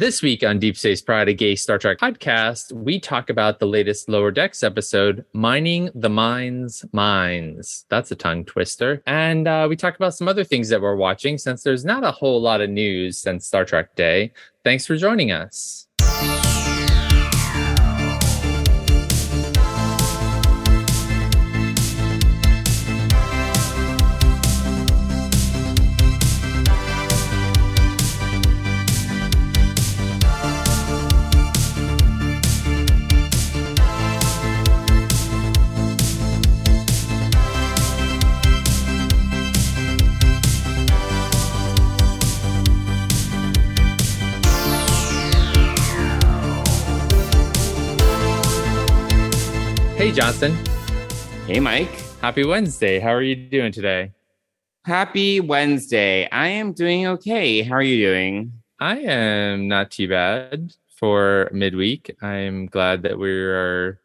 This 0.00 0.22
week 0.22 0.42
on 0.42 0.58
Deep 0.58 0.78
Space 0.78 1.02
Pride, 1.02 1.28
a 1.28 1.34
gay 1.34 1.54
Star 1.54 1.76
Trek 1.76 1.98
podcast, 1.98 2.72
we 2.72 2.98
talk 2.98 3.28
about 3.28 3.58
the 3.58 3.66
latest 3.66 4.08
Lower 4.08 4.30
Decks 4.30 4.62
episode, 4.62 5.26
Mining 5.34 5.90
the 5.94 6.08
Mind's 6.08 6.86
Mines. 6.94 7.84
That's 7.90 8.10
a 8.10 8.16
tongue 8.16 8.46
twister. 8.46 9.02
And 9.06 9.46
uh, 9.46 9.66
we 9.68 9.76
talk 9.76 9.96
about 9.96 10.14
some 10.14 10.26
other 10.26 10.42
things 10.42 10.70
that 10.70 10.80
we're 10.80 10.96
watching 10.96 11.36
since 11.36 11.62
there's 11.62 11.84
not 11.84 12.02
a 12.02 12.12
whole 12.12 12.40
lot 12.40 12.62
of 12.62 12.70
news 12.70 13.18
since 13.18 13.46
Star 13.46 13.66
Trek 13.66 13.94
Day. 13.94 14.32
Thanks 14.64 14.86
for 14.86 14.96
joining 14.96 15.32
us. 15.32 15.86
Hey, 50.10 50.16
Johnson. 50.16 50.56
Hey, 51.46 51.60
Mike. 51.60 51.94
Happy 52.20 52.44
Wednesday. 52.44 52.98
How 52.98 53.10
are 53.10 53.22
you 53.22 53.36
doing 53.36 53.70
today? 53.70 54.10
Happy 54.84 55.38
Wednesday. 55.38 56.28
I 56.30 56.48
am 56.48 56.72
doing 56.72 57.06
okay. 57.06 57.62
How 57.62 57.76
are 57.76 57.82
you 57.82 58.04
doing? 58.04 58.52
I 58.80 58.98
am 58.98 59.68
not 59.68 59.92
too 59.92 60.08
bad 60.08 60.72
for 60.96 61.48
midweek. 61.52 62.16
I'm 62.20 62.66
glad 62.66 63.02
that 63.02 63.20
we 63.20 63.30
are 63.30 64.00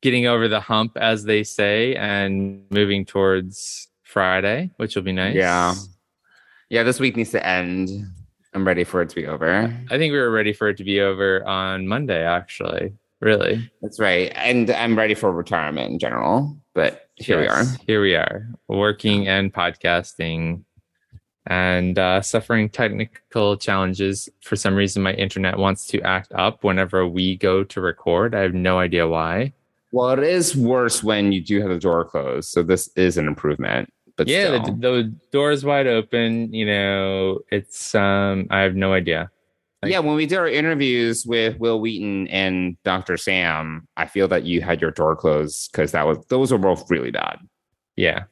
getting 0.00 0.26
over 0.26 0.46
the 0.46 0.60
hump, 0.60 0.92
as 0.96 1.24
they 1.24 1.42
say, 1.42 1.96
and 1.96 2.62
moving 2.70 3.04
towards 3.04 3.88
Friday, 4.04 4.70
which 4.76 4.94
will 4.94 5.02
be 5.02 5.10
nice. 5.10 5.34
Yeah. 5.34 5.74
Yeah, 6.70 6.84
this 6.84 7.00
week 7.00 7.16
needs 7.16 7.32
to 7.32 7.44
end. 7.44 7.90
I'm 8.54 8.64
ready 8.64 8.84
for 8.84 9.02
it 9.02 9.08
to 9.08 9.16
be 9.16 9.26
over. 9.26 9.76
I 9.90 9.98
think 9.98 10.12
we 10.12 10.18
were 10.18 10.30
ready 10.30 10.52
for 10.52 10.68
it 10.68 10.76
to 10.76 10.84
be 10.84 11.00
over 11.00 11.44
on 11.48 11.88
Monday, 11.88 12.24
actually. 12.24 12.92
Really? 13.20 13.70
That's 13.82 13.98
right. 13.98 14.32
And 14.36 14.70
I'm 14.70 14.96
ready 14.96 15.14
for 15.14 15.32
retirement 15.32 15.92
in 15.92 15.98
general. 15.98 16.56
But 16.74 17.08
here 17.16 17.42
yes, 17.42 17.48
we 17.48 17.48
are. 17.48 17.78
Here 17.86 18.02
we 18.02 18.14
are, 18.14 18.48
working 18.68 19.26
and 19.26 19.52
podcasting 19.52 20.62
and 21.46 21.98
uh, 21.98 22.20
suffering 22.20 22.68
technical 22.68 23.56
challenges. 23.56 24.28
For 24.42 24.54
some 24.54 24.74
reason, 24.74 25.02
my 25.02 25.14
internet 25.14 25.58
wants 25.58 25.86
to 25.88 26.00
act 26.02 26.32
up 26.34 26.62
whenever 26.62 27.06
we 27.06 27.36
go 27.36 27.64
to 27.64 27.80
record. 27.80 28.34
I 28.34 28.40
have 28.40 28.54
no 28.54 28.78
idea 28.78 29.08
why. 29.08 29.54
Well, 29.90 30.10
it 30.10 30.20
is 30.20 30.54
worse 30.54 31.02
when 31.02 31.32
you 31.32 31.42
do 31.42 31.60
have 31.62 31.70
the 31.70 31.78
door 31.78 32.04
closed. 32.04 32.50
So 32.50 32.62
this 32.62 32.88
is 32.94 33.16
an 33.16 33.26
improvement. 33.26 33.92
But 34.16 34.28
yeah, 34.28 34.50
the, 34.50 34.72
the 34.72 35.14
door 35.32 35.50
is 35.50 35.64
wide 35.64 35.86
open. 35.86 36.52
You 36.52 36.66
know, 36.66 37.38
it's 37.50 37.94
um, 37.94 38.46
I 38.50 38.60
have 38.60 38.74
no 38.74 38.92
idea. 38.92 39.30
Yeah, 39.86 40.00
when 40.00 40.16
we 40.16 40.26
did 40.26 40.38
our 40.38 40.48
interviews 40.48 41.24
with 41.24 41.58
Wil 41.58 41.80
Wheaton 41.80 42.26
and 42.28 42.76
Dr. 42.82 43.16
Sam, 43.16 43.86
I 43.96 44.06
feel 44.06 44.26
that 44.28 44.42
you 44.42 44.60
had 44.60 44.80
your 44.80 44.90
door 44.90 45.14
closed 45.14 45.70
because 45.70 45.92
that 45.92 46.04
was 46.06 46.18
those 46.28 46.50
were 46.50 46.58
both 46.58 46.90
really 46.90 47.12
bad. 47.12 47.38
Yeah. 47.94 48.24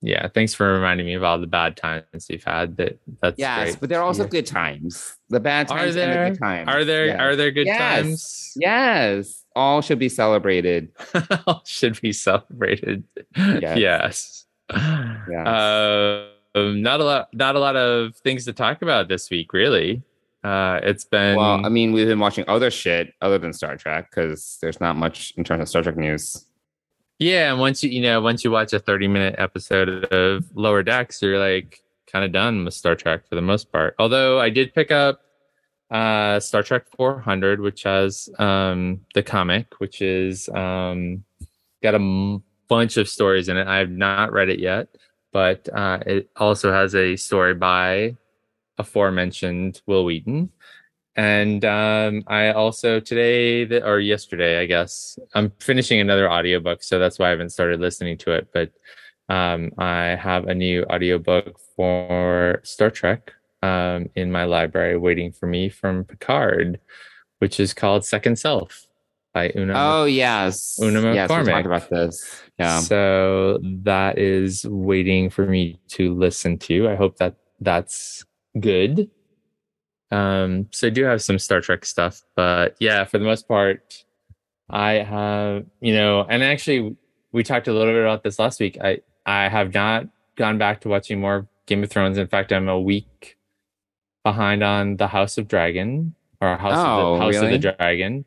Yeah. 0.00 0.28
Thanks 0.28 0.54
for 0.54 0.72
reminding 0.72 1.04
me 1.04 1.14
of 1.14 1.22
all 1.22 1.38
the 1.38 1.46
bad 1.46 1.76
times 1.76 2.28
you've 2.30 2.44
had. 2.44 2.78
That 2.78 2.98
that's 3.20 3.38
yes, 3.38 3.70
great. 3.70 3.80
but 3.80 3.88
there 3.90 4.00
are 4.00 4.04
also 4.04 4.22
yeah. 4.22 4.30
good 4.30 4.46
times. 4.46 5.16
The 5.28 5.40
bad 5.40 5.68
times 5.68 5.90
are 5.90 5.92
there, 5.92 6.24
and 6.24 6.34
the 6.34 6.38
good 6.38 6.44
times. 6.44 6.68
Are 6.68 6.84
there 6.84 7.06
yeah. 7.08 7.22
are 7.22 7.36
there 7.36 7.50
good 7.50 7.66
yes. 7.66 7.78
times? 7.78 8.52
Yes. 8.56 9.44
All 9.54 9.82
should 9.82 9.98
be 9.98 10.08
celebrated. 10.08 10.92
all 11.46 11.62
should 11.66 12.00
be 12.00 12.12
celebrated. 12.12 13.04
Yes. 13.36 13.78
yes. 13.78 14.46
yes. 14.70 15.46
Uh, 15.46 16.26
not 16.56 17.00
a 17.00 17.04
lot 17.04 17.28
not 17.34 17.54
a 17.54 17.58
lot 17.58 17.76
of 17.76 18.16
things 18.16 18.46
to 18.46 18.54
talk 18.54 18.80
about 18.80 19.08
this 19.08 19.28
week, 19.28 19.52
really. 19.52 20.02
Uh, 20.44 20.78
it's 20.82 21.04
been 21.04 21.36
well. 21.36 21.64
I 21.64 21.70
mean, 21.70 21.92
we've 21.92 22.06
been 22.06 22.18
watching 22.18 22.44
other 22.46 22.70
shit 22.70 23.14
other 23.22 23.38
than 23.38 23.54
Star 23.54 23.76
Trek 23.76 24.10
because 24.10 24.58
there's 24.60 24.78
not 24.78 24.94
much 24.94 25.32
in 25.38 25.44
terms 25.44 25.62
of 25.62 25.68
Star 25.68 25.82
Trek 25.82 25.96
news. 25.96 26.44
Yeah, 27.18 27.50
and 27.50 27.58
once 27.58 27.82
you 27.82 27.90
you 27.90 28.02
know 28.02 28.20
once 28.20 28.44
you 28.44 28.50
watch 28.50 28.72
a 28.74 28.78
30 28.78 29.08
minute 29.08 29.36
episode 29.38 30.04
of 30.12 30.44
Lower 30.54 30.82
Decks, 30.82 31.22
you're 31.22 31.38
like 31.38 31.80
kind 32.12 32.24
of 32.24 32.32
done 32.32 32.64
with 32.64 32.74
Star 32.74 32.94
Trek 32.94 33.26
for 33.26 33.36
the 33.36 33.42
most 33.42 33.72
part. 33.72 33.94
Although 33.98 34.38
I 34.38 34.50
did 34.50 34.74
pick 34.74 34.90
up 34.90 35.22
uh, 35.90 36.40
Star 36.40 36.62
Trek 36.62 36.86
400, 36.96 37.60
which 37.60 37.84
has 37.84 38.28
um, 38.38 39.00
the 39.14 39.22
comic, 39.22 39.66
which 39.78 40.02
is 40.02 40.48
um, 40.50 41.24
got 41.82 41.94
a 41.94 41.96
m- 41.96 42.42
bunch 42.68 42.98
of 42.98 43.08
stories 43.08 43.48
in 43.48 43.56
it. 43.56 43.66
I 43.66 43.78
have 43.78 43.90
not 43.90 44.32
read 44.32 44.50
it 44.50 44.58
yet, 44.58 44.88
but 45.32 45.68
uh, 45.72 46.00
it 46.04 46.28
also 46.36 46.70
has 46.70 46.94
a 46.94 47.16
story 47.16 47.54
by 47.54 48.16
aforementioned 48.78 49.80
Wil 49.86 50.04
Wheaton. 50.04 50.50
And 51.16 51.64
um, 51.64 52.24
I 52.26 52.50
also 52.50 52.98
today 52.98 53.80
or 53.80 54.00
yesterday, 54.00 54.60
I 54.60 54.66
guess, 54.66 55.18
I'm 55.34 55.52
finishing 55.60 56.00
another 56.00 56.30
audiobook, 56.30 56.82
so 56.82 56.98
that's 56.98 57.18
why 57.18 57.28
I 57.28 57.30
haven't 57.30 57.50
started 57.50 57.80
listening 57.80 58.18
to 58.18 58.32
it. 58.32 58.48
But 58.52 58.72
um, 59.28 59.70
I 59.78 60.16
have 60.16 60.48
a 60.48 60.54
new 60.54 60.84
audiobook 60.84 61.58
for 61.76 62.60
Star 62.64 62.90
Trek 62.90 63.32
um, 63.62 64.10
in 64.16 64.32
my 64.32 64.44
library 64.44 64.96
waiting 64.96 65.30
for 65.30 65.46
me 65.46 65.68
from 65.68 66.04
Picard, 66.04 66.80
which 67.38 67.60
is 67.60 67.72
called 67.72 68.04
Second 68.04 68.36
Self 68.36 68.88
by 69.32 69.52
Una. 69.56 69.74
Oh 69.76 70.04
yes, 70.04 70.78
Una 70.82 71.00
McCormack. 71.00 71.14
Yes, 71.14 71.30
we 71.30 71.52
talked 71.52 71.66
about 71.66 71.90
this. 71.90 72.42
Yeah. 72.58 72.80
So 72.80 73.60
that 73.62 74.18
is 74.18 74.66
waiting 74.66 75.30
for 75.30 75.46
me 75.46 75.78
to 75.90 76.12
listen 76.14 76.58
to. 76.58 76.88
I 76.88 76.96
hope 76.96 77.18
that 77.18 77.36
that's 77.60 78.24
good. 78.58 79.10
Um, 80.10 80.68
so 80.70 80.86
I 80.86 80.90
do 80.90 81.04
have 81.04 81.22
some 81.22 81.38
Star 81.38 81.60
Trek 81.60 81.84
stuff, 81.84 82.22
but 82.36 82.76
yeah, 82.78 83.04
for 83.04 83.18
the 83.18 83.24
most 83.24 83.48
part, 83.48 84.04
I 84.70 84.92
have, 84.92 85.66
you 85.80 85.94
know, 85.94 86.24
and 86.28 86.42
actually 86.42 86.96
we 87.32 87.42
talked 87.42 87.68
a 87.68 87.72
little 87.72 87.92
bit 87.92 88.02
about 88.02 88.22
this 88.22 88.38
last 88.38 88.60
week. 88.60 88.78
I 88.80 89.00
I 89.26 89.48
have 89.48 89.74
not 89.74 90.06
gone 90.36 90.58
back 90.58 90.80
to 90.82 90.88
watching 90.88 91.20
more 91.20 91.48
Game 91.66 91.82
of 91.82 91.90
Thrones. 91.90 92.18
In 92.18 92.28
fact, 92.28 92.52
I'm 92.52 92.68
a 92.68 92.80
week 92.80 93.36
behind 94.22 94.62
on 94.62 94.96
the 94.96 95.06
House 95.06 95.38
of 95.38 95.48
Dragon 95.48 96.14
or 96.40 96.56
House, 96.56 96.74
oh, 96.76 96.78
of, 96.78 96.86
the, 96.86 97.02
oh, 97.02 97.18
House 97.18 97.34
really? 97.34 97.46
of 97.46 97.52
the 97.62 97.74
Dragon. 97.76 98.24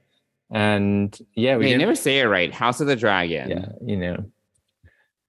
And 0.49 1.17
yeah, 1.35 1.57
we 1.57 1.75
never 1.75 1.95
say 1.95 2.19
it 2.19 2.25
right. 2.25 2.53
House 2.53 2.79
of 2.79 2.87
the 2.87 2.95
Dragon. 2.95 3.49
Yeah, 3.49 3.69
you 3.83 3.97
know. 3.97 4.15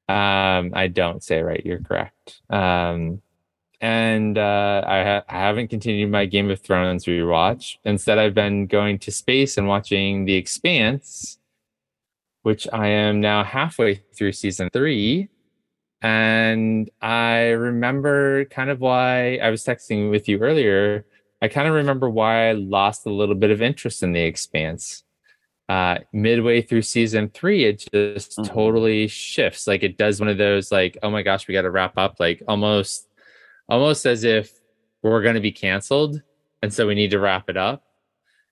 Um, 0.08 0.72
I 0.74 0.88
don't 0.88 1.22
say 1.22 1.38
it 1.38 1.42
right. 1.42 1.64
You're 1.64 1.80
correct. 1.80 2.40
Um, 2.48 3.20
and 3.80 4.36
uh, 4.36 4.82
I, 4.86 5.04
ha- 5.04 5.24
I, 5.28 5.38
haven't 5.38 5.68
continued 5.68 6.10
my 6.10 6.26
Game 6.26 6.50
of 6.50 6.60
Thrones 6.60 7.04
rewatch. 7.04 7.76
Instead, 7.84 8.18
I've 8.18 8.34
been 8.34 8.66
going 8.66 8.98
to 9.00 9.12
space 9.12 9.56
and 9.56 9.68
watching 9.68 10.24
The 10.24 10.34
Expanse, 10.34 11.38
which 12.42 12.66
I 12.72 12.88
am 12.88 13.20
now 13.20 13.44
halfway 13.44 14.02
through 14.16 14.32
season 14.32 14.68
three. 14.72 15.28
And 16.02 16.90
I 17.00 17.50
remember 17.50 18.46
kind 18.46 18.70
of 18.70 18.80
why 18.80 19.36
I 19.36 19.50
was 19.50 19.64
texting 19.64 20.10
with 20.10 20.28
you 20.28 20.38
earlier. 20.38 21.06
I 21.40 21.48
kind 21.48 21.68
of 21.68 21.74
remember 21.74 22.10
why 22.10 22.48
I 22.48 22.52
lost 22.52 23.06
a 23.06 23.12
little 23.12 23.34
bit 23.34 23.50
of 23.50 23.62
interest 23.62 24.02
in 24.02 24.12
The 24.12 24.22
Expanse. 24.22 25.04
Uh, 25.68 25.98
midway 26.14 26.62
through 26.62 26.80
season 26.80 27.28
three, 27.28 27.64
it 27.64 27.86
just 27.92 28.38
mm-hmm. 28.38 28.54
totally 28.54 29.06
shifts. 29.06 29.66
Like 29.66 29.82
it 29.82 29.98
does 29.98 30.18
one 30.18 30.30
of 30.30 30.38
those, 30.38 30.72
like, 30.72 30.96
oh 31.02 31.10
my 31.10 31.22
gosh, 31.22 31.46
we 31.46 31.52
got 31.52 31.62
to 31.62 31.70
wrap 31.70 31.98
up, 31.98 32.18
like 32.18 32.42
almost 32.48 33.07
almost 33.68 34.06
as 34.06 34.24
if 34.24 34.52
we're 35.02 35.22
going 35.22 35.34
to 35.34 35.40
be 35.40 35.52
canceled. 35.52 36.22
And 36.62 36.72
so 36.72 36.86
we 36.86 36.94
need 36.94 37.10
to 37.10 37.20
wrap 37.20 37.48
it 37.48 37.56
up. 37.56 37.84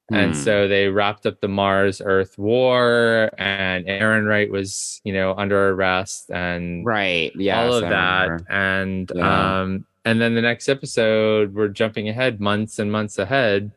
Hmm. 0.09 0.15
And 0.15 0.37
so 0.37 0.69
they 0.69 0.89
wrapped 0.89 1.27
up 1.27 1.41
the 1.41 1.49
Mars 1.49 2.01
Earth 2.05 2.39
war 2.39 3.31
and 3.39 3.87
Errinwright 3.87 4.51
was, 4.51 5.01
you 5.05 5.13
know, 5.13 5.35
under 5.35 5.71
arrest 5.71 6.31
and 6.31 6.87
right. 6.87 7.33
Yeah. 7.35 7.63
All 7.63 7.75
of 7.75 7.85
I 7.85 7.89
that. 7.91 8.23
Remember. 8.25 8.53
And 8.53 9.13
yeah. 9.15 9.61
um 9.61 9.87
and 10.05 10.21
then 10.21 10.35
the 10.37 10.43
next 10.43 10.69
episode 10.69 11.55
we're 11.55 11.69
jumping 11.69 12.09
ahead 12.09 12.41
months 12.41 12.79
and 12.79 12.93
months 12.93 13.19
ahead 13.19 13.73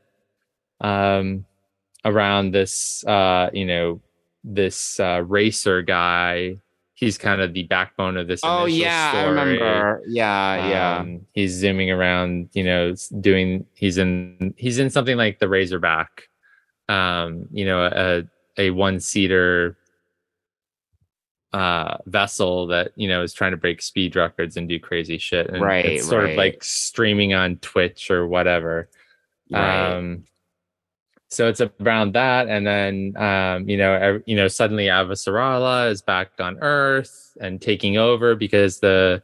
um 0.82 1.46
around 2.06 2.54
this 2.54 3.04
uh 3.06 3.50
you 3.52 3.66
know 3.66 4.00
this 4.44 5.00
uh 5.00 5.24
racer 5.26 5.82
guy 5.82 6.58
he's 7.00 7.18
kind 7.18 7.42
of 7.42 7.54
the 7.54 7.64
backbone 7.64 8.18
of 8.18 8.28
this. 8.28 8.42
Oh 8.44 8.66
yeah, 8.66 9.12
story. 9.12 9.24
I 9.24 9.28
remember. 9.28 10.02
Yeah, 10.08 10.68
yeah. 10.70 10.98
Um, 10.98 11.26
he's 11.34 11.54
zooming 11.54 11.92
around, 11.92 12.50
you 12.54 12.64
know, 12.64 12.94
doing. 13.22 13.66
He's 13.74 13.98
in. 13.98 14.54
He's 14.58 14.80
in 14.80 14.90
something 14.90 15.18
like 15.18 15.40
the 15.40 15.48
Razorback. 15.48 16.30
Um, 16.88 17.48
you 17.52 17.66
know, 17.66 17.86
a 17.86 18.24
a 18.58 18.72
one 18.72 19.00
seater 19.00 19.78
uh 21.52 21.98
vessel 22.06 22.68
that 22.68 22.92
you 22.96 23.08
know 23.08 23.24
is 23.24 23.34
trying 23.34 23.50
to 23.50 23.58
break 23.58 23.82
speed 23.82 24.16
records 24.16 24.56
and 24.56 24.70
do 24.70 24.80
crazy 24.80 25.18
shit 25.18 25.50
and 25.50 25.64
right 25.64 25.84
it's 25.84 26.08
sort 26.08 26.26
right. 26.26 26.32
of 26.34 26.38
like 26.38 26.64
streaming 26.64 27.34
on 27.34 27.56
twitch 27.56 28.12
or 28.12 28.28
whatever 28.28 28.88
Right. 29.52 29.94
Um, 29.94 30.26
so 31.30 31.48
it's 31.48 31.62
around 31.62 32.14
that, 32.16 32.48
and 32.48 32.66
then 32.66 33.14
um, 33.18 33.70
you 33.70 33.78
know, 33.78 34.20
you 34.26 34.36
know, 34.36 34.48
suddenly 34.48 34.86
Avasarala 34.86 35.92
is 35.92 36.02
back 36.02 36.32
on 36.40 36.58
Earth 36.62 37.38
and 37.40 37.62
taking 37.62 37.98
over 37.98 38.36
because 38.36 38.80
the, 38.80 39.22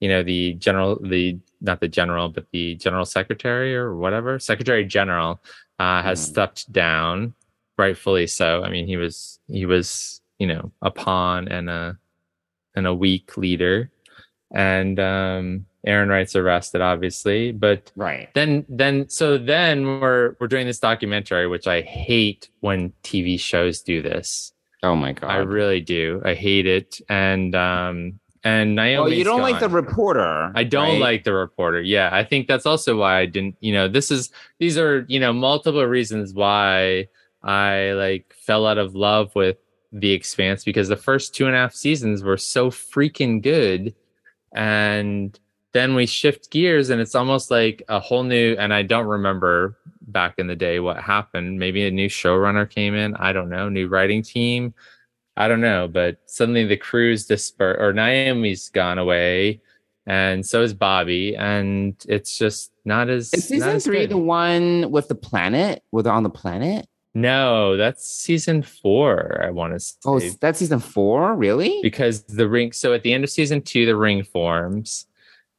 you 0.00 0.08
know, 0.08 0.22
the 0.22 0.54
general, 0.54 0.98
the 1.02 1.38
not 1.60 1.80
the 1.80 1.88
general, 1.88 2.28
but 2.28 2.46
the 2.52 2.76
general 2.76 3.04
secretary 3.04 3.74
or 3.76 3.96
whatever, 3.96 4.38
secretary 4.38 4.84
general, 4.84 5.40
uh, 5.80 6.02
has 6.02 6.20
Mhm. 6.20 6.30
stepped 6.30 6.72
down, 6.72 7.34
rightfully 7.76 8.26
so. 8.28 8.62
I 8.62 8.70
mean, 8.70 8.86
he 8.86 8.96
was 8.96 9.40
he 9.48 9.66
was 9.66 10.20
you 10.38 10.46
know 10.46 10.70
a 10.80 10.90
pawn 10.92 11.48
and 11.48 11.68
a 11.68 11.98
and 12.76 12.86
a 12.86 12.94
weak 12.94 13.36
leader, 13.36 13.90
and 14.54 14.98
um, 15.00 15.66
Errinwright's 15.86 16.36
arrested, 16.36 16.80
obviously, 16.80 17.50
but 17.50 17.90
right. 17.96 18.28
then 18.34 18.64
then 18.68 19.08
so 19.08 19.36
then 19.36 20.00
we're 20.00 20.36
we're 20.38 20.46
doing 20.46 20.66
this 20.66 20.78
documentary 20.78 21.46
which 21.48 21.66
i 21.66 21.80
hate 21.80 22.48
when 22.60 22.92
tv 23.02 23.38
shows 23.38 23.80
do 23.80 24.00
this 24.00 24.52
Oh 24.82 24.94
my 24.94 25.12
god. 25.12 25.30
i 25.30 25.36
really 25.36 25.80
do 25.80 26.22
i 26.24 26.34
hate 26.34 26.66
it 26.66 27.00
and 27.08 27.54
um 27.54 28.18
and 28.44 28.74
naomi 28.74 29.10
well, 29.10 29.12
you 29.12 29.24
don't 29.24 29.40
like 29.40 29.60
the 29.60 29.68
reporter. 29.68 30.52
i 30.54 30.64
don't 30.64 30.92
right? 30.94 31.00
like 31.00 31.24
the 31.24 31.32
reporter 31.32 31.80
yeah 31.80 32.10
i 32.12 32.24
think 32.24 32.46
that's 32.46 32.66
also 32.66 32.96
why 32.96 33.18
i 33.18 33.26
didn't 33.26 33.56
you 33.60 33.72
know 33.72 33.88
this 33.88 34.10
is 34.10 34.30
these 34.58 34.78
are 34.78 35.04
you 35.08 35.18
know 35.20 35.32
multiple 35.32 35.84
reasons 35.84 36.32
why 36.32 37.08
i 37.42 37.92
like 37.92 38.32
fell 38.34 38.66
out 38.66 38.78
of 38.78 38.94
love 38.94 39.34
with 39.34 39.56
the 39.92 40.12
expanse 40.12 40.64
because 40.64 40.88
the 40.88 40.96
first 40.96 41.34
two 41.34 41.46
and 41.46 41.54
a 41.54 41.58
half 41.58 41.74
seasons 41.74 42.22
were 42.22 42.36
so 42.36 42.70
freaking 42.70 43.42
good 43.42 43.94
and 44.54 45.38
then 45.72 45.94
we 45.94 46.06
shift 46.06 46.50
gears 46.50 46.90
and 46.90 47.00
it's 47.00 47.14
almost 47.14 47.50
like 47.50 47.82
a 47.88 47.98
whole 47.98 48.22
new 48.22 48.54
and 48.58 48.72
i 48.72 48.82
don't 48.82 49.06
remember 49.06 49.76
back 50.02 50.34
in 50.38 50.46
the 50.46 50.56
day 50.56 50.80
what 50.80 50.98
happened 51.02 51.58
maybe 51.58 51.86
a 51.86 51.90
new 51.90 52.08
showrunner 52.08 52.68
came 52.68 52.94
in 52.94 53.14
i 53.16 53.32
don't 53.32 53.48
know 53.48 53.68
new 53.68 53.88
writing 53.88 54.22
team 54.22 54.74
i 55.36 55.48
don't 55.48 55.60
know 55.60 55.88
but 55.88 56.18
suddenly 56.26 56.64
the 56.66 56.76
crew's 56.76 57.26
dispersed 57.26 57.80
or 57.80 57.92
naomi's 57.92 58.68
gone 58.70 58.98
away 58.98 59.60
and 60.06 60.44
so 60.44 60.62
is 60.62 60.74
bobby 60.74 61.36
and 61.36 62.04
it's 62.08 62.36
just 62.36 62.72
not 62.84 63.08
as 63.08 63.32
Is 63.32 63.48
season 63.48 63.76
as 63.76 63.84
three 63.84 64.00
good. 64.00 64.10
the 64.10 64.18
one 64.18 64.90
with 64.90 65.06
the 65.06 65.14
planet? 65.14 65.84
With 65.92 66.08
on 66.08 66.24
the 66.24 66.30
planet? 66.30 66.88
no 67.14 67.76
that's 67.76 68.04
season 68.08 68.62
four 68.62 69.40
i 69.44 69.50
want 69.50 69.70
to 69.72 69.76
oh, 70.06 70.18
say 70.18 70.30
Oh, 70.30 70.34
that's 70.40 70.58
season 70.58 70.80
four. 70.80 71.34
Really? 71.36 71.78
because 71.82 72.24
the 72.24 72.48
ring 72.48 72.72
so 72.72 72.92
at 72.94 73.02
the 73.02 73.12
end 73.12 73.22
of 73.22 73.30
season 73.30 73.62
two 73.62 73.86
the 73.86 73.94
ring 73.96 74.24
forms 74.24 75.06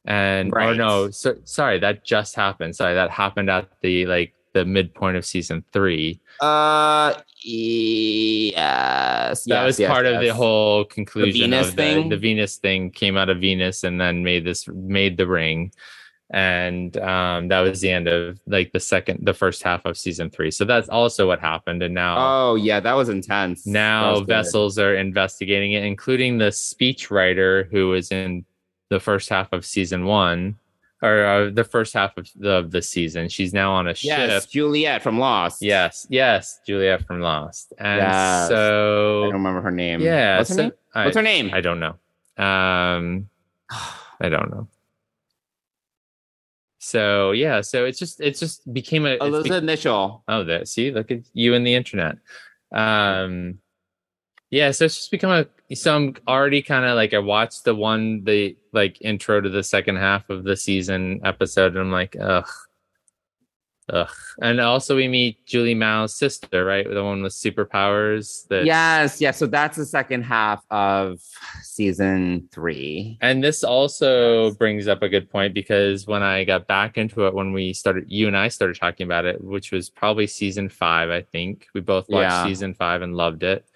and 0.06 0.52
or 0.52 0.58
Right. 0.58 0.76
no 0.76 1.10
so, 1.10 1.34
sorry 1.44 1.78
that 1.78 2.04
just 2.04 2.34
happened 2.36 2.76
sorry 2.76 2.94
that 2.94 3.10
happened 3.10 3.48
at 3.50 3.68
the 3.80 4.06
like 4.06 4.34
the 4.52 4.64
midpoint 4.64 5.16
of 5.16 5.24
season 5.24 5.64
three 5.72 6.20
Uh, 6.40 7.14
yes. 8.54 9.44
that 9.44 9.54
yes, 9.54 9.66
was 9.66 9.80
yes, 9.80 9.90
part 9.90 10.06
of 10.06 10.20
the 10.20 10.28
whole 10.34 10.84
conclusion 10.84 11.32
The 11.32 11.40
Venus 11.56 11.68
of 11.68 11.76
the, 11.76 11.82
thing? 11.82 12.08
the 12.08 12.16
venus 12.16 12.56
thing 12.56 12.90
came 12.90 13.16
out 13.16 13.28
of 13.30 13.40
venus 13.40 13.84
and 13.84 14.00
then 14.00 14.22
made 14.24 14.44
this 14.44 14.68
made 14.68 15.16
the 15.16 15.26
ring 15.26 15.72
and 16.30 16.96
um 16.98 17.48
that 17.48 17.60
was 17.60 17.80
the 17.80 17.90
end 17.90 18.08
of 18.08 18.40
like 18.46 18.72
the 18.72 18.80
second 18.80 19.20
the 19.26 19.34
first 19.34 19.62
half 19.62 19.84
of 19.84 19.96
season 19.96 20.30
three 20.30 20.50
so 20.50 20.64
that's 20.64 20.88
also 20.88 21.26
what 21.26 21.38
happened 21.38 21.82
and 21.82 21.94
now 21.94 22.14
Oh 22.18 22.54
yeah, 22.54 22.80
that 22.80 22.94
was 22.94 23.08
intense. 23.10 23.64
That 23.64 23.70
now 23.70 24.12
was 24.12 24.20
vessels 24.26 24.78
are 24.78 24.94
investigating 24.96 25.72
it 25.72 25.84
including 25.84 26.38
the 26.38 26.46
speechwriter 26.50 27.68
who 27.70 27.88
was 27.88 28.10
in 28.10 28.44
the 28.94 29.00
first 29.00 29.28
half 29.28 29.48
of 29.52 29.60
season 29.66 30.04
one 30.04 30.56
or 31.02 31.14
uh, 31.26 31.50
the 31.50 31.64
first 31.64 31.92
half 31.98 32.16
of 32.16 32.24
the, 32.44 32.50
of 32.62 32.70
the 32.70 32.80
season 32.80 33.28
she's 33.28 33.52
now 33.52 33.72
on 33.78 33.86
a 33.88 33.94
Yes, 34.00 34.44
ship 34.44 34.50
Juliet 34.50 35.02
from 35.02 35.18
Lost. 35.18 35.60
yes 35.62 36.06
yes 36.08 36.60
juliet 36.66 37.04
from 37.06 37.18
lost 37.20 37.72
and 37.78 37.98
Yes. 37.98 38.50
I 38.50 38.54
don't 38.54 39.32
remember 39.40 39.60
her 39.62 39.70
name. 39.84 40.00
yeah 40.00 40.38
What's 40.38 40.50
her 40.50 40.54
so- 40.54 40.62
name? 40.62 40.72
I, 40.94 41.04
What's 41.04 41.16
her 41.16 41.22
name? 41.32 41.50
I 41.52 41.60
don't 41.60 41.80
know 41.84 41.94
um 42.48 43.28
i 44.24 44.28
don't 44.34 44.50
know 44.54 44.68
so 46.78 47.32
yeah 47.32 47.60
so 47.60 47.84
it's 47.84 47.98
just 47.98 48.20
it's 48.20 48.38
just 48.40 48.72
became 48.72 49.06
a 49.06 49.16
it's 49.20 49.48
be- 49.48 49.60
Mitchell. 49.60 50.22
Oh, 50.28 50.44
there. 50.44 50.64
See, 50.66 50.90
look 50.90 51.10
at 51.10 51.20
you 51.32 51.54
and 51.54 51.66
the 51.66 51.74
internet. 51.74 52.16
Um, 52.72 53.58
yeah. 54.54 54.70
So 54.70 54.84
it's 54.84 54.94
just 54.96 55.10
become 55.10 55.30
a. 55.30 55.74
So 55.74 55.94
I'm 55.96 56.14
already 56.28 56.62
kind 56.62 56.84
of 56.84 56.94
like 56.94 57.12
I 57.14 57.18
watched 57.18 57.64
the 57.64 57.74
one 57.74 58.22
the 58.24 58.56
like 58.72 58.98
intro 59.00 59.40
to 59.40 59.48
the 59.48 59.62
second 59.64 59.96
half 59.96 60.30
of 60.30 60.44
the 60.44 60.56
season 60.56 61.20
episode, 61.24 61.72
and 61.72 61.80
I'm 61.80 61.90
like, 61.90 62.14
ugh, 62.20 62.46
ugh. 63.88 64.08
And 64.40 64.60
also 64.60 64.94
we 64.94 65.08
meet 65.08 65.44
Julie 65.46 65.74
Mao's 65.74 66.14
sister, 66.14 66.64
right? 66.64 66.88
The 66.88 67.02
one 67.02 67.22
with 67.22 67.32
superpowers. 67.32 68.46
That 68.48 68.66
Yes, 68.66 69.20
yes. 69.20 69.38
So 69.38 69.46
that's 69.46 69.76
the 69.76 69.86
second 69.86 70.22
half 70.22 70.62
of 70.70 71.20
season 71.62 72.48
three. 72.52 73.18
And 73.20 73.42
this 73.42 73.64
also 73.64 74.46
Yes. 74.46 74.56
brings 74.56 74.86
up 74.86 75.02
a 75.02 75.08
good 75.08 75.30
point 75.30 75.54
because 75.54 76.06
when 76.06 76.22
I 76.22 76.44
got 76.44 76.66
back 76.68 76.98
into 76.98 77.26
it, 77.26 77.34
when 77.34 77.52
we 77.52 77.72
started, 77.72 78.04
you 78.08 78.26
and 78.28 78.36
I 78.36 78.48
started 78.48 78.76
talking 78.78 79.06
about 79.06 79.24
it, 79.24 79.42
which 79.42 79.72
was 79.72 79.90
probably 79.90 80.26
season 80.26 80.68
five, 80.68 81.10
I 81.10 81.22
think 81.22 81.66
we 81.74 81.80
both 81.80 82.08
watched 82.08 82.22
Yeah. 82.30 82.44
season 82.44 82.74
five 82.74 83.02
and 83.02 83.16
loved 83.16 83.42
it. 83.42 83.66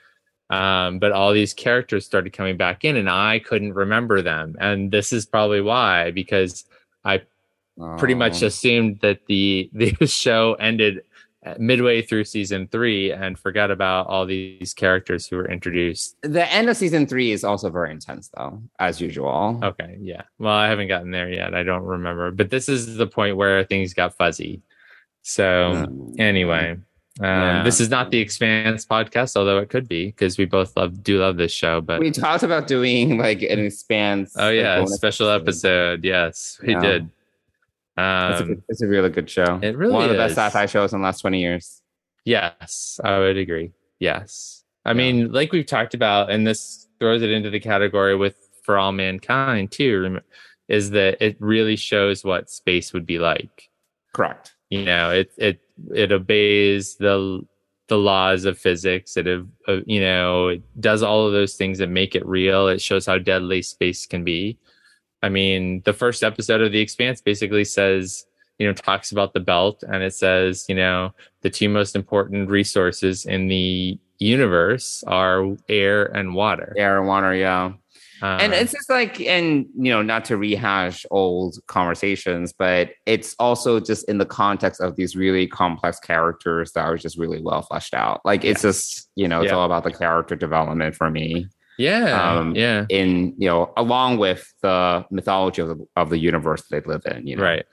Um, 0.50 0.98
but 0.98 1.12
all 1.12 1.32
these 1.32 1.52
characters 1.54 2.06
started 2.06 2.32
coming 2.32 2.56
back 2.56 2.84
in, 2.84 2.96
and 2.96 3.08
I 3.10 3.38
couldn't 3.40 3.74
remember 3.74 4.22
them. 4.22 4.56
And 4.60 4.90
this 4.90 5.12
is 5.12 5.26
probably 5.26 5.60
why, 5.60 6.10
because 6.10 6.64
I 7.04 7.22
pretty 7.98 8.14
much 8.14 8.42
Oh. 8.42 8.46
assumed 8.46 9.00
that 9.02 9.20
the 9.26 9.70
the 9.74 10.06
show 10.06 10.54
ended 10.54 11.02
midway 11.58 12.02
through 12.02 12.24
season 12.24 12.66
three 12.68 13.10
and 13.12 13.38
forgot 13.38 13.70
about 13.70 14.06
all 14.08 14.26
these 14.26 14.74
characters 14.74 15.26
who 15.26 15.36
were 15.36 15.48
introduced. 15.50 16.16
the 16.22 16.46
end 16.52 16.68
of 16.68 16.76
season 16.76 17.06
three 17.06 17.30
is 17.30 17.42
also 17.44 17.70
very 17.70 17.90
intense, 17.90 18.28
though, 18.36 18.60
as 18.80 19.00
usual. 19.00 19.58
Okay, 19.62 19.96
yeah. 20.00 20.22
Well, 20.38 20.52
I 20.52 20.68
haven't 20.68 20.88
gotten 20.88 21.10
there 21.10 21.30
yet. 21.30 21.54
I 21.54 21.62
don't 21.62 21.84
remember, 21.84 22.32
but 22.32 22.50
this 22.50 22.68
is 22.68 22.96
the 22.96 23.06
point 23.06 23.36
where 23.36 23.64
things 23.64 23.94
got 23.94 24.16
fuzzy. 24.16 24.60
So 25.22 25.86
Mm. 25.88 26.18
anyway, 26.20 26.76
um, 27.20 27.24
Yeah. 27.24 27.62
this 27.64 27.80
is 27.80 27.88
not 27.90 28.10
the 28.10 28.18
Expanse 28.18 28.84
podcast, 28.86 29.36
although 29.36 29.58
it 29.58 29.70
could 29.70 29.88
be 29.88 30.06
because 30.06 30.38
we 30.38 30.44
both 30.44 30.76
love 30.76 31.02
do 31.02 31.18
love 31.18 31.36
this 31.36 31.52
show. 31.52 31.80
But 31.80 32.00
we 32.00 32.10
talked 32.10 32.42
about 32.42 32.66
doing 32.66 33.18
like 33.18 33.42
an 33.42 33.58
expanse. 33.58 34.34
oh 34.38 34.46
like, 34.46 34.56
yeah, 34.56 34.76
bonus 34.78 34.94
special 34.94 35.28
episode. 35.30 36.04
Yes, 36.04 36.58
we 36.62 36.72
Yeah. 36.74 36.80
did. 36.80 37.02
It's, 37.04 37.10
a, 37.98 38.02
Um, 38.42 38.46
good- 38.48 38.62
it's 38.68 38.82
a 38.82 38.86
really 38.86 39.10
good 39.10 39.28
show. 39.28 39.58
it 39.62 39.76
really 39.76 39.92
one 39.92 40.04
of 40.04 40.10
the 40.10 40.16
best 40.16 40.32
is. 40.32 40.36
sci-fi 40.38 40.66
shows 40.66 40.92
in 40.92 41.00
the 41.00 41.04
last 41.04 41.20
twenty 41.20 41.40
years. 41.40 41.82
Yes, 42.24 43.00
I 43.02 43.18
would 43.18 43.36
agree. 43.36 43.72
Yes. 43.98 44.64
I 44.84 44.90
Yeah. 44.90 44.94
mean, 44.94 45.32
like 45.32 45.50
we've 45.52 45.66
talked 45.66 45.94
about, 45.94 46.30
and 46.30 46.46
this 46.46 46.86
throws 47.00 47.22
it 47.22 47.30
into 47.30 47.50
the 47.50 47.58
category 47.60 48.14
with 48.14 48.36
For 48.62 48.78
All 48.78 48.92
Mankind 48.92 49.70
too, 49.72 50.20
is 50.68 50.90
that 50.90 51.16
it 51.20 51.36
really 51.40 51.74
shows 51.76 52.22
what 52.24 52.50
space 52.50 52.92
would 52.92 53.06
be 53.06 53.18
like. 53.18 53.70
Correct. 54.14 54.52
You 54.70 54.84
know, 54.84 55.10
it 55.10 55.32
it 55.36 55.60
it 55.94 56.12
obeys 56.12 56.96
the 56.96 57.46
the 57.88 57.98
laws 57.98 58.44
of 58.44 58.58
physics. 58.58 59.16
It 59.16 59.26
uh, 59.26 59.80
you 59.86 60.00
know, 60.00 60.48
it 60.48 60.62
does 60.80 61.02
all 61.02 61.26
of 61.26 61.32
those 61.32 61.54
things 61.54 61.78
that 61.78 61.88
make 61.88 62.14
it 62.14 62.26
real. 62.26 62.68
It 62.68 62.80
shows 62.80 63.06
how 63.06 63.18
deadly 63.18 63.62
space 63.62 64.06
can 64.06 64.24
be. 64.24 64.58
I 65.22 65.28
mean, 65.28 65.82
the 65.84 65.92
first 65.92 66.22
episode 66.22 66.60
of 66.60 66.70
The 66.70 66.80
Expanse 66.80 67.20
basically 67.20 67.64
says, 67.64 68.26
you 68.58 68.66
know, 68.66 68.72
talks 68.72 69.10
about 69.10 69.32
the 69.32 69.40
belt 69.40 69.82
and 69.82 70.02
it 70.02 70.14
says, 70.14 70.66
you 70.68 70.74
know, 70.74 71.12
the 71.42 71.50
two 71.50 71.68
most 71.68 71.96
important 71.96 72.50
resources 72.50 73.24
in 73.24 73.48
the 73.48 73.98
universe 74.18 75.02
are 75.06 75.56
air 75.68 76.06
and 76.16 76.34
water. 76.34 76.74
Air 76.76 76.98
and 76.98 77.08
water, 77.08 77.34
yeah. 77.34 77.72
And 78.22 78.52
Um, 78.52 78.58
it's 78.58 78.72
just 78.72 78.90
like 78.90 79.20
and 79.20 79.66
you 79.76 79.90
know 79.90 80.02
not 80.02 80.24
to 80.26 80.36
rehash 80.36 81.04
old 81.10 81.56
conversations 81.66 82.52
but 82.52 82.90
it's 83.06 83.34
also 83.38 83.80
just 83.80 84.08
in 84.08 84.18
the 84.18 84.26
context 84.26 84.80
of 84.80 84.96
these 84.96 85.14
really 85.16 85.46
complex 85.46 85.98
characters 86.00 86.72
that 86.72 86.84
are 86.84 86.96
just 86.96 87.18
really 87.18 87.40
well 87.40 87.62
fleshed 87.62 87.94
out 87.94 88.20
like 88.24 88.44
it's 88.44 88.62
just 88.62 89.08
you 89.14 89.28
know 89.28 89.42
it's 89.42 89.50
Yeah. 89.50 89.56
all 89.56 89.66
about 89.66 89.84
the 89.84 89.92
character 89.92 90.36
development 90.36 90.94
for 90.94 91.10
me 91.10 91.46
yeah, 91.80 92.38
um, 92.38 92.56
yeah, 92.56 92.86
in 92.88 93.34
you 93.38 93.48
know 93.48 93.72
along 93.76 94.18
with 94.18 94.52
the 94.62 95.06
mythology 95.12 95.62
of 95.62 95.68
the, 95.68 95.86
of 95.94 96.10
the 96.10 96.18
universe 96.18 96.62
they 96.70 96.80
live 96.80 97.02
in 97.06 97.24
you 97.26 97.36
know 97.36 97.44
right. 97.44 97.66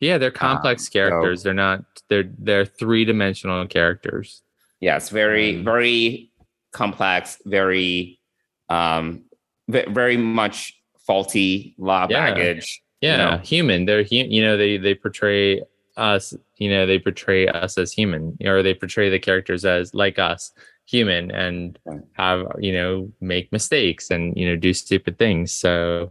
Yeah, 0.00 0.18
they're 0.18 0.30
complex 0.30 0.82
Um, 0.82 0.84
so- 0.84 0.90
characters. 0.92 1.42
They're 1.42 1.54
not. 1.54 1.82
They're 2.08 2.30
they're 2.38 2.66
three 2.66 3.04
dimensional 3.06 3.66
characters. 3.66 4.42
yes 4.80 5.08
very 5.08 5.56
Um, 5.56 5.64
very 5.64 6.30
complex 6.72 7.40
very 7.46 8.20
um 8.68 9.24
very 9.68 10.16
much 10.16 10.74
faulty 11.06 11.74
law 11.78 12.06
Yeah. 12.10 12.30
baggage 12.32 12.82
Yeah, 13.00 13.16
know? 13.16 13.36
human. 13.38 13.84
They're 13.86 14.02
hu- 14.02 14.28
you 14.34 14.42
know 14.42 14.56
they 14.56 14.76
they 14.76 14.94
portray 14.94 15.62
us. 15.96 16.34
You 16.56 16.70
know 16.70 16.86
they 16.86 16.98
portray 16.98 17.46
us 17.48 17.78
as 17.78 17.92
human, 17.92 18.36
or 18.44 18.62
they 18.62 18.74
portray 18.74 19.08
the 19.10 19.18
characters 19.20 19.64
as 19.64 19.94
like 19.94 20.18
us, 20.18 20.52
human, 20.86 21.30
and 21.30 21.78
have 22.14 22.46
you 22.58 22.72
know 22.72 23.12
make 23.20 23.52
mistakes 23.52 24.10
and 24.10 24.36
you 24.36 24.48
know 24.48 24.56
do 24.56 24.72
stupid 24.74 25.18
things. 25.18 25.52
So 25.52 26.10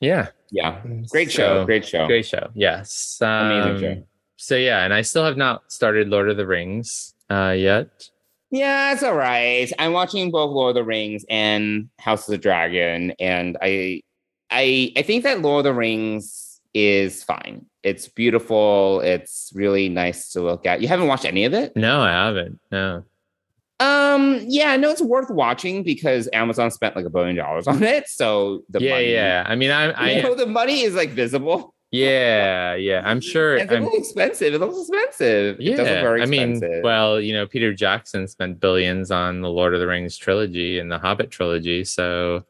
yeah, 0.00 0.28
yeah 0.50 0.80
great 1.10 1.30
show 1.30 1.64
great 1.64 1.84
show 1.86 2.06
Great 2.06 2.26
show. 2.26 2.50
Yes. 2.54 3.18
Amazing 3.20 3.70
Um, 3.74 3.80
show. 3.80 4.06
so 4.36 4.56
yeah, 4.56 4.84
and 4.84 4.92
I 4.94 5.02
still 5.02 5.24
have 5.24 5.36
not 5.36 5.70
started 5.72 6.08
Lord 6.08 6.28
of 6.30 6.36
the 6.36 6.46
Rings 6.46 7.14
uh, 7.30 7.54
yet. 7.56 8.10
Yeah, 8.54 8.92
it's 8.92 9.02
all 9.02 9.16
right. 9.16 9.68
I'm 9.80 9.92
watching 9.92 10.30
both 10.30 10.52
Lord 10.52 10.70
of 10.70 10.74
the 10.76 10.84
Rings 10.84 11.24
and 11.28 11.88
House 11.98 12.28
of 12.28 12.30
the 12.30 12.38
Dragon, 12.38 13.12
and 13.18 13.58
I, 13.60 14.02
I, 14.48 14.92
I 14.96 15.02
think 15.02 15.24
that 15.24 15.42
Lord 15.42 15.66
of 15.66 15.72
the 15.72 15.76
Rings 15.76 16.60
is 16.72 17.24
fine. 17.24 17.66
It's 17.82 18.06
beautiful. 18.06 19.00
It's 19.00 19.50
really 19.56 19.88
nice 19.88 20.30
to 20.32 20.40
look 20.40 20.66
at. 20.66 20.80
You 20.80 20.86
haven't 20.86 21.08
watched 21.08 21.24
any 21.24 21.44
of 21.44 21.52
it? 21.52 21.74
No, 21.74 22.00
I 22.00 22.12
haven't. 22.12 22.60
No. 22.70 23.02
Um. 23.80 24.40
Yeah. 24.46 24.76
No, 24.76 24.92
it's 24.92 25.02
worth 25.02 25.30
watching 25.30 25.82
because 25.82 26.28
Amazon 26.32 26.70
spent 26.70 26.94
like 26.94 27.06
a 27.06 27.10
billion 27.10 27.34
dollars 27.34 27.66
on 27.66 27.82
it. 27.82 28.08
So 28.08 28.62
the 28.68 28.80
yeah, 28.80 28.90
money, 28.92 29.12
yeah. 29.12 29.44
I 29.48 29.56
mean, 29.56 29.72
I, 29.72 29.90
I 29.90 30.10
you 30.12 30.22
know, 30.22 30.36
the 30.36 30.46
money 30.46 30.82
is 30.82 30.94
like 30.94 31.10
visible. 31.10 31.73
Yeah, 31.94 32.74
yeah. 32.74 33.02
I'm 33.04 33.20
sure. 33.20 33.56
It's 33.56 33.70
a 33.70 33.76
I'm, 33.76 33.84
little 33.84 33.98
expensive. 33.98 34.54
It 34.54 34.58
looks 34.58 34.78
expensive. 34.88 35.60
yeah, 35.60 35.74
it 35.74 35.76
does 35.76 35.88
look 35.88 36.00
very 36.00 36.22
I 36.22 36.26
mean, 36.26 36.60
well, 36.82 37.20
you 37.20 37.32
know, 37.32 37.46
Peter 37.46 37.72
Jackson 37.72 38.26
spent 38.28 38.60
billions 38.60 39.10
on 39.10 39.40
the 39.40 39.50
Lord 39.50 39.74
of 39.74 39.80
the 39.80 39.86
Rings 39.86 40.16
trilogy 40.16 40.78
and 40.78 40.90
the 40.90 40.98
Hobbit 40.98 41.30
trilogy, 41.30 41.84
so 41.84 42.44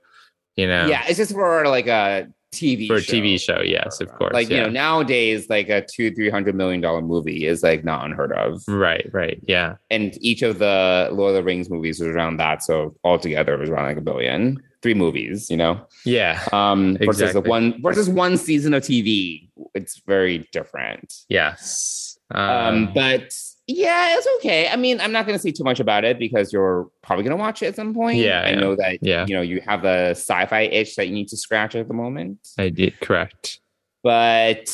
you 0.56 0.66
know, 0.66 0.86
yeah, 0.86 1.04
it's 1.08 1.18
just 1.18 1.32
for 1.32 1.66
like 1.66 1.86
a 1.88 2.28
TV 2.54 2.86
for 2.86 2.96
a 2.96 3.02
show. 3.02 3.12
TV 3.12 3.40
show, 3.40 3.60
yes, 3.60 4.00
of 4.00 4.08
uh, 4.08 4.12
course, 4.12 4.32
Like 4.32 4.48
you 4.48 4.58
know, 4.58 4.68
nowadays, 4.68 5.50
like 5.50 5.68
a 5.68 5.84
two 5.84 6.14
three 6.14 6.30
hundred 6.30 6.54
million 6.54 6.80
dollar 6.80 7.02
movie 7.02 7.46
is 7.46 7.62
like 7.62 7.84
not 7.84 8.04
unheard 8.04 8.32
of. 8.32 8.62
right, 8.68 9.08
right, 9.12 9.40
yeah, 9.46 9.76
and 9.90 10.16
each 10.20 10.42
of 10.42 10.58
the 10.58 11.08
Lord 11.12 11.30
of 11.30 11.36
the 11.36 11.42
Rings 11.42 11.68
movies 11.68 12.00
was 12.00 12.08
around 12.08 12.38
that. 12.38 12.62
So 12.62 12.96
altogether, 13.04 13.54
it 13.54 13.60
was 13.60 13.70
around 13.70 13.86
like 13.86 13.98
a 13.98 14.02
billion. 14.02 14.62
Three 14.84 14.92
movies, 14.92 15.48
you 15.48 15.56
know, 15.56 15.80
yeah, 16.04 16.46
um, 16.52 16.98
versus 16.98 17.22
a 17.22 17.26
Exactly. 17.28 17.48
one 17.48 17.80
versus 17.82 18.06
one 18.06 18.36
season 18.36 18.74
of 18.74 18.82
TV. 18.82 19.48
It's 19.74 20.02
very 20.06 20.46
different. 20.52 21.14
yes. 21.30 22.18
Um, 22.30 22.92
but 22.94 23.32
yeah, 23.66 24.14
it's 24.16 24.26
okay. 24.36 24.68
I 24.68 24.76
mean, 24.76 25.00
I'm 25.00 25.10
not 25.10 25.24
going 25.24 25.38
to 25.38 25.42
say 25.42 25.52
too 25.52 25.64
much 25.64 25.80
about 25.80 26.04
it 26.04 26.18
because 26.18 26.52
you're 26.52 26.88
probably 27.02 27.22
going 27.24 27.36
to 27.36 27.40
watch 27.40 27.62
it 27.62 27.66
at 27.68 27.76
some 27.76 27.94
point. 27.94 28.18
Yeah, 28.18 28.42
I 28.42 28.50
yeah. 28.50 28.54
know 28.60 28.76
that. 28.76 28.98
Yeah. 29.00 29.24
you 29.26 29.34
know, 29.34 29.40
you 29.42 29.62
have 29.66 29.80
the 29.80 30.10
sci-fi 30.10 30.62
itch 30.62 30.96
that 30.96 31.06
you 31.08 31.14
need 31.14 31.28
to 31.28 31.36
scratch 31.38 31.74
at 31.74 31.88
the 31.88 31.94
moment. 31.94 32.46
I 32.58 32.68
did 32.68 33.00
correct. 33.00 33.60
but 34.02 34.68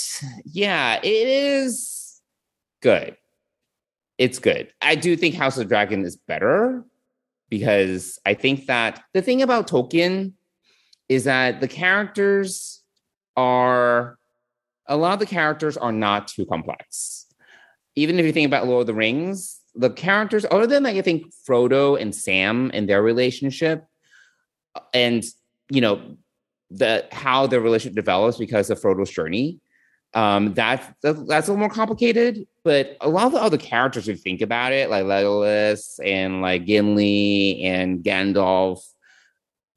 yeah, 0.44 0.98
it 1.04 1.28
is 1.28 2.20
good. 2.82 3.16
It's 4.18 4.38
good. 4.40 4.72
I 4.82 4.96
do 4.96 5.16
think 5.16 5.34
House 5.36 5.56
of 5.56 5.68
Dragon 5.68 6.04
is 6.04 6.16
better 6.16 6.84
because 7.50 8.18
I 8.24 8.34
think 8.34 8.66
that 8.66 9.02
the 9.12 9.20
thing 9.20 9.42
about 9.42 9.68
Tolkien 9.68 10.32
is 11.08 11.24
that 11.24 11.60
the 11.60 11.68
characters 11.68 12.82
are 13.36 14.16
a 14.86 14.96
lot 14.96 15.14
of 15.14 15.18
the 15.18 15.26
characters 15.26 15.76
are 15.76 15.92
not 15.92 16.28
too 16.28 16.46
complex. 16.46 17.26
Even 17.96 18.18
if 18.18 18.24
you 18.24 18.32
think 18.32 18.46
about 18.46 18.66
Lord 18.66 18.82
of 18.82 18.86
the 18.86 18.94
Rings, 18.94 19.60
the 19.74 19.90
characters, 19.90 20.46
other 20.50 20.66
than 20.66 20.84
like 20.84 20.96
I 20.96 21.02
think 21.02 21.32
Frodo 21.48 22.00
and 22.00 22.14
Sam 22.14 22.70
and 22.72 22.88
their 22.88 23.02
relationship, 23.02 23.84
and 24.94 25.24
you 25.70 25.80
know 25.80 26.16
the 26.70 27.06
how 27.10 27.46
their 27.46 27.60
relationship 27.60 27.96
develops 27.96 28.38
because 28.38 28.70
of 28.70 28.80
Frodo's 28.80 29.10
journey. 29.10 29.60
Um, 30.12 30.54
that's 30.54 30.86
that's 31.02 31.18
a 31.18 31.22
little 31.22 31.56
more 31.56 31.68
complicated, 31.68 32.46
but 32.64 32.96
a 33.00 33.08
lot 33.08 33.26
of 33.26 33.32
the 33.32 33.38
other 33.38 33.58
characters, 33.58 34.06
who 34.06 34.16
think 34.16 34.40
about 34.40 34.72
it, 34.72 34.90
like 34.90 35.04
Legolas 35.04 36.00
and 36.04 36.42
like 36.42 36.66
Gimli 36.66 37.62
and 37.62 38.02
Gandalf, 38.02 38.80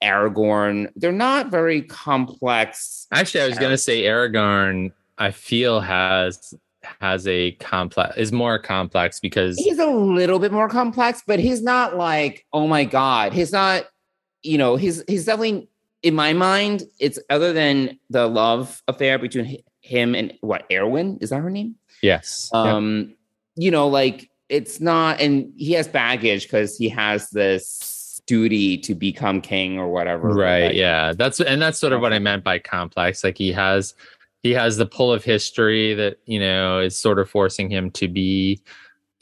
Aragorn, 0.03 0.89
they're 0.95 1.11
not 1.11 1.51
very 1.51 1.83
complex. 1.83 3.07
Actually, 3.11 3.41
I 3.41 3.47
was 3.47 3.59
going 3.59 3.71
to 3.71 3.77
say 3.77 4.03
Aragorn. 4.03 4.91
I 5.19 5.29
feel 5.29 5.79
has 5.79 6.55
has 6.99 7.27
a 7.27 7.51
complex 7.53 8.17
is 8.17 8.31
more 8.31 8.59
complex 8.59 9.19
because 9.19 9.57
He's 9.57 9.79
a 9.79 9.85
little 9.85 10.39
bit 10.39 10.51
more 10.51 10.67
complex, 10.67 11.23
but 11.25 11.39
he's 11.39 11.61
not 11.61 11.95
like, 11.95 12.45
oh 12.51 12.67
my 12.67 12.85
god, 12.85 13.33
he's 13.33 13.51
not. 13.51 13.85
You 14.41 14.57
know, 14.57 14.75
he's 14.75 15.03
he's 15.07 15.25
definitely 15.25 15.69
in 16.01 16.15
my 16.15 16.33
mind. 16.33 16.83
It's 16.99 17.19
other 17.29 17.53
than 17.53 17.99
the 18.09 18.27
love 18.27 18.81
affair 18.87 19.17
between 19.19 19.45
him 19.83 20.15
and 20.15 20.33
what 20.41 20.67
Arwen? 20.69 21.21
Is 21.21 21.29
that 21.29 21.41
her 21.41 21.51
name? 21.51 21.75
yes, 22.01 22.49
um 22.53 23.13
you 23.55 23.71
know 23.71 23.87
like 23.87 24.29
it's 24.49 24.81
not 24.81 25.21
and 25.21 25.53
he 25.57 25.71
has 25.73 25.87
baggage 25.87 26.43
because 26.43 26.77
he 26.77 26.89
has 26.89 27.29
this 27.29 28.21
duty 28.25 28.77
to 28.77 28.95
become 28.95 29.41
king 29.41 29.77
or 29.77 29.89
whatever 29.89 30.29
right 30.29 30.65
Like, 30.67 30.75
yeah. 30.75 31.13
That's 31.13 31.39
and 31.41 31.61
that's 31.61 31.79
sort 31.79 31.93
of 31.93 32.01
what 32.01 32.13
i 32.13 32.19
meant 32.19 32.43
by 32.43 32.59
complex. 32.59 33.23
Like 33.23 33.37
he 33.37 33.51
has 33.51 33.93
he 34.41 34.51
has 34.51 34.77
the 34.77 34.85
pull 34.85 35.11
of 35.11 35.23
history 35.23 35.93
that 35.93 36.17
you 36.25 36.39
know 36.39 36.79
is 36.79 36.97
sort 36.97 37.19
of 37.19 37.29
forcing 37.29 37.69
him 37.69 37.91
to 37.91 38.07
be 38.07 38.61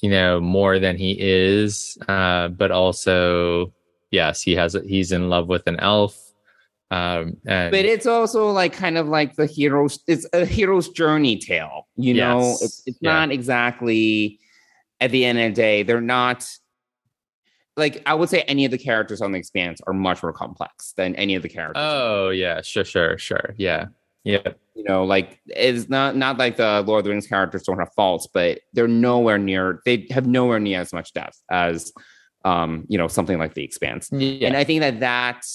you 0.02 0.10
know 0.10 0.40
more 0.40 0.80
than 0.80 0.98
he 0.98 1.18
is. 1.20 1.98
Uh 2.08 2.50
but 2.50 2.72
also 2.72 3.72
yes 4.12 4.42
he 4.42 4.56
has 4.56 4.76
he's 4.86 5.12
in 5.12 5.30
love 5.30 5.48
with 5.48 5.66
an 5.68 5.80
elf 5.80 6.31
um 6.92 7.38
and 7.48 7.72
but 7.72 7.86
it's 7.86 8.06
also 8.06 8.52
like 8.52 8.74
kind 8.74 8.98
of 8.98 9.08
like 9.08 9.36
the 9.36 9.46
hero's 9.48 10.00
it's 10.08 10.28
a 10.34 10.46
hero's 10.46 10.90
journey 10.90 11.38
tale 11.38 11.88
you 11.96 12.14
know? 12.14 12.58
It's, 12.62 12.84
it's 12.86 12.98
Yeah. 13.02 13.14
not 13.14 13.32
exactly 13.32 14.40
at 15.00 15.10
the 15.12 15.26
end 15.26 15.40
of 15.40 15.46
the 15.56 15.62
day 15.62 15.84
they're 15.84 16.02
not 16.02 16.48
like 17.78 18.04
i 18.06 18.14
would 18.14 18.28
say 18.30 18.42
any 18.42 18.66
of 18.66 18.72
the 18.72 18.78
characters 18.78 19.22
on 19.22 19.32
the 19.32 19.40
expanse 19.40 19.80
are 19.88 19.94
much 19.94 20.22
more 20.22 20.34
complex 20.34 20.94
than 20.98 21.16
any 21.16 21.36
of 21.36 21.42
the 21.42 21.50
characters. 21.50 21.82
Oh 21.84 22.30
yeah. 22.30 22.62
Sure 22.62 22.84
sure 22.84 23.18
sure. 23.18 23.56
Yeah. 23.58 23.86
Yeah. 24.24 24.52
You 24.76 24.84
know 24.84 25.06
like 25.06 25.40
it's 25.48 25.88
not 25.90 26.16
not 26.18 26.38
like 26.38 26.58
the 26.58 26.84
lord 26.86 27.00
of 27.00 27.04
the 27.06 27.10
rings 27.12 27.28
characters 27.28 27.64
don't 27.64 27.80
have 27.80 27.94
faults 27.96 28.28
but 28.34 28.60
they're 28.74 28.88
nowhere 28.88 29.38
near 29.38 29.80
they 29.86 30.06
have 30.12 30.28
nowhere 30.28 30.60
near 30.60 30.82
as 30.82 30.92
much 30.92 31.14
depth 31.14 31.42
as 31.50 31.94
um 32.44 32.86
you 32.90 32.98
know 32.98 33.08
something 33.08 33.40
like 33.40 33.54
the 33.54 33.64
expanse. 33.64 34.10
Yeah. 34.12 34.48
And 34.48 34.58
i 34.58 34.64
think 34.66 34.82
that 34.82 35.00
that 35.00 35.46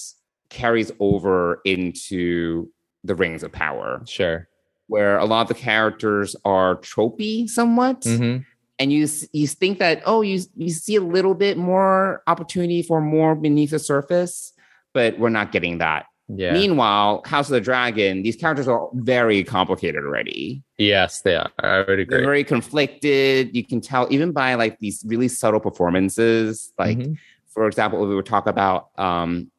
carries 0.50 0.92
over 1.00 1.60
into 1.64 2.68
the 3.04 3.14
rings 3.14 3.42
of 3.42 3.52
power 3.52 4.02
sure 4.06 4.48
where 4.88 5.18
a 5.18 5.24
lot 5.24 5.42
of 5.42 5.48
the 5.48 5.54
characters 5.54 6.36
are 6.44 6.76
tropey 6.76 7.48
somewhat 7.48 8.00
Mhm. 8.02 8.44
and 8.78 8.92
you 8.92 9.06
you 9.32 9.46
think 9.46 9.78
that 9.78 10.02
oh 10.06 10.22
you 10.22 10.40
you 10.56 10.70
see 10.70 10.96
a 10.96 11.00
little 11.00 11.34
bit 11.34 11.56
more 11.58 12.22
opportunity 12.26 12.82
for 12.82 13.00
more 13.00 13.34
beneath 13.34 13.70
the 13.70 13.78
surface 13.78 14.52
but 14.92 15.18
we're 15.18 15.28
not 15.28 15.52
getting 15.52 15.78
that 15.78 16.06
yeah 16.28 16.52
Meanwhile, 16.52 17.22
House 17.24 17.48
of 17.48 17.52
the 17.52 17.60
Dragon, 17.60 18.22
these 18.24 18.34
characters 18.34 18.66
are 18.66 18.88
very 18.94 19.44
complicated 19.44 20.02
already. 20.04 20.62
yes 20.78 21.22
they 21.22 21.36
are 21.36 21.50
i 21.60 21.78
would 21.78 21.86
They're 21.86 22.00
agree 22.02 22.24
very 22.24 22.44
conflicted. 22.44 23.54
You 23.54 23.64
can 23.64 23.80
tell 23.80 24.08
even 24.10 24.32
by 24.32 24.54
like 24.54 24.78
these 24.80 25.04
really 25.06 25.28
subtle 25.28 25.60
performances. 25.60 26.72
Like, 26.78 26.98
Mhm. 26.98 27.16
for 27.54 27.66
example, 27.68 28.04
we 28.06 28.14
would 28.16 28.26
talk 28.26 28.46
about 28.48 28.88
um 28.98 29.50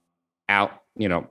Al, 0.50 0.72
you 0.96 1.10
know, 1.10 1.30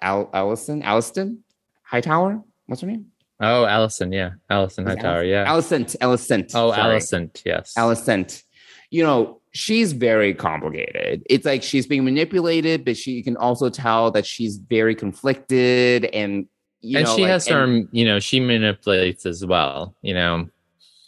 Al 0.00 0.30
Allison, 0.32 0.82
Alliston 0.82 1.38
Hightower. 1.82 2.42
What's 2.66 2.80
her 2.82 2.86
name? 2.88 3.06
oh 3.44 3.64
allison 3.66 4.12
yeah 4.12 4.30
allison 4.50 4.86
hightower 4.86 5.24
yeah 5.24 5.44
Alicent. 5.46 5.96
Alicent. 5.98 6.52
oh 6.54 6.72
allison 6.72 7.28
yes 7.44 7.74
Alicent. 7.76 8.44
You 8.90 9.02
know, 9.02 9.40
she's 9.52 9.94
very 9.94 10.32
complicated. 10.32 11.22
It's 11.28 11.44
like 11.46 11.62
she's 11.64 11.86
being 11.86 12.04
manipulated, 12.04 12.84
but 12.84 12.96
she 12.96 13.12
you 13.12 13.24
can 13.24 13.36
also 13.36 13.68
tell 13.68 14.10
that 14.12 14.26
she's 14.26 14.58
very 14.58 14.94
conflicted 14.94 16.04
and 16.06 16.46
you 16.82 16.98
and 16.98 17.06
know, 17.06 17.16
she 17.16 17.22
like, 17.22 17.30
has 17.32 17.48
and- 17.48 17.56
her 17.56 17.88
you 17.90 18.04
know 18.04 18.20
she 18.20 18.38
manipulates 18.38 19.26
as 19.26 19.44
well 19.44 19.96
you 20.02 20.14
know 20.14 20.48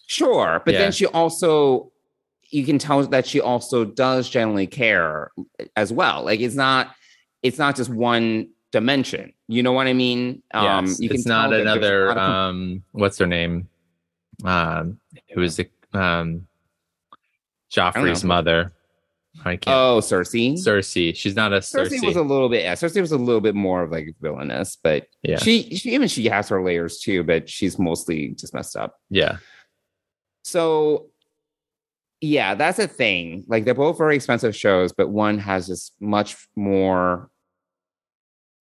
Sure, 0.06 0.60
but 0.64 0.74
Yeah. 0.74 0.80
then 0.80 0.92
she 0.92 1.06
also 1.06 1.92
you 2.50 2.64
can 2.64 2.78
tell 2.78 3.06
that 3.06 3.26
she 3.28 3.40
also 3.40 3.84
does 3.84 4.28
generally 4.28 4.66
care 4.66 5.30
as 5.76 5.92
well. 5.92 6.24
Like 6.24 6.40
it's 6.40 6.54
not 6.56 6.94
it's 7.44 7.58
not 7.58 7.76
just 7.76 7.90
one 7.90 8.48
dimension. 8.72 9.32
You 9.46 9.62
know 9.62 9.70
what 9.72 9.86
I 9.86 9.92
mean? 9.92 10.42
Um 10.52 10.86
yes, 10.86 11.00
you 11.00 11.10
it's 11.12 11.26
not 11.26 11.50
that 11.50 11.58
there's 11.58 11.68
a 11.68 11.72
another 11.72 12.08
of- 12.10 12.16
um 12.18 12.82
what's 12.90 13.18
her 13.18 13.26
name 13.26 13.68
um 14.44 14.98
who 15.32 15.42
is 15.42 15.56
the 15.56 15.68
um 15.92 16.48
joffrey's 17.72 18.24
know. 18.24 18.28
mother 18.28 18.72
i 19.44 19.56
can't 19.56 19.68
Oh, 19.76 19.98
Cersei. 20.00 20.54
cersei 20.54 21.14
she's 21.14 21.36
not 21.36 21.52
a 21.52 21.58
Cersei 21.58 21.98
cersei, 22.00 22.06
was 22.06 22.16
a 22.16 22.22
little 22.22 22.48
bit 22.48 22.62
yeah, 22.64 22.74
Cersei 22.74 23.00
was 23.00 23.12
a 23.12 23.16
little 23.18 23.40
bit 23.40 23.54
more 23.54 23.82
of 23.82 23.90
like 23.92 24.14
villainous, 24.20 24.76
but 24.82 25.06
yeah 25.22 25.38
she, 25.38 25.74
she 25.76 25.94
even 25.94 26.08
she 26.08 26.24
has 26.26 26.48
her 26.48 26.62
layers 26.64 26.98
too, 26.98 27.22
but 27.24 27.48
she's 27.48 27.78
mostly 27.78 28.28
just 28.30 28.54
messed 28.54 28.76
up. 28.76 28.96
yeah 29.10 29.36
So 30.44 31.10
yeah, 32.20 32.54
that's 32.54 32.78
a 32.78 32.88
thing. 32.88 33.44
Like 33.48 33.64
they're 33.64 33.74
both 33.74 33.98
very 33.98 34.16
expensive 34.16 34.56
shows, 34.56 34.92
but 34.92 35.10
one 35.10 35.38
has 35.38 35.66
just 35.66 35.92
much 36.00 36.48
more 36.56 37.28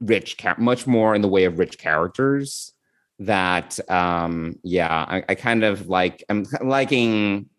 rich, 0.03 0.37
much 0.57 0.87
more 0.87 1.15
in 1.15 1.21
the 1.21 1.27
way 1.27 1.45
of 1.45 1.59
rich 1.59 1.77
characters. 1.77 2.73
That 3.19 3.79
um, 3.89 4.59
yeah, 4.63 5.05
I, 5.07 5.23
I 5.29 5.35
kind 5.35 5.63
of 5.63 5.87
like. 5.87 6.23
I'm 6.29 6.45
liking. 6.61 7.49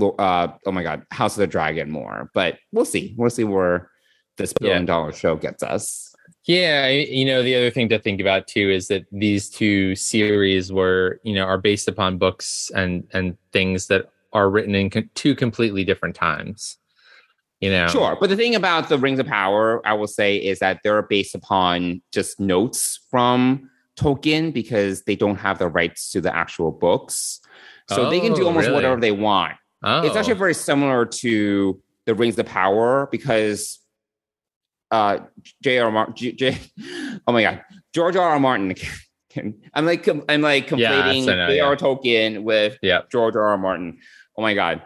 Uh, 0.00 0.48
oh 0.66 0.72
my 0.72 0.82
god, 0.82 1.04
House 1.12 1.36
of 1.36 1.40
the 1.40 1.46
Dragon 1.46 1.90
more, 1.90 2.30
but 2.34 2.58
we'll 2.72 2.84
see. 2.84 3.14
We'll 3.16 3.30
see 3.30 3.44
where 3.44 3.90
this 4.36 4.52
billion 4.52 4.84
dollar 4.86 5.12
show 5.12 5.36
gets 5.36 5.62
us. 5.62 6.14
Yeah, 6.46 6.88
you 6.88 7.24
know, 7.24 7.42
the 7.42 7.54
other 7.54 7.70
thing 7.70 7.88
to 7.90 7.98
think 7.98 8.20
about 8.20 8.46
too 8.46 8.70
is 8.70 8.88
that 8.88 9.04
these 9.12 9.48
two 9.48 9.94
series 9.96 10.72
were, 10.72 11.20
you 11.22 11.34
know, 11.34 11.44
are 11.44 11.58
based 11.58 11.88
upon 11.88 12.18
books 12.18 12.70
and 12.74 13.06
and 13.12 13.38
things 13.52 13.86
that 13.86 14.10
are 14.32 14.50
written 14.50 14.74
in 14.74 14.90
co- 14.90 15.02
two 15.14 15.34
completely 15.34 15.84
different 15.84 16.14
times. 16.14 16.78
You 17.64 17.70
know, 17.70 17.86
Sure. 17.88 18.14
But 18.20 18.28
the 18.28 18.36
thing 18.36 18.54
about 18.54 18.90
the 18.90 18.98
Rings 18.98 19.18
of 19.18 19.26
Power, 19.26 19.80
I 19.86 19.94
will 19.94 20.06
say, 20.06 20.36
is 20.36 20.58
that 20.58 20.80
they're 20.84 21.00
based 21.00 21.34
upon 21.34 22.02
just 22.12 22.38
notes 22.38 23.00
from 23.10 23.70
Tolkien 23.96 24.52
because 24.52 25.04
they 25.04 25.16
don't 25.16 25.36
have 25.36 25.58
the 25.58 25.68
rights 25.68 26.10
to 26.12 26.20
the 26.20 26.34
actual 26.34 26.70
books. 26.70 27.40
So 27.88 28.10
they 28.10 28.20
can 28.20 28.34
do 28.34 28.42
Oh, 28.42 28.48
almost 28.48 28.64
really? 28.66 28.74
whatever 28.74 29.00
they 29.00 29.12
want. 29.12 29.54
Oh, 29.82 30.02
It's 30.02 30.14
actually 30.14 30.34
very 30.34 30.52
similar 30.52 31.06
to 31.06 31.80
the 32.04 32.14
Rings 32.14 32.38
of 32.38 32.44
Power 32.44 33.08
because 33.10 33.78
uh 34.90 35.20
J.R. 35.62 35.90
Martin, 35.90 36.14
J, 36.16 36.32
J, 36.32 36.58
oh 37.26 37.32
my 37.32 37.42
God, 37.42 37.62
George 37.94 38.16
R. 38.16 38.28
R. 38.28 38.40
Martin. 38.40 38.74
I'm 39.74 39.86
like 39.86 40.06
I'm 40.28 40.42
like 40.42 40.68
conflating 40.68 41.22
I 41.22 41.34
know, 41.34 41.46
J.R. 41.48 41.72
yeah. 41.72 41.74
Tolkien 41.76 42.42
with 42.42 42.76
yeah. 42.82 43.00
George 43.10 43.36
R. 43.36 43.42
R. 43.42 43.56
Martin. 43.56 43.98
Oh 44.36 44.42
my 44.42 44.52
God. 44.52 44.82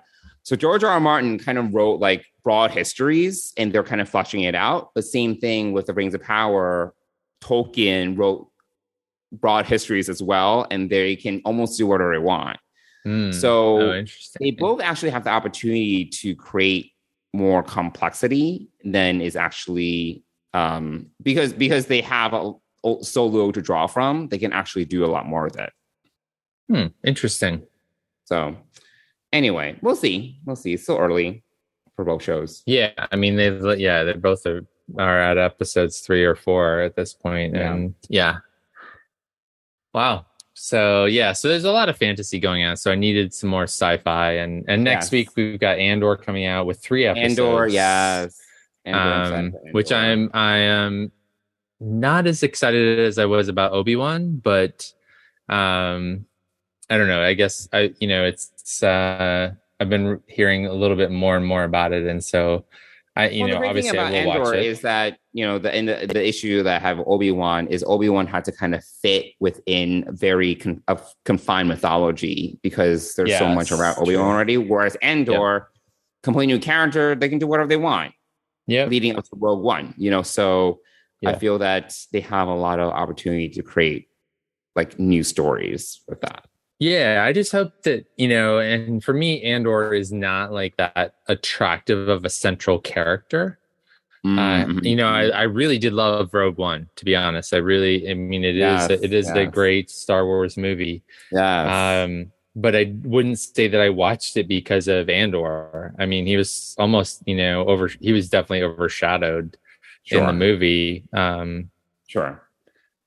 So 0.48 0.56
George 0.56 0.82
R. 0.82 0.92
R. 0.92 0.98
Martin 0.98 1.38
kind 1.38 1.58
of 1.58 1.74
wrote 1.74 2.00
like 2.00 2.24
broad 2.42 2.70
histories 2.70 3.52
and 3.58 3.70
they're 3.70 3.84
kind 3.84 4.00
of 4.00 4.08
fleshing 4.08 4.44
it 4.44 4.54
out. 4.54 4.94
The 4.94 5.02
same 5.02 5.36
thing 5.36 5.74
with 5.74 5.84
the 5.84 5.92
Rings 5.92 6.14
of 6.14 6.22
Power. 6.22 6.94
Tolkien 7.42 8.16
wrote 8.16 8.48
broad 9.30 9.66
histories 9.66 10.08
as 10.08 10.22
well, 10.22 10.66
and 10.70 10.88
they 10.88 11.16
can 11.16 11.42
almost 11.44 11.76
do 11.76 11.86
whatever 11.86 12.14
they 12.14 12.18
want. 12.18 12.56
Hmm. 13.04 13.30
So 13.30 13.92
oh, 13.92 14.04
they 14.40 14.52
both 14.52 14.80
actually 14.80 15.10
have 15.10 15.24
the 15.24 15.28
opportunity 15.28 16.06
to 16.06 16.34
create 16.34 16.92
more 17.34 17.62
complexity 17.62 18.70
than 18.82 19.20
is 19.20 19.36
actually 19.36 20.24
um, 20.54 21.10
because 21.22 21.52
because 21.52 21.88
they 21.88 22.00
have 22.00 22.32
a, 22.32 22.54
so 23.02 23.26
little 23.26 23.52
to 23.52 23.60
draw 23.60 23.86
from. 23.86 24.28
They 24.28 24.38
can 24.38 24.54
actually 24.54 24.86
do 24.86 25.04
a 25.04 25.12
lot 25.12 25.26
more 25.26 25.44
with 25.44 25.58
it. 25.58 25.72
Hmm, 26.70 26.86
interesting. 27.04 27.64
So 28.24 28.56
anyway, 29.32 29.76
we'll 29.82 29.96
see. 29.96 30.38
We'll 30.44 30.56
see. 30.56 30.74
It's 30.74 30.82
still 30.84 30.98
early 30.98 31.42
for 31.96 32.04
both 32.04 32.22
shows. 32.22 32.62
Yeah, 32.66 32.90
I 32.96 33.16
mean 33.16 33.36
they 33.36 33.50
yeah, 33.76 34.04
they're 34.04 34.16
both 34.16 34.46
are 34.46 34.64
are 34.98 35.18
at 35.20 35.36
episodes 35.36 36.00
3 36.00 36.24
or 36.24 36.34
4 36.34 36.80
at 36.80 36.96
this 36.96 37.12
point 37.12 37.54
Yeah. 37.54 37.74
and 37.74 37.94
yeah. 38.08 38.36
Wow. 39.94 40.26
So 40.54 41.04
yeah, 41.04 41.32
so 41.32 41.48
there's 41.48 41.64
a 41.64 41.72
lot 41.72 41.88
of 41.88 41.96
fantasy 41.96 42.40
going 42.40 42.64
on. 42.64 42.76
So 42.76 42.90
I 42.90 42.94
needed 42.94 43.32
some 43.32 43.50
more 43.50 43.64
sci-fi 43.64 44.32
and 44.32 44.64
and 44.68 44.82
next 44.84 45.06
Yes. 45.06 45.12
week 45.12 45.28
we've 45.36 45.58
got 45.60 45.78
Andor 45.78 46.16
coming 46.16 46.46
out 46.46 46.66
with 46.66 46.80
3 46.80 47.04
episodes. 47.06 47.38
Andor, 47.38 47.66
yes. 47.68 48.40
Andor, 48.84 49.36
Um, 49.36 49.52
for 49.52 49.58
which 49.72 49.92
I'm 49.92 50.30
I 50.34 50.56
am 50.58 51.12
not 51.80 52.26
as 52.26 52.42
excited 52.42 52.98
as 52.98 53.18
I 53.18 53.26
was 53.26 53.48
about 53.48 53.72
Obi-Wan, 53.72 54.36
but 54.42 54.92
um 55.48 56.26
I 56.90 56.96
don't 56.96 57.08
know. 57.08 57.22
I 57.22 57.34
guess 57.34 57.68
I 57.72 57.94
you 58.00 58.08
know, 58.08 58.24
it's, 58.24 58.82
uh 58.82 59.52
I've 59.80 59.88
been 59.88 60.20
hearing 60.26 60.66
a 60.66 60.72
little 60.72 60.96
bit 60.96 61.10
more 61.10 61.36
and 61.36 61.46
more 61.46 61.64
about 61.64 61.92
it 61.92 62.06
and 62.06 62.22
so 62.24 62.64
I 63.18 63.30
you 63.30 63.44
well, 63.44 63.48
know, 63.48 63.54
the 63.54 63.58
great 63.58 63.84
thing 63.84 63.98
obviously 63.98 63.98
I 63.98 64.10
will 64.10 64.30
Andor 64.30 64.44
watch 64.50 64.56
it. 64.56 64.64
is 64.64 64.80
that 64.82 65.18
you 65.32 65.44
know 65.44 65.58
the, 65.58 65.74
and 65.74 65.88
the 65.88 66.06
the 66.06 66.26
issue 66.26 66.62
that 66.62 66.76
I 66.76 66.78
have 66.78 67.00
Obi 67.04 67.32
Wan 67.32 67.66
is 67.66 67.84
Obi 67.86 68.08
Wan 68.08 68.28
had 68.28 68.44
to 68.44 68.52
kind 68.52 68.76
of 68.76 68.84
fit 68.84 69.32
within 69.40 70.04
very 70.10 70.54
con- 70.54 70.82
of 70.86 71.12
confined 71.24 71.68
mythology 71.68 72.60
because 72.62 73.14
there's 73.16 73.36
so 73.36 73.48
much 73.48 73.72
around 73.72 73.98
Obi 73.98 74.14
Wan 74.14 74.24
true. 74.24 74.32
already. 74.32 74.56
Whereas 74.56 74.96
Andor, 75.02 75.68
complete 76.22 76.46
new 76.46 76.60
character, 76.60 77.16
they 77.16 77.28
can 77.28 77.40
do 77.40 77.48
whatever 77.48 77.68
they 77.68 77.76
want, 77.76 78.14
yeah. 78.68 78.84
leading 78.84 79.16
up 79.16 79.24
to 79.24 79.30
Rogue 79.36 79.62
One. 79.62 79.94
You 79.96 80.12
know, 80.12 80.22
so 80.22 80.78
I 81.26 81.34
feel 81.34 81.58
that 81.58 81.96
they 82.12 82.20
have 82.20 82.46
a 82.46 82.54
lot 82.54 82.78
of 82.78 82.92
opportunity 82.92 83.48
to 83.48 83.62
create 83.64 84.08
like 84.76 84.96
new 85.00 85.24
stories 85.24 86.02
with 86.06 86.20
that. 86.20 86.46
Yeah, 86.78 87.24
I 87.26 87.32
just 87.32 87.50
hope 87.50 87.82
that, 87.82 88.06
you 88.16 88.28
know, 88.28 88.60
and 88.60 89.02
for 89.02 89.12
me, 89.12 89.42
Andor 89.42 89.92
is 89.94 90.12
not 90.12 90.52
like 90.52 90.76
that 90.76 91.14
attractive 91.26 92.08
of 92.08 92.24
a 92.24 92.30
central 92.30 92.78
character. 92.78 93.58
Uh, 94.24 94.64
Mhm. 94.66 94.84
you 94.84 94.96
know, 94.96 95.08
I, 95.08 95.28
I 95.28 95.42
really 95.44 95.78
did 95.78 95.92
love 95.92 96.34
Rogue 96.34 96.58
One, 96.58 96.88
to 96.96 97.04
be 97.04 97.16
honest. 97.16 97.54
I 97.54 97.58
really, 97.58 98.08
I 98.10 98.14
mean, 98.14 98.44
it 98.44 98.56
is 98.56 98.60
Yes, 98.60 98.90
it 98.90 99.12
is 99.12 99.28
a 99.30 99.46
great 99.46 99.90
Star 99.90 100.26
Wars 100.26 100.56
movie. 100.56 101.02
yes. 101.32 101.68
Um, 102.08 102.32
but 102.56 102.74
I 102.76 102.92
wouldn't 103.04 103.38
say 103.38 103.68
that 103.68 103.80
I 103.80 103.88
watched 103.90 104.36
it 104.36 104.48
because 104.48 104.88
of 104.88 105.08
Andor. 105.08 105.94
I 105.98 106.06
mean, 106.06 106.26
he 106.26 106.36
was 106.36 106.74
almost, 106.78 107.22
you 107.26 107.36
know, 107.36 107.64
over, 107.66 107.88
he 108.00 108.12
was 108.12 108.28
definitely 108.28 108.62
overshadowed 108.64 109.56
in 110.10 110.26
the 110.26 110.32
movie. 110.32 111.04
Um, 111.12 111.70
sure. 112.08 112.47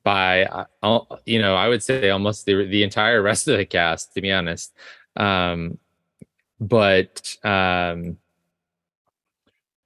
By 0.04 0.44
uh, 0.46 1.00
you 1.26 1.40
know 1.40 1.56
i 1.56 1.68
would 1.68 1.84
say 1.84 2.10
almost 2.10 2.46
the, 2.46 2.66
the 2.66 2.84
entire 2.84 3.22
rest 3.22 3.48
of 3.48 3.58
the 3.58 3.66
cast 3.66 4.14
to 4.14 4.22
be 4.22 4.32
honest. 4.32 4.74
Um 5.16 5.78
but 6.60 7.36
um 7.44 8.18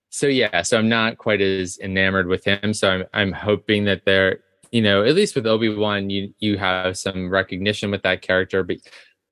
so 0.09 0.27
yeah 0.27 0.61
so 0.61 0.77
i'm 0.77 0.89
not 0.89 1.17
quite 1.17 1.41
as 1.41 1.77
enamored 1.79 2.27
with 2.27 2.45
him. 2.45 2.73
So 2.73 2.89
i'm 2.89 3.03
i'm 3.13 3.31
hoping 3.31 3.85
that 3.85 4.05
they're 4.05 4.39
you 4.71 4.81
know 4.81 5.03
at 5.03 5.15
least 5.15 5.35
with 5.35 5.47
obi-wan 5.47 6.09
you 6.09 6.33
you 6.39 6.57
have 6.57 6.97
some 6.97 7.29
recognition 7.29 7.91
with 7.91 8.03
that 8.03 8.21
character 8.21 8.61
but 8.63 8.77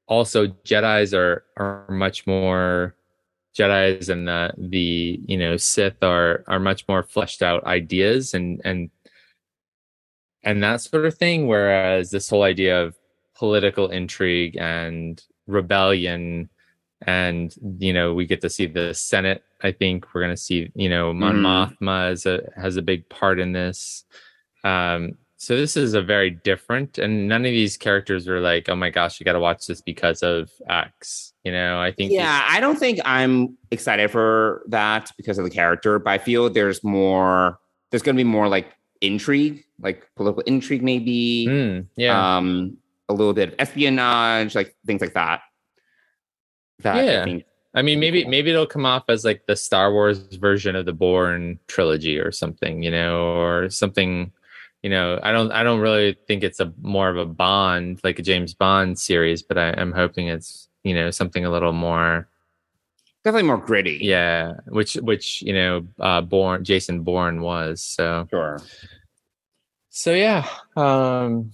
also 0.07 0.47
jedis 0.63 1.13
are 1.13 1.43
are 1.57 1.85
much 1.89 2.25
more 2.25 2.95
jedis 3.57 4.09
and 4.09 4.27
the 4.27 4.53
the 4.57 5.19
you 5.25 5.37
know 5.37 5.57
sith 5.57 6.01
are 6.01 6.43
are 6.47 6.59
much 6.59 6.87
more 6.87 7.03
fleshed 7.03 7.41
out 7.41 7.63
ideas 7.65 8.33
and 8.33 8.61
and 8.63 8.89
and 10.43 10.63
that 10.63 10.81
sort 10.81 11.05
of 11.05 11.15
thing. 11.17 11.47
Whereas 11.47 12.11
this 12.11 12.29
whole 12.29 12.43
idea 12.43 12.81
of 12.81 12.95
political 13.35 13.87
intrigue 13.89 14.57
and 14.57 15.21
rebellion, 15.47 16.49
and 17.05 17.53
you 17.79 17.93
know, 17.93 18.13
we 18.13 18.25
get 18.25 18.41
to 18.41 18.49
see 18.49 18.65
the 18.65 18.93
Senate. 18.93 19.43
I 19.61 19.71
think 19.71 20.13
we're 20.13 20.21
going 20.21 20.35
to 20.35 20.41
see, 20.41 20.71
you 20.75 20.89
know, 20.89 21.13
Mon. 21.13 21.37
Mothma 21.37 22.11
is 22.11 22.25
a, 22.25 22.41
has 22.55 22.75
a 22.77 22.81
big 22.81 23.07
part 23.09 23.39
in 23.39 23.53
this. 23.53 24.03
Um, 24.63 25.17
so 25.37 25.57
this 25.57 25.75
is 25.75 25.93
a 25.93 26.01
very 26.01 26.29
different, 26.29 26.97
and 26.97 27.27
none 27.27 27.41
of 27.41 27.51
these 27.51 27.75
characters 27.75 28.29
are 28.29 28.39
like, 28.39 28.69
oh 28.69 28.77
my 28.77 28.89
gosh, 28.89 29.19
you 29.19 29.25
got 29.25 29.33
to 29.33 29.41
watch 29.41 29.67
this 29.67 29.81
because 29.81 30.23
of 30.23 30.49
X. 30.69 31.33
You 31.43 31.51
know, 31.51 31.81
I 31.81 31.91
think 31.91 32.13
Yeah, 32.13 32.45
I 32.49 32.61
don't 32.61 32.79
think 32.79 33.01
I'm 33.03 33.57
excited 33.69 34.09
for 34.09 34.63
that 34.67 35.11
because 35.17 35.37
of 35.37 35.43
the 35.43 35.49
character, 35.49 35.99
but 35.99 36.11
I 36.11 36.17
feel 36.17 36.49
there's 36.49 36.81
more. 36.81 37.59
There's 37.91 38.01
going 38.01 38.15
to 38.15 38.23
be 38.23 38.29
more 38.29 38.47
like 38.47 38.67
intrigue, 39.03 39.63
like 39.79 40.09
political 40.15 40.41
intrigue, 40.43 40.81
maybe. 40.81 41.45
Mm, 41.47 41.87
yeah, 41.95 42.37
Um, 42.37 42.77
a 43.09 43.13
little 43.13 43.33
bit 43.33 43.49
of 43.49 43.55
espionage, 43.59 44.55
like 44.55 44.75
things 44.87 45.01
like 45.01 45.13
that. 45.13 45.41
That 46.79 46.95
I 46.95 47.03
Yeah. 47.03 47.25
think. 47.25 47.45
I 47.75 47.81
mean, 47.81 47.99
maybe 47.99 48.23
maybe 48.25 48.51
it'll 48.51 48.67
come 48.67 48.85
off 48.85 49.05
as 49.09 49.25
like 49.25 49.47
the 49.47 49.55
Star 49.55 49.91
Wars 49.91 50.19
version 50.35 50.75
of 50.75 50.85
the 50.85 50.93
Bourne 50.93 51.59
trilogy 51.67 52.19
or 52.19 52.31
something, 52.31 52.83
you 52.83 52.91
know, 52.91 53.33
or 53.35 53.69
something. 53.69 54.31
You 54.83 54.89
know, 54.91 55.19
I 55.23 55.31
don't 55.31 55.51
I 55.51 55.63
don't 55.63 55.79
really 55.79 56.15
think 56.27 56.43
it's 56.43 56.59
a 56.59 56.71
more 56.81 57.09
of 57.09 57.17
a 57.17 57.25
Bond 57.25 57.99
like 58.03 58.19
a 58.19 58.21
James 58.21 58.53
Bond 58.53 58.99
series, 58.99 59.41
but 59.41 59.57
I, 59.57 59.73
I'm 59.75 59.91
hoping 59.91 60.27
it's 60.27 60.69
you 60.83 60.93
know 60.93 61.09
something 61.09 61.45
a 61.45 61.49
little 61.49 61.73
more 61.73 62.27
Definitely 63.23 63.47
more 63.47 63.57
gritty. 63.57 63.99
yeah, 64.01 64.53
which 64.67 64.95
which 64.95 65.41
you 65.41 65.53
know 65.53 65.87
uh 65.99 66.21
Bourne 66.21 66.63
Jason 66.63 67.03
Bourne 67.03 67.41
was 67.41 67.81
so 67.81 68.27
sure. 68.29 68.59
so 69.89 70.11
yeah 70.13 70.47
um 70.75 71.51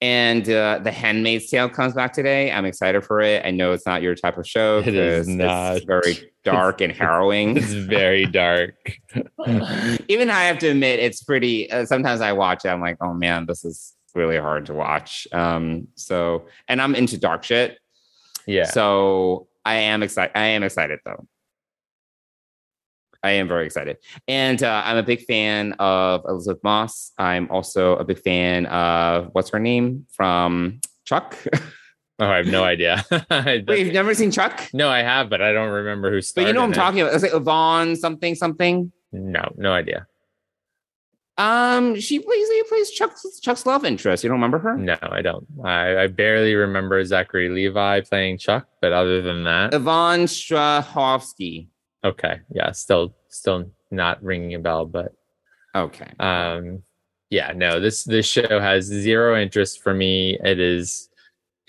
And 0.00 0.48
uh, 0.48 0.78
the 0.78 0.92
Handmaid's 0.92 1.50
Tale 1.50 1.68
comes 1.68 1.92
back 1.92 2.12
today. 2.12 2.52
I'm 2.52 2.64
excited 2.64 3.04
for 3.04 3.20
it. 3.20 3.44
I 3.44 3.50
know 3.50 3.72
it's 3.72 3.84
not 3.84 4.00
your 4.00 4.14
type 4.14 4.38
of 4.38 4.46
show. 4.46 4.78
It 4.78 4.94
is 4.94 5.26
not. 5.26 5.78
It's 5.78 5.84
very 5.84 6.30
dark 6.44 6.80
and 6.80 6.92
harrowing. 6.92 7.56
it's 7.56 7.72
very 7.72 8.24
dark. 8.24 8.76
Even 10.08 10.30
I 10.30 10.44
have 10.44 10.58
to 10.58 10.68
admit, 10.68 11.00
it's 11.00 11.24
pretty. 11.24 11.68
Uh, 11.68 11.84
sometimes 11.84 12.20
I 12.20 12.32
watch 12.32 12.64
it, 12.64 12.68
I'm 12.68 12.80
like, 12.80 12.96
oh 13.00 13.12
man, 13.12 13.46
this 13.46 13.64
is 13.64 13.94
really 14.14 14.38
hard 14.38 14.66
to 14.66 14.74
watch. 14.74 15.26
Um, 15.32 15.88
so, 15.96 16.46
and 16.68 16.80
I'm 16.80 16.94
into 16.94 17.18
dark 17.18 17.42
shit. 17.42 17.78
Yeah, 18.46 18.66
So 18.70 19.47
I 19.64 19.74
am 19.74 20.02
excited. 20.02 20.32
I 20.36 20.46
am 20.48 20.62
excited 20.62 21.00
though. 21.04 21.26
I 23.22 23.32
am 23.32 23.48
very 23.48 23.66
excited, 23.66 23.96
and 24.28 24.62
uh, 24.62 24.82
I'm 24.84 24.96
a 24.96 25.02
big 25.02 25.22
fan 25.22 25.72
of 25.80 26.22
Elisabeth 26.28 26.62
Moss. 26.62 27.12
I'm 27.18 27.50
also 27.50 27.96
a 27.96 28.04
big 28.04 28.20
fan 28.20 28.66
of 28.66 29.30
what's 29.32 29.50
her 29.50 29.58
name 29.58 30.06
from 30.12 30.80
Chuck. 31.04 31.36
oh, 31.54 31.60
I 32.26 32.36
have 32.36 32.46
no 32.46 32.62
idea. 32.62 33.04
Wait, 33.30 33.66
you've 33.66 33.92
never 33.92 34.14
seen 34.14 34.30
Chuck? 34.30 34.68
no, 34.72 34.88
I 34.88 35.02
have, 35.02 35.28
but 35.30 35.42
I 35.42 35.52
don't 35.52 35.70
remember 35.70 36.10
who 36.12 36.20
But 36.36 36.46
you 36.46 36.52
know 36.52 36.60
what 36.60 36.66
I'm 36.66 36.72
it. 36.72 36.76
talking 36.76 37.00
about. 37.00 37.14
It's 37.14 37.24
like 37.24 37.34
Yvonne 37.34 37.96
something 37.96 38.36
something. 38.36 38.92
No, 39.10 39.52
no 39.56 39.72
idea. 39.72 40.06
Um, 41.38 41.94
she 42.00 42.18
plays 42.18 42.48
she 42.48 42.62
plays 42.68 42.90
Chuck's 42.90 43.40
Chuck's 43.40 43.64
love 43.64 43.84
interest. 43.84 44.24
You 44.24 44.28
don't 44.28 44.36
remember 44.38 44.58
her? 44.58 44.76
No, 44.76 44.96
I 45.00 45.22
don't. 45.22 45.46
I, 45.64 45.96
I 46.02 46.06
barely 46.08 46.54
remember 46.54 47.02
Zachary 47.04 47.48
Levi 47.48 48.00
playing 48.00 48.38
Chuck, 48.38 48.66
but 48.82 48.92
other 48.92 49.22
than 49.22 49.44
that, 49.44 49.72
Yvonne 49.72 50.24
Strahovski. 50.26 51.68
okay, 52.04 52.40
yeah, 52.52 52.72
still, 52.72 53.14
still 53.28 53.70
not 53.90 54.22
ringing 54.22 54.54
a 54.54 54.58
bell. 54.58 54.84
But 54.86 55.12
Okay. 55.74 56.10
um, 56.18 56.82
yeah, 57.30 57.52
no, 57.54 57.78
this 57.80 58.04
this 58.04 58.26
show 58.26 58.58
has 58.60 58.84
zero 58.86 59.40
interest 59.40 59.80
for 59.82 59.94
me. 59.94 60.38
It 60.44 60.58
is 60.58 61.08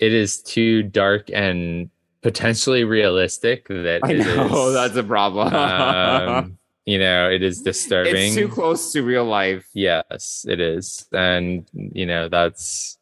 it 0.00 0.12
is 0.12 0.42
too 0.42 0.82
dark 0.82 1.30
and 1.32 1.90
potentially 2.22 2.84
realistic 2.84 3.68
that 3.68 4.00
I 4.02 4.12
it 4.12 4.18
know 4.18 4.68
is, 4.68 4.74
that's 4.74 4.96
a 4.96 5.04
problem. 5.04 5.54
um, 5.54 6.58
you 6.86 6.98
know, 6.98 7.30
it 7.30 7.42
is 7.42 7.62
disturbing. 7.62 8.14
it's 8.16 8.34
too 8.34 8.48
close 8.48 8.92
to 8.92 9.02
real 9.02 9.24
life. 9.24 9.66
Yes, 9.74 10.44
it 10.48 10.60
is. 10.60 11.06
And 11.12 11.68
you 11.72 12.06
know, 12.06 12.28
that's 12.28 12.98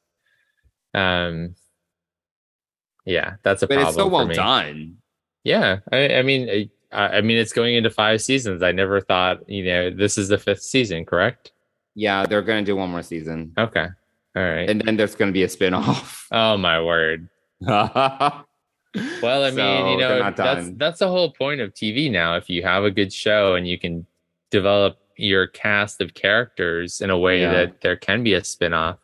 um 0.95 1.55
yeah, 3.05 3.35
that's 3.43 3.63
a 3.63 3.67
But 3.67 3.75
problem. 3.77 3.89
it's 3.89 3.97
so 3.97 4.09
well 4.09 4.29
done. 4.29 4.97
Yeah. 5.45 5.79
I, 5.93 6.17
I 6.17 6.23
mean 6.23 6.71
I, 6.93 7.19
I 7.19 7.21
mean 7.21 7.37
it's 7.39 7.53
going 7.53 7.75
into 7.77 7.91
five 7.91 8.21
seasons. 8.21 8.63
I 8.63 8.73
never 8.73 9.01
thought, 9.01 9.49
you 9.49 9.65
know, 9.65 9.91
this 9.91 10.19
is 10.19 10.29
the 10.29 10.39
fifth 10.39 10.63
season, 10.63 11.05
correct? 11.05 11.53
Yeah, 11.95 12.27
they're 12.27 12.43
gonna 12.43 12.63
do 12.63 12.77
one 12.77 12.91
more 12.91 13.03
season. 13.03 13.53
Okay. 13.59 13.87
All 14.37 14.43
right. 14.43 14.69
And 14.69 14.81
then 14.81 14.97
there's 14.97 15.15
gonna 15.15 15.33
be 15.33 15.43
a 15.45 15.49
spin-off. 15.49 16.27
oh 16.33 16.57
my 16.57 16.81
word. 16.81 17.29
well, 19.23 19.45
I 19.45 19.51
mean, 19.51 19.89
you 19.93 19.99
know, 19.99 20.31
that's 20.31 20.71
that's 20.77 20.99
the 21.01 21.09
whole 21.09 21.31
point 21.33 21.61
of 21.61 21.75
TV 21.75 22.11
now. 22.11 22.37
If 22.37 22.49
you 22.51 22.63
have 22.63 22.85
a 22.85 22.91
good 22.91 23.13
show 23.13 23.55
and 23.55 23.67
you 23.67 23.79
can 23.79 24.07
develop 24.51 24.99
your 25.17 25.47
cast 25.49 26.01
of 26.01 26.15
characters 26.15 27.01
in 27.01 27.11
a 27.11 27.19
way 27.19 27.41
Yeah. 27.41 27.53
that 27.53 27.81
there 27.81 27.97
can 27.97 28.23
be 28.23 28.35
a 28.35 28.45
spin-off, 28.45 28.99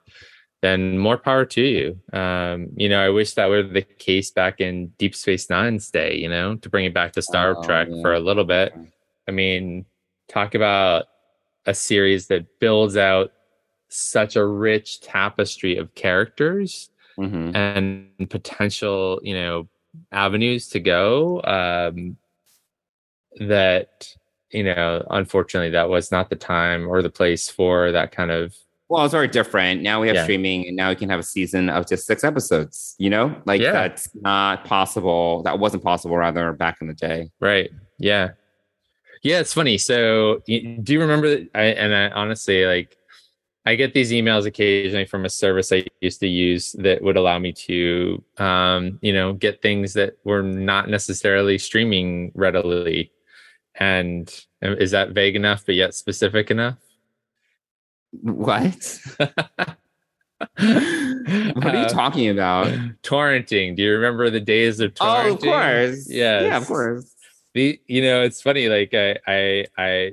then 0.63 0.97
more 0.99 1.19
power 1.19 1.45
to 1.45 1.61
you. 1.61 1.99
Um, 2.13 2.69
you 2.77 2.89
know, 2.89 3.01
I 3.05 3.09
wish 3.11 3.35
that 3.35 3.49
were 3.49 3.63
the 3.63 3.83
case 3.83 4.31
back 4.31 4.61
in 4.61 4.89
Deep 4.99 5.15
Space 5.15 5.51
Nine's 5.51 5.91
day, 5.91 6.15
you 6.17 6.29
know, 6.29 6.55
to 6.57 6.69
bring 6.69 6.85
it 6.85 6.95
back 6.95 7.13
to 7.15 7.23
Star 7.23 7.57
Oh, 7.59 7.63
Trek 7.65 7.89
yeah. 7.91 8.01
for 8.01 8.15
a 8.15 8.21
little 8.21 8.45
bit. 8.45 8.73
I 9.29 9.33
mean, 9.33 9.85
talk 10.29 10.55
about 10.55 11.07
a 11.67 11.75
series 11.75 12.29
that 12.29 12.61
builds 12.61 12.97
out 12.97 13.33
such 13.89 14.37
a 14.37 14.45
rich 14.47 15.01
tapestry 15.01 15.77
of 15.77 15.95
characters 15.95 16.91
Mhm. 17.19 17.55
and 17.55 18.29
potential 18.31 19.21
you 19.23 19.35
know 19.35 19.69
avenues 20.13 20.69
to 20.69 20.81
go 20.81 21.41
um 21.45 22.17
that 23.41 24.09
you 24.51 24.63
know 24.63 25.05
unfortunately 25.11 25.71
that 25.71 25.89
was 25.89 26.11
not 26.13 26.31
the 26.31 26.37
time 26.37 26.89
or 26.89 27.03
the 27.03 27.11
place 27.11 27.49
for 27.49 27.91
that 27.93 28.13
kind 28.13 28.31
of 28.31 28.55
Well, 28.89 29.05
it's 29.05 29.13
very 29.13 29.29
different. 29.29 29.83
Now 29.83 30.01
we 30.01 30.09
have 30.09 30.17
Yeah. 30.17 30.23
streaming, 30.25 30.69
and 30.69 30.77
now 30.77 30.91
we 30.91 30.95
can 30.95 31.09
have 31.09 31.19
a 31.19 31.25
season 31.25 31.71
of 31.71 31.89
just 31.89 32.07
six 32.07 32.23
episodes. 32.23 32.95
You 32.99 33.11
know, 33.11 33.35
like 33.47 33.61
Yeah. 33.61 33.73
that's 33.73 34.09
not 34.15 34.65
possible. 34.67 35.43
That 35.43 35.59
wasn't 35.59 35.83
possible, 35.83 36.17
rather, 36.17 36.53
back 36.53 36.77
in 36.81 36.87
the 36.87 36.95
day. 36.95 37.31
right 37.41 37.71
yeah 37.99 38.31
yeah 39.23 39.39
it's 39.39 39.55
funny 39.55 39.79
so 39.79 40.41
do 40.47 40.93
you 40.93 41.01
remember 41.01 41.29
I, 41.55 41.63
and 41.83 41.95
i 41.95 42.09
honestly 42.11 42.67
like 42.67 42.97
i 43.67 43.75
get 43.75 43.95
these 43.95 44.13
emails 44.13 44.47
occasionally 44.47 45.05
from 45.07 45.25
a 45.25 45.31
service 45.31 45.73
i 45.73 45.85
used 46.01 46.21
to 46.21 46.29
use 46.29 46.73
that 46.79 47.03
would 47.03 47.17
allow 47.17 47.39
me 47.39 47.53
to 47.53 48.23
um 48.39 48.99
you 49.03 49.13
know 49.13 49.33
get 49.33 49.63
things 49.63 49.93
that 49.95 50.17
were 50.25 50.43
not 50.43 50.89
necessarily 50.89 51.57
streaming 51.59 52.31
readily 52.35 53.11
and 53.77 54.45
uh, 54.63 54.77
is 54.77 54.91
that 54.93 55.11
vague 55.11 55.37
enough 55.37 55.65
but 55.67 55.75
yet 55.75 55.95
specific 55.95 56.51
enough 56.51 56.79
What? 58.23 59.01
what 59.19 60.59
are 60.61 61.81
you 61.81 61.87
Uh, 61.87 61.89
talking 61.89 62.29
about? 62.29 62.69
torrenting 63.03 63.75
do 63.77 63.83
you 63.83 63.93
remember 63.93 64.31
the 64.31 64.41
days 64.41 64.79
of 64.81 64.93
torrenting 64.95 65.31
Oh, 65.31 65.35
of 65.35 65.41
course. 65.41 66.07
Yes. 66.09 66.47
Yeah, 66.51 66.57
of 66.59 66.67
course. 66.67 67.15
the 67.55 67.81
you 67.87 68.03
know 68.03 68.23
it's 68.23 68.41
funny 68.43 68.69
like 68.69 68.93
I 68.95 69.17
I 69.27 69.67
I 69.79 70.13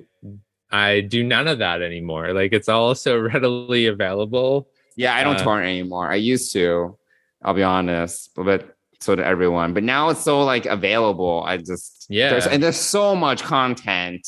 I 0.71 1.01
do 1.01 1.23
none 1.23 1.47
of 1.47 1.59
that 1.59 1.81
anymore. 1.81 2.33
Like 2.33 2.53
it's 2.53 2.69
all 2.69 2.95
so 2.95 3.19
readily 3.33 3.87
available. 3.87 4.67
Yeah, 4.95 5.15
I 5.15 5.23
don't 5.23 5.35
Uh, 5.35 5.43
torrent 5.43 5.67
anymore. 5.67 6.11
I 6.11 6.15
used 6.15 6.53
to. 6.53 6.97
I'll 7.43 7.53
be 7.55 7.63
honest, 7.63 8.31
but 8.35 8.75
so 8.99 9.15
did 9.15 9.25
everyone. 9.25 9.73
But 9.73 9.83
now 9.83 10.09
it's 10.09 10.21
so 10.21 10.43
like 10.43 10.65
available. 10.65 11.43
I 11.45 11.57
just 11.57 12.05
Yeah. 12.09 12.29
There's, 12.31 12.47
and 12.47 12.61
there's 12.61 12.77
so 12.77 13.15
much 13.15 13.41
content 13.43 14.27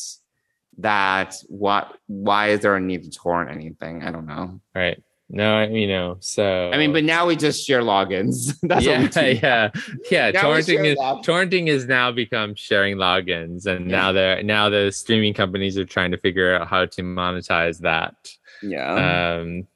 that 0.78 1.36
what 1.46 1.96
why 2.06 2.48
is 2.48 2.60
there 2.60 2.74
a 2.74 2.80
need 2.80 3.04
to 3.04 3.10
torrent 3.10 3.50
anything? 3.50 4.02
I 4.02 4.10
don't 4.10 4.26
know. 4.26 4.60
Right. 4.74 5.00
No, 5.30 5.56
I- 5.58 5.66
you 5.68 5.86
know, 5.88 6.16
so 6.20 6.70
I 6.72 6.76
mean, 6.78 6.92
but 6.92 7.02
now 7.04 7.26
we 7.26 7.34
just 7.36 7.66
share 7.66 7.80
logins. 7.82 8.54
That's 8.62 8.84
yeah, 8.84 9.02
what 9.02 9.14
we 9.16 9.34
do. 9.34 9.40
yeah, 9.42 9.70
yeah. 10.10 10.30
Now 10.32 10.42
torrenting 10.42 10.84
is 10.84 10.96
log- 10.98 11.24
torrenting 11.24 11.68
is 11.68 11.86
now 11.86 12.12
become 12.12 12.54
sharing 12.54 12.96
logins, 12.96 13.66
and 13.66 13.90
Yeah. 13.90 13.96
now 13.96 14.12
they're 14.12 14.42
now 14.42 14.68
the 14.68 14.90
streaming 14.92 15.32
companies 15.34 15.78
are 15.78 15.86
trying 15.86 16.10
to 16.10 16.18
figure 16.18 16.54
out 16.54 16.68
how 16.68 16.84
to 16.86 17.02
monetize 17.02 17.80
that. 17.80 18.14
Yeah. 18.62 19.38
Um, 19.40 19.66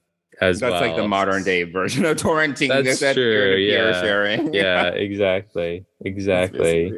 as 0.41 0.61
That's 0.61 0.81
like 0.81 0.95
the 0.95 1.09
modern 1.09 1.43
day 1.43 1.65
version 1.65 2.05
of 2.05 2.17
torrenting. 2.17 2.69
That's 2.69 3.01
that 3.01 3.15
true, 3.15 3.57
yeah. 3.57 4.01
sharing. 4.01 4.55
Yeah, 4.55 4.85
exactly, 4.89 5.85
exactly. 6.05 6.93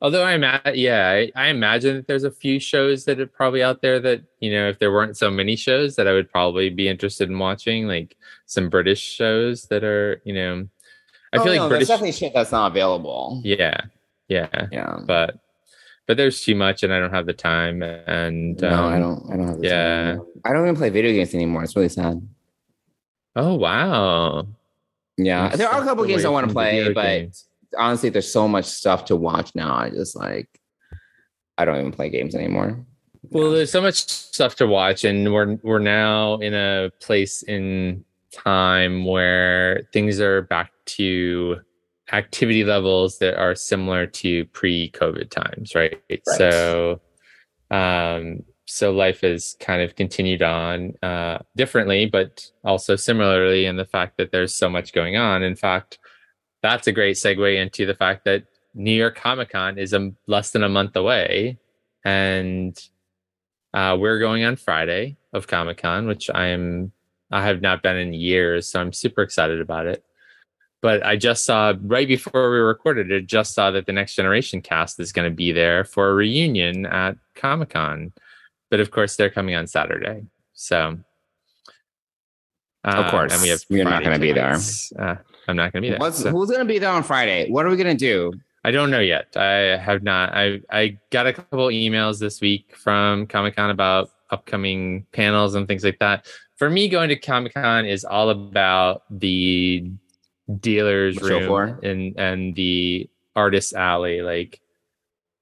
Although 0.00 0.22
I 0.22 0.34
imagine, 0.34 0.74
yeah, 0.76 1.08
I, 1.10 1.32
I 1.34 1.48
imagine 1.48 1.96
that 1.96 2.06
there's 2.06 2.22
a 2.24 2.30
few 2.30 2.60
shows 2.60 3.04
that 3.06 3.18
are 3.18 3.26
probably 3.26 3.62
out 3.64 3.82
there 3.82 3.98
that 4.00 4.22
you 4.40 4.52
know, 4.52 4.68
if 4.68 4.78
there 4.78 4.92
weren't 4.92 5.16
so 5.16 5.30
many 5.30 5.56
shows, 5.56 5.96
that 5.96 6.06
I 6.06 6.12
would 6.12 6.30
probably 6.30 6.70
be 6.70 6.88
interested 6.88 7.28
in 7.28 7.38
watching, 7.38 7.88
like 7.88 8.16
some 8.46 8.68
British 8.70 9.00
shows 9.02 9.64
that 9.66 9.82
are, 9.82 10.20
you 10.24 10.34
know, 10.34 10.68
I 11.32 11.38
Oh, 11.38 11.44
feel 11.44 11.54
no, 11.54 11.60
like 11.60 11.60
there's 11.60 11.68
British, 11.70 11.88
definitely 11.88 12.12
shit 12.12 12.32
that's 12.32 12.52
not 12.52 12.70
available. 12.70 13.40
yeah, 13.44 13.80
yeah, 14.28 14.66
Yeah. 14.70 14.98
but 15.04 15.38
but 16.06 16.16
there's 16.16 16.42
too 16.42 16.54
much, 16.54 16.84
and 16.84 16.92
I 16.94 17.00
don't 17.00 17.12
have 17.12 17.26
the 17.26 17.34
time, 17.34 17.82
and 17.82 18.58
no, 18.62 18.70
um, 18.72 18.84
I 18.94 18.98
don't. 18.98 19.30
I 19.32 19.36
don't 19.36 19.48
have. 19.48 19.58
The 19.60 19.66
yeah. 19.66 20.12
time. 20.14 20.22
I 20.44 20.52
don't 20.54 20.62
even 20.62 20.76
play 20.76 20.88
video 20.90 21.12
games 21.12 21.34
anymore. 21.34 21.64
It's 21.64 21.74
really 21.76 21.88
sad. 21.90 22.26
Oh 23.36 23.56
wow, 23.56 24.46
Yeah, 25.18 25.50
You 25.50 25.56
there 25.58 25.68
are 25.68 25.82
a 25.82 25.84
couple 25.84 26.04
games 26.06 26.24
I 26.24 26.28
want 26.30 26.46
to 26.48 26.52
play, 26.52 26.92
but 26.92 27.02
games. 27.02 27.47
Honestly, 27.76 28.10
there's 28.10 28.30
so 28.30 28.48
much 28.48 28.64
stuff 28.64 29.04
to 29.06 29.16
watch 29.16 29.54
now. 29.54 29.74
I 29.74 29.90
just 29.90 30.16
like, 30.16 30.48
I 31.56 31.64
don't 31.64 31.78
even 31.78 31.92
play 31.92 32.08
games 32.08 32.34
anymore. 32.34 32.84
Well, 33.30 33.50
there's 33.50 33.72
so 33.72 33.82
much 33.82 34.08
stuff 34.08 34.54
to 34.56 34.66
watch, 34.66 35.04
and 35.04 35.32
we're 35.32 35.58
we're 35.62 35.80
now 35.80 36.36
in 36.36 36.54
a 36.54 36.90
place 37.00 37.42
in 37.42 38.04
time 38.32 39.04
where 39.04 39.82
things 39.92 40.20
are 40.20 40.42
back 40.42 40.70
to 40.86 41.56
activity 42.12 42.64
levels 42.64 43.18
that 43.18 43.36
are 43.38 43.54
similar 43.54 44.06
to 44.06 44.44
pre-COVID 44.46 45.30
times, 45.30 45.74
right? 45.74 46.00
So, 46.36 47.00
um, 47.70 48.44
so 48.66 48.92
life 48.92 49.20
has 49.22 49.56
kind 49.60 49.82
of 49.82 49.96
continued 49.96 50.42
on 50.42 50.94
uh, 51.02 51.38
differently, 51.56 52.06
but 52.06 52.50
also 52.64 52.96
similarly 52.96 53.66
in 53.66 53.76
the 53.76 53.84
fact 53.84 54.16
that 54.16 54.30
there's 54.30 54.54
so 54.54 54.70
much 54.70 54.92
going 54.92 55.16
on. 55.16 55.42
In 55.42 55.56
fact, 55.56 55.98
that's 56.62 56.86
a 56.86 56.92
great 56.92 57.16
segue 57.16 57.56
into 57.56 57.86
the 57.86 57.94
fact 57.94 58.24
that 58.24 58.44
New 58.74 58.92
York 58.92 59.16
Comic 59.16 59.50
Con 59.50 59.78
is 59.78 59.92
a, 59.92 60.12
less 60.26 60.50
than 60.50 60.62
a 60.62 60.68
month 60.68 60.96
away, 60.96 61.58
and 62.04 62.78
uh, 63.74 63.96
we're 63.98 64.18
going 64.18 64.44
on 64.44 64.56
Friday 64.56 65.16
of 65.32 65.46
Comic 65.46 65.78
Con, 65.78 66.06
which 66.06 66.30
I'm 66.34 66.92
I 67.30 67.44
have 67.44 67.60
not 67.60 67.82
been 67.82 67.96
in 67.96 68.12
years, 68.14 68.68
so 68.68 68.80
I'm 68.80 68.92
super 68.92 69.22
excited 69.22 69.60
about 69.60 69.86
it. 69.86 70.04
But 70.80 71.04
I 71.04 71.16
just 71.16 71.44
saw 71.44 71.74
right 71.82 72.06
before 72.08 72.50
we 72.50 72.58
recorded 72.58 73.10
it, 73.10 73.26
just 73.26 73.52
saw 73.54 73.70
that 73.72 73.86
the 73.86 73.92
Next 73.92 74.14
Generation 74.14 74.62
cast 74.62 75.00
is 75.00 75.12
going 75.12 75.28
to 75.28 75.34
be 75.34 75.50
there 75.52 75.84
for 75.84 76.10
a 76.10 76.14
reunion 76.14 76.86
at 76.86 77.16
Comic 77.34 77.70
Con. 77.70 78.12
But 78.70 78.80
of 78.80 78.90
course, 78.90 79.16
they're 79.16 79.30
coming 79.30 79.54
on 79.54 79.66
Saturday, 79.66 80.24
so 80.54 80.98
Of 82.84 82.94
uh, 82.94 83.10
course, 83.10 83.32
and 83.32 83.42
we 83.42 83.48
have 83.48 83.60
you're 83.68 83.84
not 83.84 84.04
gonna 84.04 84.18
be 84.18 84.32
there. 84.32 84.56
Uh, 84.98 85.16
I'm 85.48 85.56
not 85.56 85.72
going 85.72 85.82
to 85.82 85.88
be 85.90 85.96
there. 85.98 86.12
So- 86.12 86.30
Who's 86.30 86.50
gonna 86.50 86.64
be 86.64 86.78
there 86.78 86.90
on 86.90 87.02
Friday? 87.02 87.50
What 87.50 87.66
are 87.66 87.70
we 87.70 87.76
gonna 87.76 87.94
do? 87.94 88.32
I 88.64 88.70
don't 88.70 88.90
know 88.90 89.00
yet. 89.00 89.36
I 89.36 89.76
have 89.78 90.02
not. 90.02 90.34
I 90.34 90.60
I 90.70 90.98
got 91.10 91.26
a 91.26 91.32
couple 91.32 91.66
emails 91.68 92.18
this 92.20 92.40
week 92.40 92.76
from 92.76 93.26
Comic 93.26 93.56
Con 93.56 93.70
about 93.70 94.10
upcoming 94.30 95.06
panels 95.12 95.54
and 95.54 95.66
things 95.66 95.82
like 95.84 95.98
that. 96.00 96.26
For 96.56 96.68
me, 96.68 96.88
going 96.88 97.08
to 97.08 97.16
Comic 97.16 97.54
Con 97.54 97.86
is 97.86 98.04
all 98.04 98.28
about 98.30 99.04
the 99.10 99.90
dealers 100.60 101.16
The 101.16 101.28
room 101.28 101.46
floor? 101.46 101.80
and 101.82 102.14
and 102.18 102.54
the 102.54 103.08
artist 103.36 103.74
alley, 103.74 104.20
like 104.22 104.60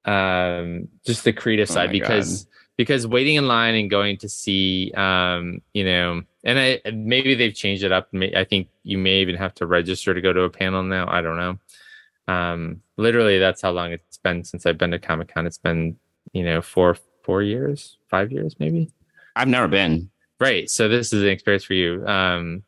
um 0.04 0.88
just 1.04 1.24
the 1.24 1.32
creative 1.32 1.68
Oh 1.70 1.74
side 1.74 1.90
because 1.90 2.46
because 2.76 3.06
waiting 3.06 3.36
in 3.36 3.48
line 3.48 3.74
and 3.74 3.90
going 3.90 4.16
to 4.18 4.28
see 4.28 4.92
um 4.96 5.60
you 5.74 5.84
know 5.84 6.22
and 6.44 6.58
I 6.58 6.80
maybe 6.92 7.34
they've 7.34 7.54
changed 7.54 7.82
it 7.82 7.92
up. 7.92 8.08
I 8.14 8.44
think 8.44 8.68
you 8.84 8.98
may 8.98 9.16
even 9.20 9.34
have 9.36 9.54
to 9.54 9.66
register 9.66 10.14
to 10.14 10.20
go 10.20 10.32
to 10.32 10.42
a 10.42 10.50
panel 10.50 10.82
now. 10.82 11.08
I 11.08 11.20
don't 11.20 11.36
know. 11.36 12.32
Um 12.32 12.82
literally 12.96 13.38
that's 13.38 13.62
how 13.62 13.70
long 13.70 13.92
it's 13.92 14.16
been 14.18 14.42
since 14.42 14.64
i've 14.64 14.78
been 14.78 14.90
to 14.90 14.98
comic-con. 14.98 15.46
It's 15.46 15.58
been 15.58 15.96
you 16.32 16.44
know 16.44 16.62
four 16.62 16.96
four 17.22 17.42
years 17.42 17.98
five 18.08 18.30
years 18.32 18.56
maybe. 18.58 18.90
I've 19.34 19.48
never 19.48 19.68
been. 19.68 20.10
right. 20.40 20.68
So 20.70 20.88
this 20.88 21.12
is 21.12 21.22
an 21.22 21.28
experience 21.28 21.64
for 21.64 21.74
you. 21.74 22.06
Um 22.06 22.62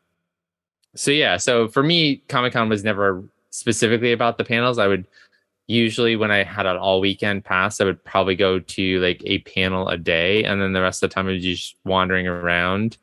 so 0.95 1.11
yeah. 1.11 1.37
So 1.37 1.67
for 1.67 1.83
me 1.83 2.17
comic-con 2.27 2.69
was 2.69 2.83
never 2.83 3.23
specifically 3.51 4.11
about 4.11 4.37
the 4.37 4.43
panels. 4.43 4.77
I 4.77 4.87
would 4.87 5.05
usually 5.69 6.15
when 6.15 6.31
i 6.31 6.43
had 6.43 6.65
an 6.65 6.77
all 6.77 6.99
weekend 6.99 7.45
pass 7.45 7.79
i 7.79 7.85
would 7.85 8.03
probably 8.03 8.35
go 8.35 8.59
to 8.59 8.99
like 8.99 9.21
a 9.25 9.37
panel 9.39 9.87
a 9.87 9.97
day 9.97 10.43
and 10.43 10.59
then 10.59 10.73
the 10.73 10.81
rest 10.81 11.03
of 11.03 11.09
the 11.09 11.13
time 11.13 11.27
i 11.27 11.31
was 11.31 11.43
just 11.43 11.75
wandering 11.85 12.27
around 12.27 12.97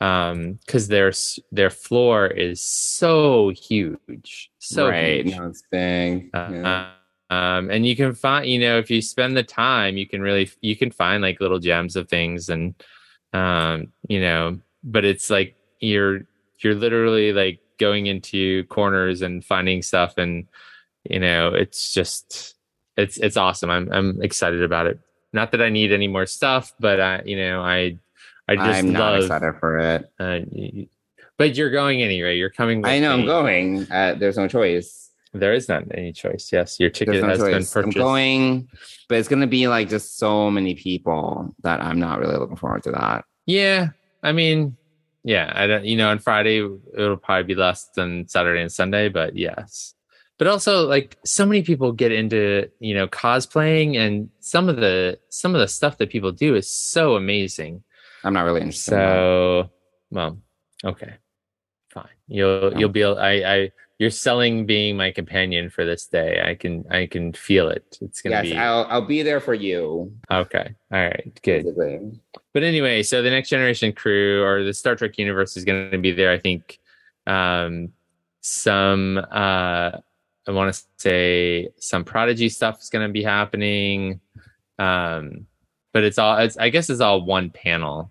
um 0.00 0.58
because 0.66 0.88
their 0.88 1.12
their 1.52 1.70
floor 1.70 2.26
is 2.26 2.60
so 2.60 3.50
huge 3.50 4.50
so 4.58 4.88
right. 4.88 5.24
huge. 5.24 5.36
No, 5.36 5.46
it's 5.46 5.62
big. 5.70 6.30
Uh, 6.34 6.86
um 7.30 7.70
and 7.70 7.86
you 7.86 7.94
can 7.94 8.14
find 8.14 8.46
you 8.46 8.58
know 8.58 8.78
if 8.78 8.90
you 8.90 9.02
spend 9.02 9.36
the 9.36 9.42
time 9.42 9.96
you 9.96 10.06
can 10.06 10.20
really 10.22 10.50
you 10.60 10.76
can 10.76 10.90
find 10.90 11.22
like 11.22 11.40
little 11.40 11.58
gems 11.58 11.94
of 11.94 12.08
things 12.08 12.48
and 12.48 12.74
um 13.32 13.92
you 14.08 14.20
know 14.20 14.58
but 14.82 15.04
it's 15.04 15.28
like 15.28 15.56
you're 15.80 16.22
you're 16.60 16.74
literally 16.74 17.32
like 17.32 17.60
going 17.78 18.06
into 18.06 18.64
corners 18.64 19.22
and 19.22 19.44
finding 19.44 19.82
stuff 19.82 20.16
and 20.16 20.48
you 21.04 21.18
know 21.18 21.54
it's 21.54 21.92
just 21.92 22.54
it's 22.96 23.16
it's 23.18 23.36
awesome 23.36 23.70
i'm 23.70 23.90
i'm 23.92 24.20
excited 24.22 24.62
about 24.62 24.86
it 24.86 24.98
not 25.32 25.52
that 25.52 25.62
i 25.62 25.68
need 25.68 25.92
any 25.92 26.08
more 26.08 26.26
stuff 26.26 26.72
but 26.80 27.00
i 27.00 27.22
you 27.24 27.36
know 27.36 27.62
i 27.62 27.96
i 28.48 28.56
just 28.56 28.78
I'm 28.78 28.92
not 28.92 29.12
love 29.12 29.22
excited 29.22 29.54
for 29.60 29.78
it. 29.78 30.10
uh, 30.18 30.40
but 31.36 31.56
you're 31.56 31.70
going 31.70 32.02
anyway 32.02 32.36
you're 32.36 32.50
coming 32.50 32.82
with 32.82 32.90
I 32.90 32.98
know 32.98 33.12
I'm 33.12 33.26
going. 33.26 33.90
Uh, 33.90 34.14
there's 34.14 34.36
no 34.36 34.48
choice. 34.48 35.10
there 35.32 35.52
is 35.52 35.68
not 35.68 35.84
any 35.94 36.12
choice 36.12 36.50
yes 36.52 36.80
your 36.80 36.90
ticket 36.90 37.22
no 37.22 37.28
has 37.28 37.38
been 37.38 37.52
choice. 37.60 37.76
I'm 37.76 37.90
going, 37.90 38.68
but 39.08 39.18
it's 39.18 39.28
gonna 39.28 39.46
be 39.46 39.68
like 39.68 39.88
just 39.88 40.18
so 40.18 40.50
many 40.50 40.74
people 40.74 41.54
that 41.62 41.80
I'm 41.80 42.00
not 42.00 42.18
really 42.18 42.36
looking 42.36 42.56
forward 42.56 42.82
to 42.84 42.92
that. 42.92 43.24
Yeah, 43.46 43.90
I 44.22 44.32
mean, 44.32 44.76
yeah, 45.24 45.52
I 45.54 45.66
don't. 45.66 45.84
You 45.84 45.96
know, 45.96 46.08
on 46.10 46.18
Friday 46.18 46.58
it'll 46.96 47.16
probably 47.16 47.44
be 47.44 47.54
less 47.54 47.88
than 47.94 48.26
Saturday 48.28 48.60
and 48.62 48.72
Sunday, 48.72 49.08
but 49.08 49.36
yes. 49.36 49.94
But 50.38 50.46
also, 50.46 50.86
like, 50.86 51.18
so 51.24 51.44
many 51.44 51.62
people 51.62 51.90
get 51.92 52.12
into 52.12 52.70
you 52.80 52.94
know 52.94 53.08
cosplaying, 53.08 53.98
and 53.98 54.30
some 54.40 54.68
of 54.68 54.76
the 54.76 55.18
some 55.28 55.54
of 55.54 55.60
the 55.60 55.68
stuff 55.68 55.98
that 55.98 56.10
people 56.10 56.32
do 56.32 56.54
is 56.54 56.70
so 56.70 57.16
amazing. 57.16 57.82
I'm 58.24 58.32
not 58.34 58.42
really 58.42 58.60
interested. 58.60 58.94
in. 58.94 58.98
So, 59.00 59.70
well, 60.10 60.38
okay, 60.84 61.14
fine. 61.90 62.06
You'll 62.28 62.72
Yeah. 62.72 62.78
you'll 62.78 62.88
be. 62.88 63.04
I 63.04 63.54
I 63.56 63.72
you're 63.98 64.10
selling 64.10 64.64
being 64.64 64.96
my 64.96 65.10
companion 65.10 65.70
for 65.70 65.84
this 65.84 66.06
day. 66.06 66.40
I 66.44 66.54
can 66.54 66.84
I 66.88 67.06
can 67.06 67.32
feel 67.32 67.68
it. 67.68 67.98
It's 68.00 68.22
gonna 68.22 68.36
yes, 68.36 68.44
be 68.44 68.56
I'll 68.56 68.86
I'll 68.88 69.04
be 69.06 69.22
there 69.22 69.40
for 69.40 69.54
you. 69.54 70.12
okay. 70.30 70.74
All 70.92 71.00
right, 71.00 71.36
good. 71.42 71.64
Basically. 71.64 72.20
but 72.54 72.62
anyway, 72.62 73.02
so 73.02 73.22
the 73.22 73.30
next 73.30 73.48
generation 73.48 73.92
crew 73.92 74.44
or 74.44 74.62
the 74.62 74.72
Star 74.72 74.94
Trek 74.94 75.18
universe 75.18 75.56
is 75.56 75.64
going 75.64 75.90
to 75.90 75.98
be 75.98 76.12
there. 76.12 76.30
I 76.30 76.38
think 76.38 76.78
um, 77.26 77.92
some 78.40 79.18
uh, 79.32 79.98
I 80.48 80.52
want 80.52 80.74
to 80.74 80.82
say 80.96 81.68
some 81.78 82.04
Prodigy 82.04 82.48
stuff 82.48 82.80
is 82.80 82.88
going 82.88 83.06
to 83.06 83.12
be 83.12 83.22
happening, 83.22 84.20
um, 84.78 85.46
but 85.92 86.04
it's 86.04 86.18
all 86.18 86.38
it's 86.38 86.56
I 86.56 86.70
guess 86.70 86.88
it's 86.88 87.02
all 87.02 87.20
one 87.20 87.50
panel. 87.50 88.10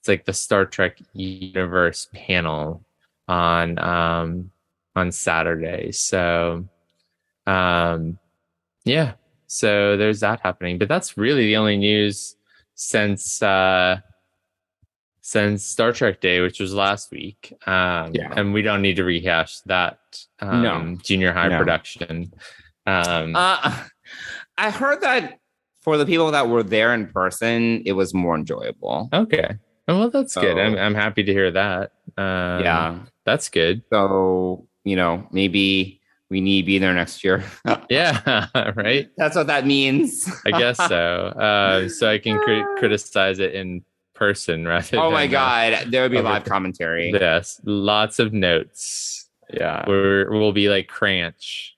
It's 0.00 0.08
like 0.08 0.24
the 0.24 0.32
Star 0.32 0.64
Trek 0.64 0.98
universe 1.12 2.08
panel 2.14 2.84
on 3.26 3.80
um, 3.80 4.52
on 4.94 5.10
Saturday. 5.10 5.90
So 5.90 6.68
um, 7.48 8.16
yeah, 8.84 9.14
so 9.48 9.96
there's 9.96 10.20
that 10.20 10.40
happening. 10.40 10.78
But 10.78 10.86
that's 10.88 11.18
really 11.18 11.46
the 11.46 11.56
only 11.56 11.78
news 11.78 12.36
since 12.76 13.42
uh 13.42 13.98
since 15.26 15.64
Star 15.64 15.90
Trek 15.92 16.20
Day, 16.20 16.40
which 16.40 16.60
was 16.60 16.72
last 16.72 17.10
week. 17.10 17.52
Um 17.66 18.12
Yeah. 18.14 18.32
and 18.36 18.52
we 18.54 18.62
don't 18.62 18.80
need 18.80 18.94
to 18.96 19.04
rehash 19.04 19.58
that 19.66 19.98
um 20.38 20.62
No. 20.62 20.96
junior 21.02 21.32
high 21.32 21.48
No. 21.48 21.58
production. 21.58 22.32
Um 22.86 23.34
Uh, 23.34 23.74
I 24.56 24.70
heard 24.70 25.00
that 25.00 25.40
for 25.82 25.96
the 25.98 26.06
people 26.06 26.30
that 26.30 26.48
were 26.48 26.62
there 26.62 26.94
in 26.94 27.08
person, 27.08 27.82
it 27.84 27.92
was 28.00 28.14
more 28.14 28.36
enjoyable. 28.36 29.08
okay. 29.12 29.48
Oh, 29.88 29.98
well 29.98 30.10
that's 30.10 30.34
good. 30.36 30.56
I'm 30.58 30.78
I'm 30.78 30.94
happy 30.94 31.24
to 31.24 31.32
hear 31.32 31.50
that. 31.50 31.90
Um 32.16 32.62
yeah. 32.62 32.98
That's 33.24 33.48
good. 33.48 33.82
So, 33.92 34.68
you 34.84 34.94
know, 34.94 35.26
maybe 35.32 36.00
we 36.30 36.40
need 36.40 36.62
to 36.62 36.66
be 36.66 36.78
there 36.78 36.94
next 36.94 37.24
year. 37.24 37.42
Yeah, 37.90 38.46
right? 38.76 39.08
That's 39.18 39.34
what 39.34 39.48
that 39.48 39.66
means. 39.66 40.30
I 40.46 40.50
guess 40.62 40.78
so. 40.78 41.34
Uh 41.48 41.88
so 41.88 42.02
I 42.14 42.18
can 42.22 42.38
cri- 42.44 42.66
criticize 42.78 43.40
it 43.46 43.52
in 43.60 43.82
person 44.16 44.66
rather 44.68 44.98
oh 44.98 45.10
my 45.10 45.26
uh, 45.26 45.28
God. 45.28 45.86
There 45.90 46.02
would 46.02 46.12
be 46.12 46.20
live 46.20 46.44
commentary. 46.44 47.10
Yes, 47.12 47.60
lots 47.64 48.18
of 48.18 48.32
notes. 48.32 49.28
Yeah. 49.52 49.84
We're 49.86 50.30
we'll 50.30 50.52
be 50.52 50.68
like 50.68 50.88
Cranch. 50.88 51.76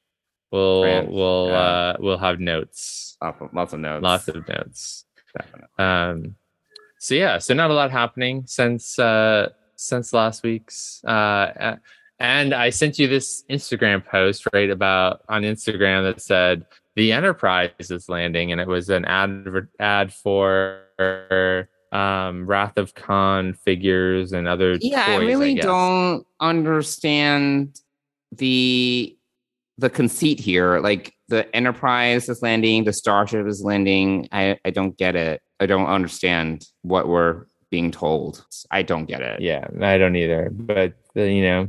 We'll 0.51 0.83
Cranch, 0.83 1.11
we'll 1.11 1.49
yeah. 1.49 1.57
uh 1.57 1.97
we'll 1.99 2.19
have 2.19 2.41
notes. 2.41 3.17
Lots 3.21 3.73
of- 3.73 3.81
notes. 3.81 4.03
Lots 4.03 4.29
of 4.29 4.49
notes. 4.49 5.05
Definitely. 5.37 5.69
Um 5.79 6.37
so 7.01 7.15
yeah, 7.15 7.39
so 7.39 7.55
not 7.55 7.71
a 7.71 7.75
lot 7.75 7.91
happening 7.91 8.45
since 8.47 8.99
uh 8.99 9.51
since 9.77 10.13
last 10.13 10.43
week's 10.43 11.05
uh 11.05 11.77
and 12.21 12.53
I 12.53 12.71
sent 12.71 12.99
you 12.99 13.07
this 13.07 13.45
Instagram 13.49 14.05
post 14.05 14.47
right 14.53 14.71
about 14.71 15.23
on 15.29 15.43
Instagram 15.43 16.03
that 16.03 16.21
said 16.21 16.67
the 16.97 17.13
Enterprise 17.13 17.71
is 17.79 18.09
landing 18.09 18.51
and 18.51 18.61
it 18.61 18.67
was 18.67 18.89
an 18.89 19.05
ad 19.05 19.47
ad 19.79 20.13
for 20.13 20.81
um 21.93 22.47
Wrath 22.47 22.77
of 22.77 22.95
Khan 22.95 23.55
figures 23.55 24.33
and 24.33 24.47
other 24.47 24.77
yeah 24.81 25.07
i 25.09 25.17
really 25.17 25.55
guess. 25.55 25.65
don't 25.65 26.27
understand 26.41 27.81
the 28.33 29.17
the 29.79 29.89
conceit 29.89 30.39
here 30.41 30.81
like 30.81 31.15
the 31.29 31.55
enterprise 31.57 32.29
is 32.29 32.43
landing 32.43 32.85
the 32.85 32.93
starship 32.93 33.47
is 33.47 33.63
landing 33.63 34.29
i 34.33 34.59
i 34.65 34.71
don't 34.71 34.99
get 34.99 35.17
it 35.17 35.41
i 35.61 35.67
don't 35.67 35.87
understand 35.87 36.67
what 36.83 37.09
we're 37.09 37.47
being 37.71 37.91
told 37.91 38.45
i 38.71 38.83
don't 38.83 39.07
get 39.07 39.23
it 39.23 39.41
Yeah, 39.41 39.67
I 39.81 39.99
don't 39.99 40.17
either. 40.17 40.51
But 40.53 40.95
uh, 41.17 41.23
you 41.23 41.43
know, 41.43 41.69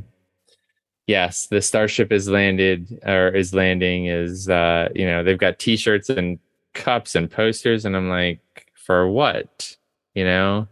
yes, 1.06 1.46
the 1.46 1.62
starship 1.62 2.12
is 2.12 2.28
landed 2.28 3.00
or 3.04 3.28
is 3.28 3.54
landing. 3.54 4.06
Is 4.06 4.48
uh, 4.48 4.88
you 4.94 5.06
know, 5.06 5.22
they've 5.24 5.38
got 5.38 5.58
T-shirts 5.58 6.10
and 6.10 6.38
cups 6.74 7.14
and 7.14 7.30
posters, 7.30 7.84
and 7.84 7.96
I'm 7.96 8.08
like, 8.08 8.40
for 8.74 9.08
what? 9.08 9.76
You 10.14 10.24
know. 10.24 10.68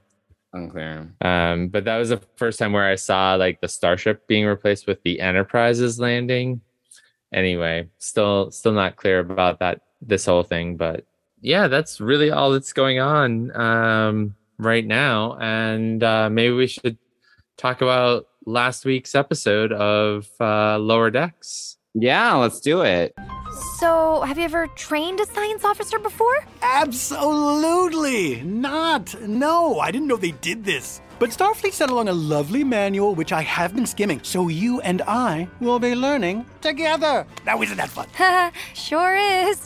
unclear 0.52 1.12
Um, 1.20 1.68
but 1.68 1.84
that 1.84 1.98
was 1.98 2.08
the 2.08 2.20
first 2.36 2.58
time 2.58 2.72
where 2.72 2.88
I 2.88 2.96
saw 2.96 3.34
like 3.34 3.60
the 3.60 3.68
starship 3.68 4.26
being 4.26 4.46
replaced 4.46 4.86
with 4.86 5.02
the 5.02 5.20
Enterprise's 5.20 6.00
landing. 6.00 6.60
Anyway, 7.32 7.88
still 7.98 8.50
still 8.50 8.72
not 8.72 8.96
clear 8.96 9.20
about 9.20 9.60
that 9.60 9.82
this 10.00 10.26
whole 10.26 10.42
thing, 10.42 10.76
but 10.76 11.04
yeah, 11.40 11.68
that's 11.68 12.00
really 12.00 12.30
all 12.30 12.52
that's 12.52 12.72
going 12.72 12.98
on 12.98 13.54
um, 13.56 14.34
right 14.58 14.86
now. 14.86 15.36
And 15.40 16.02
uh, 16.02 16.30
maybe 16.30 16.54
we 16.54 16.66
should 16.66 16.98
talk 17.56 17.80
about 17.80 18.26
last 18.46 18.84
week's 18.84 19.14
episode 19.14 19.72
of 19.72 20.28
uh, 20.40 20.78
Lower 20.78 21.10
Decks. 21.10 21.77
Yeah 22.00 22.34
let's 22.34 22.60
do 22.60 22.82
it 22.82 23.12
So, 23.80 24.22
have 24.26 24.38
you 24.38 24.44
ever 24.44 24.66
trained 24.74 25.20
a 25.20 25.26
science 25.26 25.64
officer 25.64 25.98
before? 25.98 26.36
Absolutely 26.62 28.42
not. 28.42 29.14
No, 29.22 29.78
I 29.80 29.90
didn't 29.90 30.08
know 30.08 30.16
they 30.16 30.34
did 30.42 30.64
this. 30.64 31.00
But 31.18 31.30
Starfleet 31.30 31.72
sent 31.72 31.90
along 31.90 32.08
a 32.08 32.12
lovely 32.12 32.62
manual 32.62 33.14
which 33.14 33.32
I 33.32 33.42
have 33.42 33.74
been 33.74 33.86
skimming, 33.86 34.20
so 34.22 34.48
you 34.48 34.80
and 34.82 35.02
I 35.02 35.48
will 35.60 35.78
be 35.78 35.94
learning 35.94 36.46
together. 36.60 37.26
Now, 37.46 37.62
isn't 37.62 37.76
that 37.76 37.90
fun? 37.90 38.06
sure 38.74 39.16
is. 39.16 39.58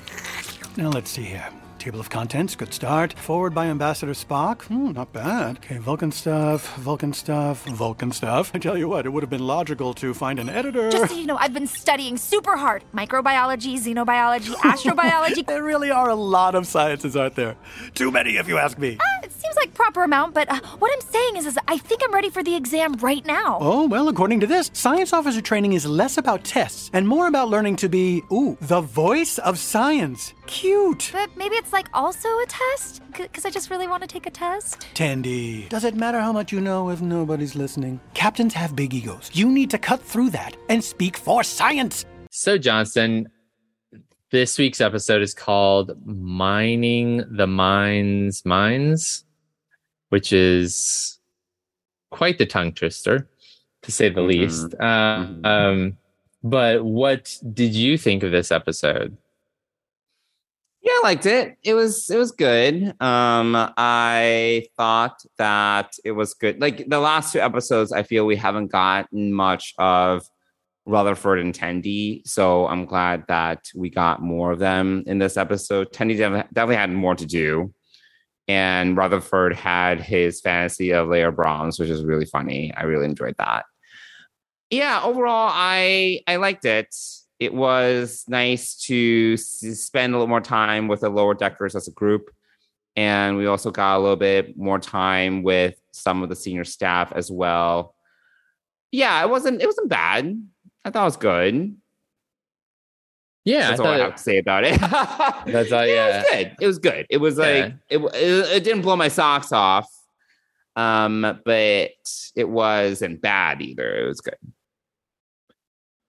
Now, 0.77 0.89
let's 0.91 1.11
see 1.11 1.25
here. 1.25 1.49
Table 1.83 1.99
of 1.99 2.11
contents, 2.11 2.55
good 2.55 2.73
start. 2.73 3.13
Foreword 3.15 3.57
by 3.57 3.67
Ambassador 3.67 4.13
Spock. 4.13 4.63
Hmm, 4.67 4.93
not 4.93 5.13
bad. 5.13 5.57
Okay, 5.57 5.79
Vulcan 5.79 6.13
stuff, 6.13 6.77
Vulcan 6.77 7.13
stuff, 7.13 7.65
Vulcan 7.65 8.13
stuff. 8.13 8.53
I 8.55 8.61
tell 8.61 8.79
you 8.79 8.87
what, 8.89 9.05
it 9.05 9.09
would 9.09 9.25
have 9.25 9.31
been 9.31 9.45
logical 9.45 9.93
to 9.95 10.15
find 10.15 10.39
an 10.39 10.49
editor. 10.49 10.93
Just 10.93 11.13
so 11.13 11.19
you 11.19 11.27
know, 11.27 11.37
I've 11.37 11.53
been 11.53 11.67
studying 11.67 12.17
super 12.17 12.57
hard 12.57 12.85
microbiology, 12.95 13.75
xenobiology, 13.81 14.55
astrobiology. 14.63 15.45
There 15.53 15.65
really 15.65 15.91
are 15.91 16.09
a 16.09 16.15
lot 16.15 16.55
of 16.55 16.69
sciences, 16.69 17.17
aren't 17.17 17.35
there? 17.35 17.57
Too 17.95 18.13
many, 18.13 18.37
if 18.37 18.47
you 18.47 18.59
ask 18.59 18.79
me. 18.79 18.97
It 19.23 19.31
seems 19.33 19.55
like 19.57 19.73
proper 19.75 20.03
amount, 20.03 20.35
but 20.35 20.51
uh, 20.51 20.59
what 20.79 20.93
I'm 20.93 21.01
saying 21.01 21.37
is, 21.37 21.47
is 21.47 21.59
I 21.69 21.79
think 21.79 22.03
I'm 22.05 22.13
ready 22.13 22.31
for 22.31 22.43
the 22.43 22.55
exam 22.55 22.95
right 22.95 23.25
now. 23.25 23.59
Oh, 23.61 23.87
well, 23.87 24.09
according 24.09 24.41
to 24.41 24.47
this, 24.47 24.71
science 24.73 25.13
officer 25.13 25.41
training 25.41 25.75
is 25.75 25.87
less 25.87 26.19
about 26.19 26.45
tests 26.45 26.91
and 26.93 27.07
more 27.07 27.29
about 27.29 27.49
learning 27.49 27.77
to 27.77 27.89
be, 27.89 28.23
ooh, 28.33 28.57
the 28.61 28.81
voice 28.81 29.39
of 29.39 29.59
science. 29.59 30.35
Cute. 30.47 31.11
But 31.13 31.31
maybe 31.37 31.55
it's 31.55 31.73
like 31.73 31.89
also 31.95 32.29
a 32.29 32.47
test? 32.47 33.03
Because 33.17 33.45
I 33.45 33.51
just 33.51 33.71
really 33.71 33.87
want 33.87 34.03
to 34.03 34.09
take 34.09 34.27
a 34.27 34.31
test. 34.31 34.87
Tendi, 34.95 35.69
does 35.69 35.85
it 35.85 35.95
matter 35.95 36.21
how 36.21 36.33
much 36.33 36.53
you 36.53 36.61
know 36.61 36.91
if 36.91 37.01
nobody's 37.01 37.55
listening? 37.55 38.01
Captains 38.15 38.55
have 38.55 38.75
big 38.75 38.93
egos. 38.93 39.31
You 39.33 39.49
need 39.49 39.71
to 39.71 39.79
cut 39.79 40.03
through 40.03 40.31
that 40.31 40.57
and 40.69 40.83
speak 40.83 41.17
for 41.17 41.45
science. 41.45 42.05
So, 42.31 42.57
Johnson, 42.57 43.29
this 44.33 44.59
week's 44.59 44.81
episode 44.81 45.21
is 45.23 45.35
called 45.35 45.95
Mining 46.07 47.23
the 47.31 47.47
Mind's 47.47 48.45
Mines, 48.47 49.25
which 50.09 50.33
is 50.33 51.19
quite 52.11 52.39
the 52.39 52.47
tongue 52.47 52.73
twister, 52.73 53.29
to 53.83 53.93
say 53.93 54.09
the 54.09 54.23
Mhm. 54.23 54.27
least. 54.27 54.75
Uh, 54.81 55.27
Mhm. 55.27 55.47
um, 55.47 55.99
but 56.43 56.83
what 56.85 57.39
did 57.53 57.75
you 57.75 57.99
think 57.99 58.23
of 58.23 58.33
this 58.33 58.51
episode? 58.51 59.17
Yeah, 60.81 60.93
I 60.93 61.01
liked 61.05 61.27
it. 61.27 61.57
It 61.63 61.75
was 61.75 62.11
it 62.11 62.17
was 62.17 62.33
good. 62.33 62.95
Um, 63.01 63.55
I 63.77 64.65
thought 64.77 65.23
that 65.37 65.97
it 66.05 66.13
was 66.13 66.35
good. 66.35 66.59
Like 66.61 66.89
the 66.89 66.99
last 66.99 67.33
two 67.35 67.39
episodes, 67.41 67.93
I 67.93 68.03
feel 68.03 68.25
we 68.27 68.37
haven't 68.37 68.69
gotten 68.69 69.33
much 69.33 69.75
of 69.79 70.27
Rutherford 70.87 71.39
and 71.39 71.55
Tendi, 71.55 72.27
so 72.27 72.67
I'm 72.67 72.85
glad 72.85 73.25
that 73.29 73.67
we 73.75 73.91
got 73.91 74.23
more 74.23 74.53
of 74.53 74.59
them 74.59 75.05
in 75.07 75.19
this 75.19 75.37
episode. 75.37 75.93
Tendi 75.93 76.17
definitely 76.17 76.77
had 76.77 76.91
more 76.91 77.15
to 77.15 77.27
do, 77.27 77.73
and 78.49 78.97
Rutherford 78.97 79.55
had 79.55 80.01
his 80.01 80.41
fantasy 80.41 80.93
of 80.93 81.09
Leah 81.09 81.33
Brahms, 81.33 81.79
which 81.79 81.89
is 81.91 82.05
really 82.05 82.27
funny. 82.27 82.73
I 82.77 82.83
really 82.85 83.07
enjoyed 83.07 83.37
that. 83.39 83.65
Yeah, 84.71 85.03
overall, 85.03 85.51
I 85.53 86.21
I 86.27 86.37
liked 86.37 86.65
it 86.65 86.95
it 87.43 87.53
was 87.53 88.25
nice 88.29 88.77
to 88.77 89.37
spend 89.37 90.15
a 90.15 90.17
little 90.17 90.29
more 90.29 90.41
time 90.41 90.87
with 90.87 91.01
the 91.01 91.09
lower 91.09 91.35
deckers 91.35 91.75
as 91.75 91.89
a 91.89 91.91
group. 91.91 92.31
And 92.95 93.37
we 93.37 93.47
also 93.47 93.73
got 93.73 93.97
a 93.97 93.99
little 93.99 94.15
bit 94.15 94.57
more 94.57 94.79
time 94.79 95.43
with 95.43 95.75
some 95.91 96.23
of 96.23 96.29
the 96.29 96.37
senior 96.37 96.63
staff 96.63 97.13
as 97.13 97.33
well. 97.33 97.97
Yeah, 98.93 99.21
it 99.25 99.29
wasn't 99.29 99.61
it 99.61 99.67
wasn't 99.67 99.89
bad. 99.89 100.41
I 100.85 100.91
thought 100.91 101.03
it 101.03 101.05
was 101.05 101.17
good. 101.17 101.77
Yeah, 103.45 103.71
that's 103.71 103.81
I 103.81 103.85
all 103.85 103.91
I 103.91 103.99
have 103.99 104.11
it, 104.11 104.17
to 104.19 104.23
say 104.23 104.39
about 104.39 104.65
it. 104.65 104.81
that's 105.47 105.73
all. 105.73 105.87
Yeah, 105.87 106.23
it 106.31 106.67
was 106.67 106.79
good. 106.79 107.07
It 107.11 107.19
was 107.19 107.37
good. 107.37 107.47
It 107.51 107.67
was 107.67 107.67
like 107.67 107.75
yeah. 107.91 107.99
it, 107.99 107.99
it. 108.15 108.53
It 108.57 108.65
didn't 108.65 108.83
blow 108.83 108.97
my 108.97 109.09
socks 109.09 109.53
off, 109.53 109.89
um, 110.77 111.41
but 111.45 111.91
it 112.37 112.49
wasn't 112.49 113.21
bad 113.21 113.61
either. 113.61 113.97
It 113.97 114.07
was 114.07 114.21
good. 114.21 114.37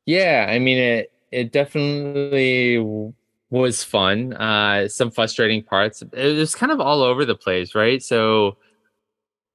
Yeah, 0.05 0.47
I 0.49 0.59
mean 0.59 0.77
it 0.77 1.11
it 1.31 1.51
definitely 1.51 2.77
was 3.49 3.83
fun. 3.83 4.33
Uh, 4.33 4.87
some 4.87 5.11
frustrating 5.11 5.63
parts. 5.63 6.03
It 6.13 6.37
was 6.37 6.55
kind 6.55 6.71
of 6.71 6.79
all 6.79 7.01
over 7.01 7.25
the 7.25 7.35
place, 7.35 7.73
right? 7.73 8.01
So 8.01 8.57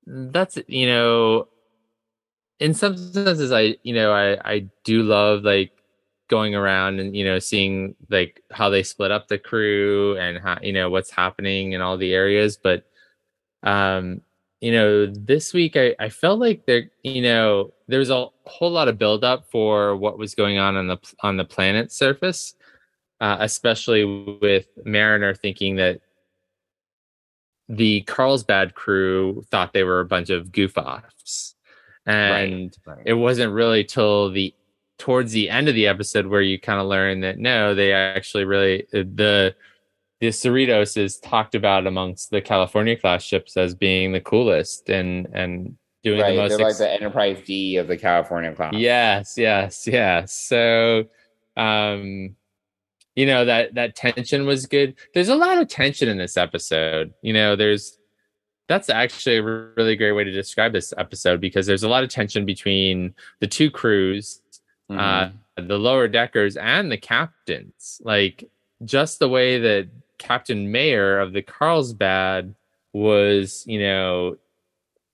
that's 0.07 0.59
you 0.66 0.87
know, 0.87 1.48
in 2.60 2.74
some 2.74 2.96
senses, 2.96 3.52
I 3.52 3.76
you 3.82 3.94
know 3.94 4.12
I 4.12 4.38
I 4.50 4.68
do 4.84 5.02
love 5.02 5.42
like 5.42 5.72
going 6.28 6.54
around 6.54 7.00
and 7.00 7.16
you 7.16 7.24
know 7.24 7.38
seeing 7.38 7.94
like 8.10 8.42
how 8.50 8.68
they 8.68 8.82
split 8.82 9.10
up 9.10 9.28
the 9.28 9.38
crew 9.38 10.16
and 10.18 10.38
how 10.38 10.58
you 10.62 10.72
know 10.72 10.90
what's 10.90 11.10
happening 11.10 11.72
in 11.72 11.80
all 11.80 11.96
the 11.96 12.12
areas, 12.14 12.56
but 12.56 12.84
um 13.62 14.22
you 14.60 14.72
know, 14.72 15.06
this 15.06 15.54
week 15.54 15.76
I, 15.76 15.94
I 16.00 16.08
felt 16.08 16.40
like 16.40 16.66
there, 16.66 16.90
you 17.02 17.22
know, 17.22 17.72
there 17.86 18.00
was 18.00 18.10
a 18.10 18.26
whole 18.44 18.70
lot 18.70 18.88
of 18.88 18.98
buildup 18.98 19.48
for 19.50 19.96
what 19.96 20.18
was 20.18 20.34
going 20.34 20.58
on 20.58 20.76
on 20.76 20.88
the 20.88 20.98
on 21.22 21.36
the 21.36 21.44
planet's 21.44 21.94
surface, 21.96 22.54
uh, 23.20 23.36
especially 23.40 24.04
with 24.40 24.66
Mariner 24.84 25.34
thinking 25.34 25.76
that 25.76 26.00
the 27.68 28.00
Carlsbad 28.02 28.74
crew 28.74 29.44
thought 29.50 29.72
they 29.72 29.84
were 29.84 30.00
a 30.00 30.06
bunch 30.06 30.30
of 30.30 30.50
goof 30.50 30.76
offs, 30.76 31.54
and 32.08 32.76
right, 32.86 32.96
right. 32.96 33.06
it 33.06 33.14
wasn't 33.14 33.52
really 33.52 33.84
till 33.84 34.30
the 34.30 34.54
towards 34.98 35.32
the 35.32 35.48
end 35.48 35.68
of 35.68 35.74
the 35.74 35.86
episode 35.86 36.26
where 36.26 36.42
you 36.42 36.58
kind 36.58 36.80
of 36.80 36.86
learn 36.86 37.20
that 37.20 37.38
no, 37.38 37.74
they 37.74 37.92
actually 37.92 38.44
really 38.44 38.86
the 38.92 39.54
the 40.20 40.28
Cerritos 40.28 40.96
is 40.96 41.18
talked 41.18 41.54
about 41.54 41.86
amongst 41.86 42.30
the 42.30 42.40
California 42.40 42.96
class 42.96 43.22
ships 43.22 43.56
as 43.56 43.74
being 43.74 44.12
the 44.12 44.20
coolest 44.20 44.88
and 44.88 45.28
and 45.32 45.76
doing 46.02 46.20
right, 46.20 46.32
the 46.32 46.42
most. 46.42 46.56
They're 46.56 46.66
ex- 46.66 46.80
like 46.80 46.88
the 46.88 46.92
Enterprise 46.92 47.38
D 47.44 47.76
of 47.76 47.86
the 47.86 47.96
California 47.96 48.52
class. 48.54 48.74
Yes, 48.74 49.34
yes, 49.36 49.86
yes. 49.86 50.34
So, 50.34 51.04
um, 51.56 52.34
you 53.14 53.26
know 53.26 53.44
that 53.44 53.74
that 53.74 53.96
tension 53.96 54.46
was 54.46 54.66
good. 54.66 54.94
There's 55.14 55.28
a 55.28 55.36
lot 55.36 55.58
of 55.58 55.68
tension 55.68 56.08
in 56.08 56.18
this 56.18 56.36
episode. 56.36 57.12
You 57.22 57.32
know, 57.32 57.56
there's 57.56 57.97
that's 58.68 58.90
actually 58.90 59.38
a 59.38 59.42
really 59.42 59.96
great 59.96 60.12
way 60.12 60.24
to 60.24 60.31
describe 60.31 60.72
this 60.72 60.92
episode 60.96 61.40
because 61.40 61.66
there's 61.66 61.83
a 61.83 61.88
lot 61.88 62.04
of 62.04 62.11
tension 62.11 62.44
between 62.44 63.14
the 63.40 63.46
two 63.46 63.70
crews, 63.70 64.40
mm-hmm. 64.90 64.98
uh, 65.00 65.31
the 65.57 65.78
lower 65.78 66.07
deckers, 66.07 66.57
and 66.57 66.92
the 66.92 66.98
captains. 66.98 68.00
Like 68.04 68.48
just 68.85 69.18
the 69.18 69.28
way 69.28 69.59
that 69.59 69.88
Captain 70.18 70.70
Mayer 70.70 71.18
of 71.18 71.33
the 71.33 71.42
Carlsbad 71.42 72.54
was, 72.92 73.64
you 73.66 73.81
know, 73.81 74.37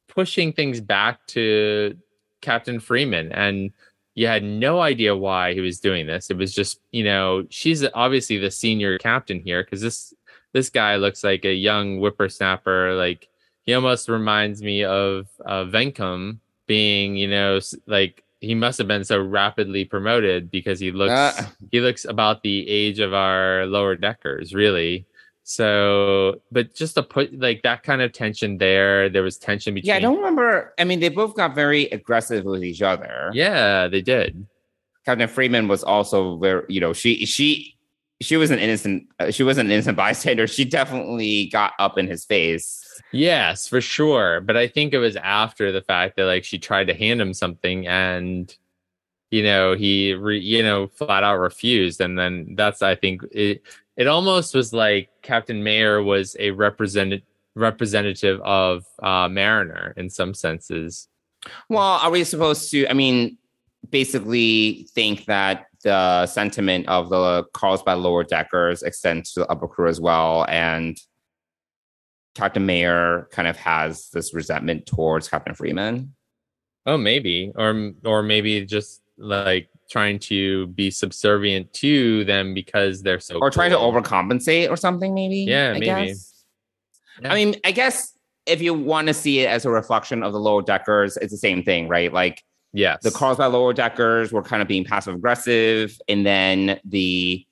pushing 0.09 0.53
things 0.53 0.81
back 0.81 1.25
to 1.29 1.97
Captain 2.41 2.81
Freeman. 2.81 3.31
And 3.33 3.71
you 4.15 4.27
had 4.27 4.43
no 4.43 4.81
idea 4.81 5.17
why 5.17 5.55
he 5.55 5.61
was 5.61 5.81
doing 5.81 6.07
this. 6.07 6.31
It 6.31 6.37
was 6.37 6.55
just, 6.55 6.81
you 6.91 7.05
know, 7.05 7.47
she's 7.51 7.85
obviously 7.95 8.39
the 8.39 8.51
senior 8.51 8.99
captain 8.99 9.41
here 9.41 9.63
because 9.63 9.81
this 9.81 10.13
this 10.53 10.71
guy 10.71 10.97
looks 10.97 11.25
like 11.25 11.45
a 11.45 11.53
young 11.53 11.99
whippersnapper. 11.99 12.95
Like 12.97 13.29
he 13.65 13.75
almost 13.75 14.09
reminds 14.09 14.63
me 14.63 14.85
of 14.85 15.27
uh, 15.45 15.65
Venkum 15.65 16.39
being, 16.67 17.17
you 17.17 17.29
know, 17.29 17.61
like 17.87 18.23
he 18.41 18.55
must 18.55 18.79
have 18.79 18.89
been 18.89 19.05
so 19.05 19.21
rapidly 19.21 19.85
promoted 19.85 20.51
because 20.51 20.79
he 20.79 20.91
looks 20.91 21.13
uh, 21.13 21.47
he 21.71 21.81
looks 21.81 22.05
about 22.05 22.43
the 22.43 22.69
age 22.69 23.01
of 23.01 23.15
our 23.15 23.67
lower 23.67 23.97
deckers, 23.97 24.55
really. 24.55 25.07
So, 25.47 26.41
but 26.51 26.75
just 26.75 26.95
to 26.95 27.03
put 27.03 27.39
like 27.39 27.63
that 27.63 27.83
kind 27.83 28.01
of 28.01 28.13
tension 28.13 28.57
there, 28.57 29.09
there 29.11 29.23
was 29.23 29.37
tension 29.37 29.75
between. 29.75 29.89
Yeah, 29.89 29.97
I 29.97 30.01
don't 30.01 30.17
remember. 30.17 30.73
I 30.79 30.85
mean, 30.85 31.01
they 31.01 31.11
both 31.11 31.37
got 31.37 31.55
very 31.55 31.85
aggressive 31.87 32.45
with 32.45 32.65
each 32.65 32.81
other. 32.81 33.31
Yeah, 33.35 33.89
they 33.89 34.01
did. 34.01 34.47
Captain 35.05 35.29
Freeman 35.29 35.69
was 35.69 35.85
also 35.85 36.39
very, 36.39 36.65
you 36.69 36.81
know, 36.81 36.95
she 36.95 37.27
she 37.27 37.77
she 38.23 38.37
was 38.39 38.51
an 38.51 38.59
innocent. 38.59 39.07
Uh, 39.19 39.31
she 39.31 39.43
was 39.43 39.59
an 39.59 39.71
innocent 39.71 39.97
bystander. 39.99 40.47
She 40.47 40.65
definitely 40.65 41.47
got 41.47 41.73
up 41.79 41.99
in 41.99 42.07
his 42.07 42.25
face. 42.25 42.84
Yes, 43.13 43.69
for 43.69 43.81
sure. 43.81 44.41
But 44.41 44.57
I 44.57 44.69
think 44.69 44.93
it 44.93 44.99
was 44.99 45.17
after 45.17 45.73
the 45.73 45.83
fact 45.83 46.17
that 46.17 46.27
like 46.27 46.45
she 46.45 46.59
tried 46.59 46.87
to 46.89 46.95
hand 46.95 47.21
him 47.21 47.35
something 47.35 47.87
and 47.87 48.55
you 49.35 49.43
know 49.43 49.75
he 49.75 50.15
re, 50.15 50.39
you 50.39 50.63
know 50.63 50.87
flat 50.87 51.25
out 51.25 51.39
refused 51.39 52.01
and 52.01 52.17
then 52.17 52.55
that's 52.57 52.83
i 52.83 52.95
think 52.95 53.23
it 53.33 53.63
it 53.97 54.07
almost 54.07 54.55
was 54.55 54.73
like 54.73 55.09
captain 55.23 55.65
mayer 55.65 56.01
was 56.03 56.37
a 56.39 56.53
representative 56.53 57.27
representative 57.57 58.41
of 58.43 58.85
uh 59.03 59.29
mariner 59.29 59.93
in 59.97 60.09
some 60.09 60.35
senses 60.35 61.09
well 61.69 61.99
are 62.03 62.11
we 62.11 62.23
supposed 62.23 62.71
to 62.71 62.87
i 62.89 62.93
mean 62.93 63.37
basically 63.91 64.87
think 64.95 65.25
that 65.25 65.67
the 65.83 66.27
sentiment 66.27 66.89
of 66.89 67.11
the 67.11 67.45
Carlsbad 67.53 67.99
lower 67.99 68.25
deckers 68.25 68.83
extends 68.83 69.35
to 69.35 69.41
the 69.41 69.47
upper 69.49 69.69
crew 69.69 69.89
as 69.89 70.01
well 70.01 70.47
and 70.49 70.99
Captain 72.35 72.67
Mayer 72.67 73.29
kind 73.31 73.47
of 73.49 73.57
has 73.57 74.11
this 74.11 74.35
resentment 74.35 74.87
towards 74.87 75.29
Captain 75.29 75.55
Freeman. 75.55 76.15
Oh, 76.87 76.99
maybe, 76.99 77.53
or 77.55 77.93
or 78.05 78.23
maybe 78.23 78.65
just 78.67 79.01
like 79.17 79.69
trying 79.91 80.19
to 80.19 80.67
be 80.69 80.91
subservient 80.91 81.73
to 81.73 82.25
them 82.25 82.55
because 82.55 83.03
they're 83.03 83.21
so, 83.21 83.39
or 83.39 83.51
trying 83.51 83.71
to 83.71 83.77
overcompensate 83.77 84.69
or 84.69 84.77
something. 84.77 85.15
Maybe. 85.15 85.39
Yeah, 85.39 85.71
I 85.75 85.79
maybe. 85.79 86.15
Yeah. 87.23 87.33
I 87.33 87.35
mean, 87.35 87.57
I 87.65 87.71
guess 87.71 88.17
if 88.47 88.61
you 88.61 88.75
want 88.75 89.09
to 89.09 89.15
see 89.15 89.41
it 89.41 89.49
as 89.49 89.65
a 89.65 89.71
reflection 89.71 90.23
of 90.23 90.33
the 90.33 90.41
lower 90.41 90.63
deckers, 90.63 91.17
it's 91.17 91.33
the 91.33 91.39
same 91.39 91.63
thing, 91.63 91.89
right? 91.89 92.13
Like, 92.13 92.43
yes, 92.73 93.03
the 93.03 93.11
Carlsbad 93.11 93.53
lower 93.53 93.73
deckers 93.73 94.33
were 94.33 94.43
kind 94.43 94.61
of 94.61 94.69
being 94.69 94.85
passive 94.85 95.15
aggressive, 95.15 95.99
and 96.09 96.27
then 96.27 96.81
the 96.85 97.47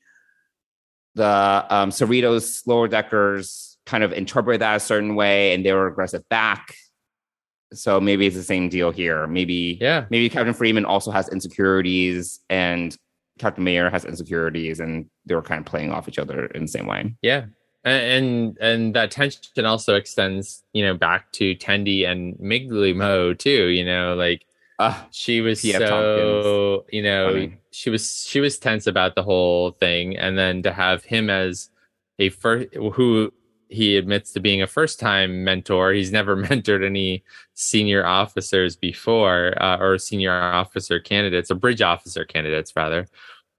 the 1.15 1.67
um, 1.71 1.91
Cerritos 1.91 2.67
lower 2.67 2.89
deckers 2.89 3.72
kind 3.87 4.05
of 4.05 4.13
interpret 4.13 4.61
that 4.61 4.77
a 4.77 4.81
certain 4.81 5.15
way 5.15 5.55
and 5.55 5.65
they 5.65 5.73
were 5.73 5.87
aggressive 5.87 6.29
back. 6.29 6.75
So 7.73 8.01
maybe 8.01 8.27
it's 8.27 8.37
the 8.37 8.43
same 8.43 8.69
deal 8.69 8.91
here. 8.91 9.27
Maybe 9.27 9.79
yeah, 9.81 10.07
maybe 10.11 10.29
Captain 10.29 10.55
Freeman 10.55 10.85
also 10.85 11.11
has 11.11 11.29
insecurities 11.31 12.41
and 12.51 12.97
Captain 13.39 13.65
Mayer 13.65 13.91
has 13.91 14.05
insecurities 14.05 14.79
and 14.79 15.07
they 15.25 15.35
were 15.35 15.43
kind 15.43 15.61
of 15.61 15.67
playing 15.67 15.91
off 15.91 16.09
each 16.09 16.19
other 16.19 16.47
in 16.47 16.63
the 16.63 16.69
same 16.69 16.87
way. 16.87 17.15
Yeah. 17.23 17.47
And 17.85 18.57
and 18.61 18.95
that 18.95 19.11
tension 19.11 19.65
also 19.65 19.97
extends, 19.97 20.63
you 20.73 20.85
know, 20.85 20.95
back 20.95 21.33
to 21.33 21.57
Tendi 21.57 22.07
and 22.07 22.37
Migleemo 22.37 22.95
Mo 22.95 23.35
too, 23.35 23.69
you 23.69 23.85
know, 23.85 24.15
like 24.15 24.47
uh, 24.79 25.01
she 25.11 25.41
was 25.41 25.61
so 25.61 26.85
you 26.91 27.03
know 27.03 27.49
she 27.71 27.91
was 27.91 28.25
she 28.27 28.41
was 28.41 28.59
tense 28.59 28.87
about 28.87 29.15
the 29.15 29.23
whole 29.23 29.73
thing 29.73 30.17
and 30.17 30.37
then 30.37 30.63
to 30.63 30.73
have 30.73 31.05
him 31.05 31.31
as 31.31 31.71
a 32.19 32.31
first 32.31 32.73
who 32.75 33.33
he 33.73 33.97
admits 33.97 34.33
to 34.33 34.41
being 34.41 34.63
a 34.63 34.67
first 34.67 35.01
time 35.01 35.45
mentor. 35.45 35.93
He's 35.93 36.13
never 36.13 36.37
mentored 36.45 36.85
any 36.85 37.25
senior 37.55 38.07
officers 38.07 38.77
before 38.77 39.55
uh, 39.63 39.79
or 39.79 39.99
senior 39.99 40.33
officer 40.33 41.01
candidates 41.01 41.51
or 41.51 41.55
bridge 41.57 41.83
officer 41.83 42.25
candidates, 42.25 42.75
rather. 42.77 43.07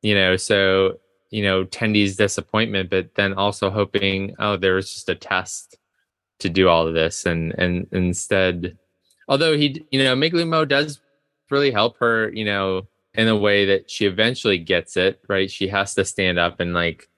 You 0.01 0.15
know, 0.15 0.37
so, 0.37 0.99
you 1.29 1.43
know, 1.43 1.63
Tendi's 1.65 2.15
disappointment, 2.15 2.89
but 2.89 3.15
then 3.15 3.33
also 3.33 3.69
hoping, 3.69 4.35
oh, 4.39 4.57
there 4.57 4.75
was 4.75 4.93
just 4.93 5.09
a 5.09 5.15
test 5.15 5.77
to 6.39 6.49
do 6.49 6.67
all 6.67 6.87
of 6.87 6.93
this. 6.93 7.25
And, 7.25 7.53
and 7.57 7.87
instead, 7.91 8.77
although 9.27 9.57
he, 9.57 9.85
you 9.91 10.03
know, 10.03 10.15
Migleemo 10.15 10.67
does 10.67 10.99
really 11.49 11.71
help 11.71 11.97
her, 11.99 12.29
you 12.33 12.45
know, 12.45 12.87
in 13.13 13.27
a 13.27 13.37
way 13.37 13.65
that 13.65 13.89
she 13.89 14.05
eventually 14.05 14.57
gets 14.57 14.97
it, 14.97 15.21
right? 15.29 15.49
She 15.49 15.67
has 15.67 15.93
to 15.95 16.05
stand 16.05 16.39
up 16.39 16.59
and 16.59 16.73
like, 16.73 17.09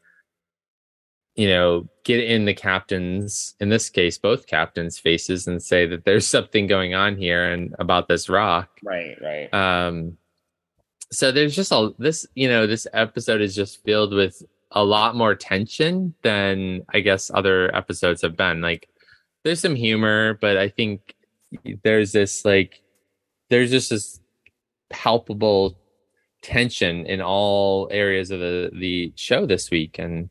you 1.36 1.50
know, 1.50 1.88
get 2.04 2.24
in 2.24 2.46
the 2.46 2.54
captains, 2.54 3.56
in 3.60 3.70
this 3.70 3.90
case, 3.90 4.18
both 4.18 4.48
captains' 4.48 4.98
faces 4.98 5.48
and 5.48 5.62
say 5.62 5.86
that 5.86 6.06
there's 6.06 6.28
something 6.36 6.68
going 6.68 6.94
on 6.94 7.18
here 7.18 7.52
and 7.52 7.76
about 7.80 8.08
this 8.08 8.30
rock. 8.30 8.70
Right, 8.84 9.18
right. 9.22 9.54
Um, 9.54 10.18
so 11.12 11.32
there's 11.32 11.56
just 11.56 11.72
a 11.72 11.92
this, 12.00 12.26
you 12.36 12.48
know, 12.48 12.66
this 12.66 12.88
episode 12.94 13.42
is 13.42 13.56
just 13.56 13.84
filled 13.84 14.14
with 14.14 14.42
a 14.72 14.84
lot 14.84 15.16
more 15.16 15.36
tension 15.36 16.14
than 16.24 16.82
I 16.90 17.02
guess 17.02 17.32
other 17.34 17.74
episodes 17.76 18.22
have 18.22 18.36
been. 18.36 18.62
Like, 18.62 18.90
there's 19.44 19.62
some 19.62 19.76
humor, 19.76 20.38
but 20.42 20.58
I 20.58 20.70
think 20.70 21.16
there's 21.84 22.12
this 22.12 22.44
like, 22.44 22.82
there's 23.50 23.72
just 23.72 23.92
this 23.92 24.20
palpable 24.90 25.78
tension 26.42 27.06
in 27.06 27.22
all 27.22 27.88
areas 27.92 28.32
of 28.32 28.40
the 28.40 28.72
the 28.74 29.14
show 29.16 29.46
this 29.46 29.70
week, 29.70 30.00
and 30.00 30.30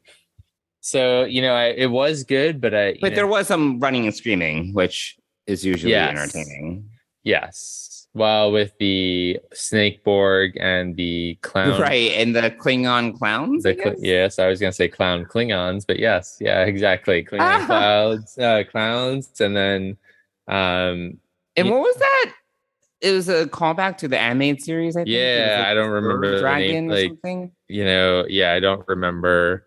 so 0.85 1.25
you 1.25 1.41
know, 1.41 1.55
I, 1.55 1.67
it 1.69 1.91
was 1.91 2.25
good, 2.25 2.61
but 2.61 2.75
I 2.75 2.99
but 3.01 3.11
know, 3.11 3.15
there 3.17 3.27
was 3.27 3.47
some 3.49 3.81
running 3.81 4.05
and 4.07 4.15
screaming, 4.15 4.75
which 4.75 5.17
is 5.47 5.65
usually 5.65 5.93
Yes. 5.93 6.13
entertaining. 6.13 6.91
yes. 7.23 7.91
Well, 8.17 8.53
with 8.53 8.73
the 8.79 9.41
Snake 9.55 10.05
Borg 10.05 10.53
and 10.61 10.95
the 10.95 11.37
clown, 11.43 11.81
Right, 11.81 12.13
and 12.15 12.31
the 12.37 12.53
Klingon 12.63 13.19
clowns. 13.19 13.65
The 13.65 13.75
I 13.91 13.95
yes, 13.99 14.39
I 14.39 14.47
was 14.47 14.61
gonna 14.61 14.73
say 14.73 14.87
clown 14.87 15.25
Klingons, 15.25 15.85
but 15.85 15.99
yes, 15.99 16.37
yeah, 16.41 16.63
exactly. 16.65 17.25
Klingon 17.25 17.41
Ah. 17.63 17.67
clouds, 17.67 18.39
uh, 18.39 18.63
clowns, 18.71 19.41
and 19.41 19.57
then 19.57 19.97
um, 20.47 21.19
And 21.57 21.71
what 21.71 21.81
was 21.81 21.97
that? 21.97 22.35
It 23.01 23.13
was 23.13 23.29
a 23.29 23.47
callback 23.47 23.97
to 23.99 24.09
the 24.09 24.19
animated 24.19 24.63
series. 24.63 24.97
I 24.97 25.01
think. 25.01 25.09
Yeah, 25.17 25.57
like 25.59 25.67
I 25.69 25.75
don't 25.75 25.91
remember 25.91 26.39
Dragon 26.39 26.87
name, 26.87 26.91
or 26.93 27.09
something. 27.09 27.51
you 27.69 27.85
know, 27.85 28.27
yeah, 28.29 28.53
I 28.53 28.61
don't 28.61 28.87
remember 28.87 29.67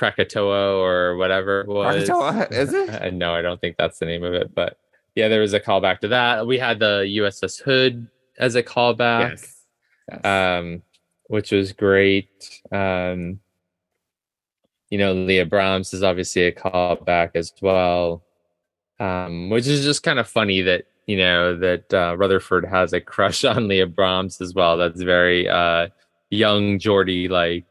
Krakatoa 0.00 0.76
or 0.78 1.16
whatever 1.16 1.60
it 1.60 1.68
was. 1.68 2.08
Krakatoa, 2.08 2.48
is 2.50 2.72
it? 2.72 3.12
No, 3.14 3.34
I 3.34 3.42
don't 3.42 3.60
think 3.60 3.76
that's 3.76 3.98
the 3.98 4.06
name 4.06 4.24
of 4.24 4.32
it, 4.34 4.54
but 4.54 4.78
yeah, 5.14 5.28
there 5.28 5.40
was 5.40 5.52
a 5.52 5.60
callback 5.60 6.00
to 6.00 6.08
that. 6.08 6.46
We 6.46 6.58
had 6.58 6.78
the 6.78 7.02
USS 7.18 7.60
Hood 7.62 8.08
as 8.38 8.54
a 8.54 8.62
callback. 8.62 9.30
Yes. 9.30 9.56
Yes. 10.10 10.24
um, 10.24 10.82
which 11.28 11.52
was 11.52 11.72
great. 11.72 12.28
Um, 12.72 13.38
you 14.88 14.98
know, 14.98 15.12
Leah 15.12 15.46
Brahms 15.46 15.94
is 15.94 16.02
obviously 16.02 16.44
a 16.46 16.52
callback 16.52 17.30
as 17.36 17.52
well, 17.62 18.24
um, 18.98 19.50
which 19.50 19.66
is 19.68 19.84
just 19.84 20.02
kind 20.02 20.18
of 20.18 20.26
funny 20.28 20.62
that 20.62 20.84
you 21.06 21.16
know 21.16 21.56
that 21.56 21.92
uh, 21.94 22.16
Rutherford 22.16 22.64
has 22.64 22.92
a 22.92 23.00
crush 23.00 23.44
on 23.52 23.68
Leah 23.68 23.86
Brahms 23.86 24.40
as 24.40 24.54
well. 24.54 24.76
That's 24.76 25.02
very 25.02 25.48
uh, 25.48 25.88
young 26.30 26.78
Geordie 26.80 27.28
like. 27.28 27.66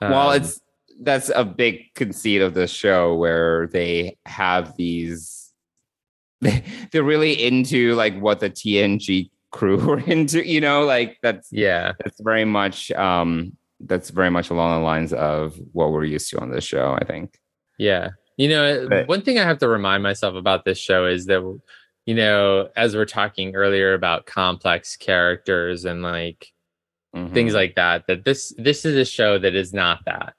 well, 0.00 0.30
Um, 0.30 0.36
it's 0.36 0.60
that's 1.00 1.30
a 1.34 1.44
big 1.44 1.92
conceit 1.94 2.40
of 2.42 2.54
the 2.54 2.66
show 2.66 3.14
where 3.14 3.66
they 3.68 4.16
have 4.26 4.76
these. 4.76 5.52
They're 6.40 7.02
really 7.02 7.32
into 7.44 7.94
like 7.94 8.18
what 8.20 8.40
the 8.40 8.50
TNG 8.50 9.30
crew 9.50 9.76
were 9.86 10.00
into, 10.00 10.46
you 10.46 10.60
know, 10.60 10.84
like 10.84 11.18
that's 11.22 11.48
yeah, 11.52 11.92
that's 12.02 12.20
very 12.20 12.44
much 12.44 12.90
um 12.92 13.56
that's 13.80 14.10
very 14.10 14.30
much 14.30 14.50
along 14.50 14.80
the 14.80 14.84
lines 14.84 15.12
of 15.12 15.58
what 15.72 15.90
we're 15.92 16.04
used 16.04 16.30
to 16.30 16.40
on 16.40 16.50
this 16.50 16.64
show. 16.64 16.96
I 17.00 17.04
think. 17.04 17.38
Yeah. 17.78 18.10
You 18.36 18.48
know, 18.48 18.88
But- 18.88 19.08
one 19.08 19.22
thing 19.22 19.38
I 19.38 19.42
have 19.44 19.58
to 19.58 19.68
remind 19.68 20.02
myself 20.02 20.34
about 20.34 20.64
this 20.64 20.78
show 20.78 21.06
is 21.06 21.26
that, 21.26 21.40
you 22.06 22.14
know, 22.14 22.68
as 22.76 22.94
we're 22.96 23.04
talking 23.04 23.54
earlier 23.54 23.94
about 23.94 24.26
complex 24.26 24.96
characters 24.96 25.84
and 25.84 26.02
like 26.02 26.52
Mhm. 27.14 27.32
things 27.32 27.54
like 27.54 27.76
that, 27.76 28.06
that 28.08 28.24
this 28.24 28.52
this 28.58 28.84
is 28.84 28.96
a 28.96 29.04
show 29.04 29.38
that 29.38 29.54
is 29.54 29.72
not 29.72 30.00
that. 30.06 30.34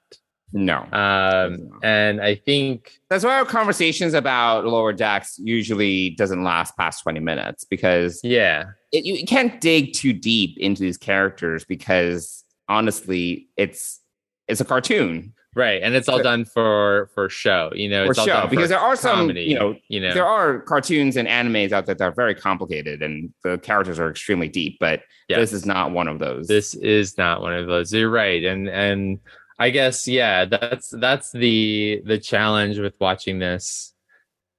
No. 0.56 0.86
Um, 0.90 1.78
and 1.82 2.20
I 2.22 2.34
think 2.34 2.98
That's 3.10 3.24
why 3.24 3.38
our 3.38 3.44
conversations 3.44 4.14
about 4.14 4.64
lower 4.64 4.92
decks 4.94 5.38
usually 5.38 6.10
doesn't 6.10 6.42
last 6.42 6.76
past 6.78 7.02
20 7.02 7.20
minutes 7.20 7.64
because 7.64 8.20
yeah, 8.24 8.64
it, 8.90 9.04
you 9.04 9.26
can't 9.26 9.60
dig 9.60 9.92
too 9.92 10.14
deep 10.14 10.56
into 10.58 10.80
these 10.82 10.96
characters 10.96 11.64
because 11.66 12.42
honestly, 12.68 13.48
it's 13.56 14.00
it's 14.48 14.60
a 14.60 14.64
cartoon 14.64 15.34
right, 15.54 15.82
and 15.82 15.94
it's 15.94 16.08
all 16.08 16.22
done 16.22 16.46
for 16.46 17.10
for 17.14 17.28
show. 17.28 17.70
You 17.74 17.90
know, 17.90 18.04
it's 18.04 18.18
all 18.18 18.24
show 18.26 18.32
done 18.32 18.44
for 18.44 18.50
because 18.50 18.70
there 18.70 18.78
are 18.80 18.96
some 18.96 19.16
comedy, 19.16 19.42
you 19.42 19.58
know 19.58 19.74
you 19.88 20.00
know, 20.00 20.14
there 20.14 20.26
are 20.26 20.60
cartoons 20.60 21.16
and 21.18 21.28
animes 21.28 21.72
out 21.72 21.84
there 21.84 21.94
that 21.94 22.04
are 22.04 22.14
very 22.14 22.34
complicated 22.34 23.02
and 23.02 23.30
the 23.44 23.58
characters 23.58 23.98
are 24.00 24.10
extremely 24.10 24.48
deep, 24.48 24.78
but 24.80 25.02
Yeah. 25.28 25.38
this 25.38 25.52
is 25.52 25.66
not 25.66 25.92
one 25.92 26.08
of 26.08 26.18
those. 26.18 26.46
this 26.46 26.74
is 26.74 27.18
not 27.18 27.42
one 27.42 27.52
of 27.52 27.66
those 27.66 27.92
you're 27.92 28.08
right 28.08 28.42
and 28.42 28.68
and 28.68 29.18
i 29.58 29.70
guess 29.70 30.06
yeah 30.06 30.44
that's 30.44 30.90
that's 31.00 31.32
the 31.32 32.02
the 32.04 32.18
challenge 32.18 32.78
with 32.78 32.94
watching 33.00 33.38
this 33.38 33.94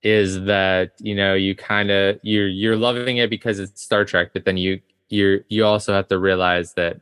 is 0.03 0.41
that 0.43 0.91
you 0.99 1.15
know 1.15 1.33
you 1.33 1.55
kind 1.55 1.89
of 1.91 2.19
you're 2.23 2.47
you're 2.47 2.75
loving 2.75 3.17
it 3.17 3.29
because 3.29 3.59
it's 3.59 3.81
star 3.83 4.05
trek 4.05 4.29
but 4.33 4.45
then 4.45 4.57
you 4.57 4.79
you're 5.09 5.39
you 5.49 5.65
also 5.65 5.93
have 5.93 6.07
to 6.07 6.17
realize 6.19 6.73
that 6.75 6.97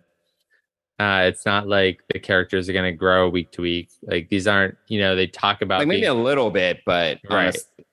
uh 0.99 1.23
it's 1.25 1.45
not 1.45 1.67
like 1.67 2.01
the 2.13 2.19
characters 2.19 2.69
are 2.69 2.73
going 2.73 2.85
to 2.85 2.97
grow 2.97 3.27
week 3.29 3.51
to 3.51 3.61
week 3.61 3.89
like 4.03 4.29
these 4.29 4.47
aren't 4.47 4.75
you 4.87 4.99
know 4.99 5.15
they 5.15 5.27
talk 5.27 5.61
about 5.61 5.79
like 5.79 5.87
maybe 5.87 6.01
being- 6.01 6.11
a 6.11 6.23
little 6.23 6.49
bit, 6.51 6.81
but 6.85 7.19
Right. 7.29 7.47
honestly, 7.47 7.85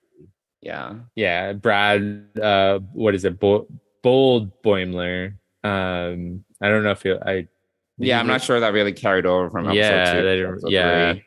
yeah. 0.61 0.95
yeah 1.15 1.51
brad 1.53 2.29
uh 2.41 2.79
what 2.93 3.13
is 3.13 3.25
it 3.25 3.37
Bo- 3.39 3.67
bold 4.01 4.61
boimler 4.63 5.33
um 5.65 6.45
i 6.61 6.69
don't 6.69 6.83
know 6.83 6.91
if 6.91 7.03
you 7.03 7.19
i 7.25 7.45
Yeah, 7.97 8.19
I'm 8.19 8.27
not 8.27 8.41
sure 8.41 8.59
that 8.59 8.73
really 8.73 8.93
carried 8.93 9.25
over 9.25 9.49
from 9.49 9.65
episode 9.67 9.77
Yeah, 9.77 10.13
two. 10.13 10.23
they 10.23 10.35
to 10.37 10.41
don't- 10.43 10.51
episode 10.53 10.71
yeah. 10.71 11.13
three. 11.13 11.23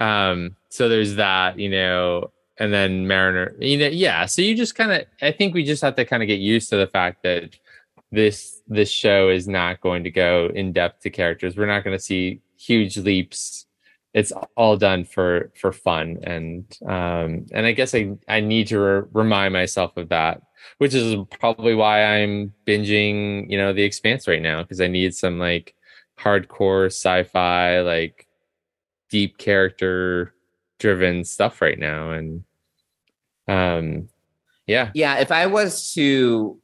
um 0.00 0.56
so 0.70 0.88
there's 0.88 1.14
that 1.16 1.58
you 1.58 1.68
know 1.68 2.30
and 2.58 2.72
then 2.72 3.06
mariner 3.06 3.54
you 3.60 3.78
know 3.78 3.86
yeah 3.86 4.26
so 4.26 4.42
you 4.42 4.54
just 4.56 4.74
kind 4.74 4.90
of 4.92 5.04
i 5.22 5.30
think 5.30 5.54
we 5.54 5.62
just 5.64 5.82
have 5.82 5.94
to 5.96 6.04
kind 6.04 6.22
of 6.22 6.26
get 6.26 6.40
used 6.40 6.68
to 6.70 6.76
the 6.76 6.86
fact 6.86 7.22
that 7.22 7.56
this 8.10 8.60
this 8.68 8.90
show 8.90 9.28
is 9.28 9.46
not 9.48 9.80
going 9.80 10.02
to 10.04 10.10
go 10.10 10.50
in 10.54 10.72
depth 10.72 11.02
to 11.02 11.10
characters 11.10 11.56
we're 11.56 11.66
not 11.66 11.84
going 11.84 11.96
to 11.96 12.02
see 12.02 12.40
huge 12.58 12.96
leaps 12.98 13.66
it's 14.14 14.32
all 14.56 14.76
done 14.76 15.04
for 15.04 15.52
for 15.60 15.72
fun. 15.72 16.18
And 16.22 16.64
um 16.86 17.46
and 17.52 17.66
i 17.66 17.72
guess 17.72 17.94
i 17.94 18.12
i 18.28 18.40
need 18.40 18.68
to 18.68 18.78
re- 18.78 19.08
remind 19.12 19.52
myself 19.52 19.96
of 19.96 20.08
that 20.08 20.40
which 20.78 20.94
is 20.94 21.16
probably 21.38 21.74
why 21.74 22.02
i'm 22.04 22.54
binging 22.66 23.50
you 23.50 23.58
know 23.58 23.74
the 23.74 23.82
expanse 23.82 24.26
right 24.26 24.40
now 24.40 24.62
because 24.62 24.80
i 24.80 24.86
need 24.86 25.14
some 25.14 25.38
like 25.38 25.74
hardcore 26.18 26.86
sci-fi 26.86 27.80
like 27.80 28.26
deep 29.10 29.38
character 29.38 30.34
driven 30.78 31.24
stuff 31.24 31.62
right 31.62 31.78
now. 31.78 32.10
And 32.10 32.44
um 33.48 34.08
yeah. 34.66 34.90
Yeah, 34.94 35.18
if 35.18 35.30
I 35.30 35.46
was 35.46 35.92
to 35.92 36.58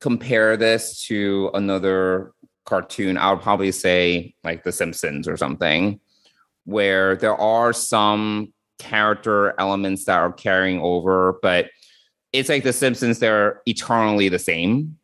compare 0.00 0.56
this 0.56 1.04
to 1.06 1.50
another 1.54 2.32
cartoon, 2.64 3.16
I 3.16 3.32
would 3.32 3.42
probably 3.42 3.72
say 3.72 4.34
like 4.44 4.62
The 4.62 4.72
Simpsons 4.72 5.26
or 5.26 5.36
something, 5.36 6.00
where 6.66 7.16
there 7.16 7.36
are 7.36 7.72
some 7.72 8.52
character 8.78 9.58
elements 9.58 10.04
that 10.04 10.18
are 10.18 10.32
carrying 10.32 10.80
over, 10.80 11.38
but 11.40 11.70
it's 12.32 12.48
like 12.48 12.62
The 12.62 12.72
Simpsons, 12.72 13.18
they're 13.18 13.62
eternally 13.66 14.28
the 14.28 14.38
same 14.38 14.98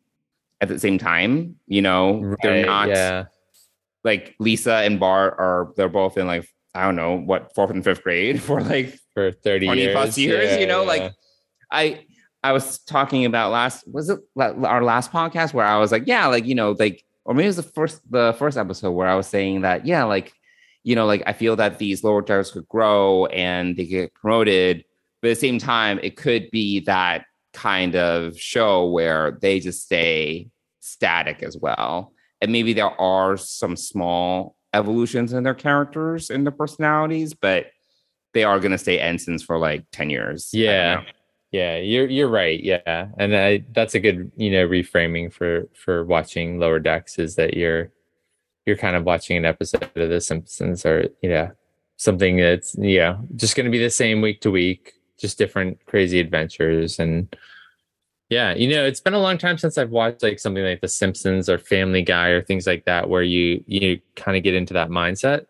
at 0.61 0.67
the 0.67 0.77
same 0.77 0.99
time. 0.99 1.55
You 1.67 1.81
know, 1.81 2.35
they're 2.43 2.65
not 2.65 2.89
yeah. 2.89 3.25
like 4.03 4.35
Lisa 4.39 4.75
and 4.75 4.99
Bart 4.99 5.35
are, 5.39 5.73
they're 5.75 5.89
both 5.89 6.17
in 6.17 6.27
like, 6.27 6.47
I 6.75 6.85
don't 6.85 6.95
know, 6.95 7.17
what, 7.17 7.55
fourth 7.55 7.71
and 7.71 7.83
fifth 7.83 8.03
grade 8.03 8.41
for 8.43 8.61
like 8.61 8.97
for 9.13 9.31
30 9.31 9.65
20 9.65 9.81
years 9.81 9.93
plus 9.93 10.17
years, 10.17 10.59
you 10.59 10.67
know, 10.67 10.81
Yeah, 10.81 10.87
like 10.87 11.13
I 11.71 12.05
I 12.43 12.51
was 12.51 12.79
talking 12.79 13.25
about 13.25 13.51
last 13.51 13.87
was 13.91 14.09
it 14.09 14.19
our 14.37 14.83
last 14.83 15.11
podcast 15.11 15.53
where 15.53 15.65
I 15.65 15.77
was 15.77 15.91
like, 15.91 16.03
yeah, 16.05 16.27
like 16.27 16.45
you 16.45 16.55
know, 16.55 16.75
like 16.77 17.03
or 17.25 17.33
maybe 17.33 17.45
it 17.45 17.47
was 17.47 17.55
the 17.55 17.63
first 17.63 18.01
the 18.11 18.35
first 18.37 18.57
episode 18.57 18.91
where 18.91 19.07
I 19.07 19.15
was 19.15 19.27
saying 19.27 19.61
that, 19.61 19.85
yeah, 19.85 20.03
like 20.03 20.33
you 20.83 20.95
know, 20.95 21.05
like 21.05 21.23
I 21.25 21.33
feel 21.33 21.55
that 21.55 21.79
these 21.79 22.03
lower 22.03 22.21
decks 22.21 22.51
could 22.51 22.67
grow 22.67 23.25
and 23.27 23.75
they 23.75 23.85
get 23.85 24.13
promoted, 24.13 24.83
but 25.21 25.31
at 25.31 25.35
the 25.35 25.39
same 25.39 25.57
time, 25.57 25.99
it 26.03 26.17
could 26.17 26.51
be 26.51 26.81
that 26.81 27.25
kind 27.53 27.95
of 27.95 28.37
show 28.39 28.89
where 28.89 29.37
they 29.41 29.59
just 29.59 29.83
stay 29.83 30.49
static 30.81 31.41
as 31.41 31.57
well. 31.57 32.13
And 32.41 32.51
maybe 32.51 32.73
there 32.73 32.99
are 32.99 33.37
some 33.37 33.77
small 33.77 34.57
evolutions 34.73 35.31
in 35.31 35.43
their 35.43 35.53
characters 35.53 36.29
and 36.29 36.45
their 36.45 36.51
personalities, 36.51 37.33
but 37.33 37.67
they 38.33 38.43
are 38.43 38.59
going 38.59 38.71
to 38.71 38.77
stay 38.77 38.99
ensigns 38.99 39.43
for 39.43 39.57
like 39.57 39.85
10 39.91 40.09
years. 40.09 40.49
Yeah. 40.51 41.03
yeah 41.51 41.77
you're 41.77 42.09
you're 42.09 42.27
right 42.27 42.63
yeah 42.63 43.07
and 43.19 43.35
i 43.35 43.63
that's 43.73 43.93
a 43.93 43.99
good 43.99 44.31
you 44.35 44.49
know 44.49 44.67
reframing 44.67 45.31
for 45.31 45.69
for 45.75 46.03
watching 46.03 46.57
lower 46.57 46.79
decks 46.79 47.19
is 47.19 47.35
that 47.35 47.53
you're 47.53 47.91
you're 48.65 48.77
kind 48.77 48.95
of 48.95 49.03
watching 49.03 49.37
an 49.37 49.45
episode 49.45 49.89
of 49.95 50.09
the 50.09 50.21
simpsons 50.21 50.85
or 50.85 51.07
you 51.21 51.29
know 51.29 51.51
something 51.97 52.37
that's 52.37 52.75
yeah 52.77 53.17
just 53.35 53.55
going 53.55 53.65
to 53.65 53.71
be 53.71 53.79
the 53.79 53.89
same 53.89 54.21
week 54.21 54.41
to 54.41 54.51
week 54.51 54.93
just 55.19 55.37
different 55.37 55.83
crazy 55.85 56.19
adventures. 56.19 56.99
And 56.99 57.33
yeah 58.29 58.53
you 58.53 58.69
know 58.69 58.85
it's 58.85 59.01
been 59.01 59.13
a 59.13 59.19
long 59.19 59.37
time 59.37 59.57
since 59.57 59.77
i've 59.77 59.91
watched 59.91 60.23
like 60.23 60.39
something 60.39 60.63
like 60.63 60.79
the 60.79 60.87
simpsons 60.87 61.49
or 61.49 61.57
family 61.59 62.01
guy 62.01 62.29
or 62.29 62.41
things 62.41 62.65
like 62.65 62.85
that 62.85 63.09
where 63.09 63.21
you 63.21 63.63
you 63.67 63.99
kind 64.15 64.37
of 64.37 64.43
get 64.43 64.55
into 64.55 64.73
that 64.73 64.89
mindset. 64.89 65.45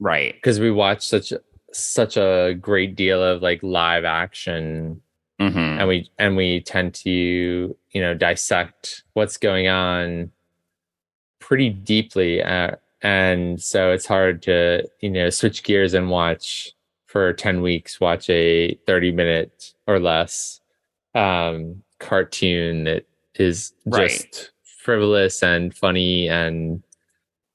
Right. 0.00 0.34
because 0.34 0.58
we 0.58 0.70
watch 0.70 1.06
such 1.06 1.32
such 1.72 2.16
a 2.16 2.54
great 2.60 2.96
deal 2.96 3.22
of 3.22 3.42
like 3.42 3.62
live 3.62 4.04
action. 4.04 5.00
Hmm 5.38 5.74
and 5.78 5.88
we 5.88 6.10
and 6.18 6.36
we 6.36 6.60
tend 6.60 6.94
to 6.94 7.10
you 7.10 8.00
know 8.00 8.14
dissect 8.14 9.02
what's 9.14 9.36
going 9.36 9.68
on 9.68 10.30
pretty 11.44 11.68
deeply 11.68 12.42
uh, 12.42 12.70
and 13.02 13.60
so 13.62 13.90
it's 13.92 14.06
hard 14.06 14.40
to 14.40 14.82
you 15.00 15.10
know 15.10 15.28
switch 15.28 15.62
gears 15.62 15.92
and 15.92 16.08
watch 16.08 16.72
for 17.06 17.34
10 17.34 17.60
weeks 17.60 18.00
watch 18.00 18.30
a 18.30 18.74
30 18.86 19.12
minute 19.12 19.74
or 19.86 20.00
less 20.00 20.60
um 21.14 21.82
cartoon 21.98 22.84
that 22.84 23.04
is 23.34 23.74
Right. 23.84 24.08
just 24.08 24.52
frivolous 24.78 25.42
and 25.42 25.74
funny 25.74 26.28
and 26.30 26.82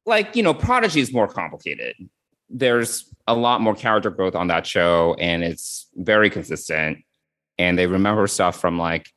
like 0.05 0.35
you 0.35 0.43
know 0.43 0.53
prodigy 0.53 1.01
is 1.01 1.11
more 1.11 1.27
complicated 1.27 1.95
there's 2.49 3.11
a 3.27 3.33
lot 3.33 3.59
more 3.61 3.73
character 3.75 4.11
growth 4.11 4.35
on 4.35 4.47
that 4.47 4.67
show 4.67 5.15
and 5.19 5.43
it's 5.43 5.87
very 5.95 6.29
consistent 6.29 6.99
and 7.57 7.77
they 7.77 7.87
remember 7.87 8.27
stuff 8.27 8.59
from 8.61 8.77
like 8.77 9.09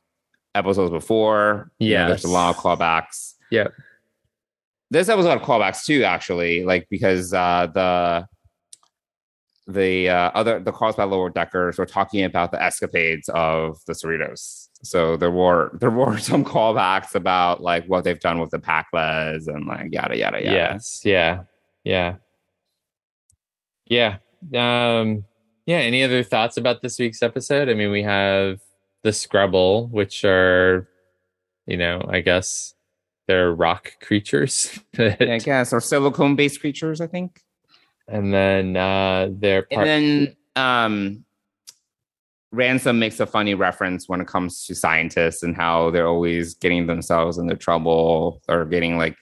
episodes 0.55 0.91
before 0.91 1.71
You 1.79 1.93
know, 1.93 2.07
there's 2.07 2.23
a 2.25 2.29
lot 2.29 2.55
of 2.55 2.61
callbacks 2.61 3.35
Yep. 3.51 3.71
This 4.91 5.09
episode 5.09 5.29
had 5.29 5.41
callbacks 5.41 5.85
too 5.85 6.03
actually 6.03 6.63
like 6.63 6.87
because 6.89 7.33
uh 7.33 7.67
the 7.73 8.27
the 9.67 10.09
uh, 10.09 10.31
other 10.33 10.59
the 10.59 10.71
Carlsbad 10.71 11.09
lower 11.09 11.29
deckers 11.29 11.77
were 11.77 11.85
talking 11.85 12.23
about 12.23 12.51
the 12.51 12.61
escapades 12.61 13.29
of 13.29 13.77
the 13.87 13.93
Cerritos. 13.93 14.67
So 14.83 15.15
there 15.15 15.31
were 15.31 15.71
there 15.79 15.91
were 15.91 16.17
some 16.17 16.43
callbacks 16.43 17.15
about 17.15 17.61
like 17.61 17.85
what 17.85 18.03
they've 18.03 18.19
done 18.19 18.39
with 18.39 18.51
the 18.51 18.59
Pakleds 18.59 19.47
and 19.47 19.65
like 19.65 19.91
yada 19.91 20.17
yada 20.17 20.43
yada. 20.43 20.51
Yes. 20.51 21.01
Yeah. 21.03 21.43
Yeah. 21.83 22.15
Yeah. 23.85 24.17
Um 24.53 25.25
yeah, 25.65 25.77
any 25.77 26.03
other 26.03 26.23
thoughts 26.23 26.57
about 26.57 26.81
this 26.81 26.99
week's 26.99 27.23
episode? 27.23 27.69
I 27.69 27.73
mean, 27.73 27.89
we 27.89 28.03
have 28.03 28.59
the 29.03 29.13
Scrabble, 29.13 29.87
which 29.87 30.25
are 30.25 30.89
you 31.65 31.77
know, 31.77 32.05
I 32.09 32.19
guess 32.19 32.73
they're 33.27 33.53
rock 33.53 33.93
creatures. 34.01 34.77
I 34.97 35.39
guess, 35.43 35.71
or 35.73 35.79
silicone 35.81 36.35
based 36.35 36.59
creatures, 36.59 37.01
I 37.01 37.07
think. 37.07 37.41
and 38.07 38.33
then 38.33 38.75
uh 38.75 39.29
they're 39.31 39.65
And 39.71 39.87
then 39.87 40.35
um 40.55 41.25
Ransom 42.51 42.99
makes 42.99 43.19
a 43.19 43.25
funny 43.25 43.55
reference 43.55 44.07
when 44.07 44.21
it 44.21 44.27
comes 44.27 44.65
to 44.65 44.75
scientists 44.75 45.41
and 45.41 45.55
how 45.55 45.89
they're 45.89 46.05
always 46.07 46.53
getting 46.53 46.85
themselves 46.85 47.39
into 47.39 47.55
trouble 47.55 48.41
or 48.47 48.65
getting 48.65 48.97
like 48.97 49.15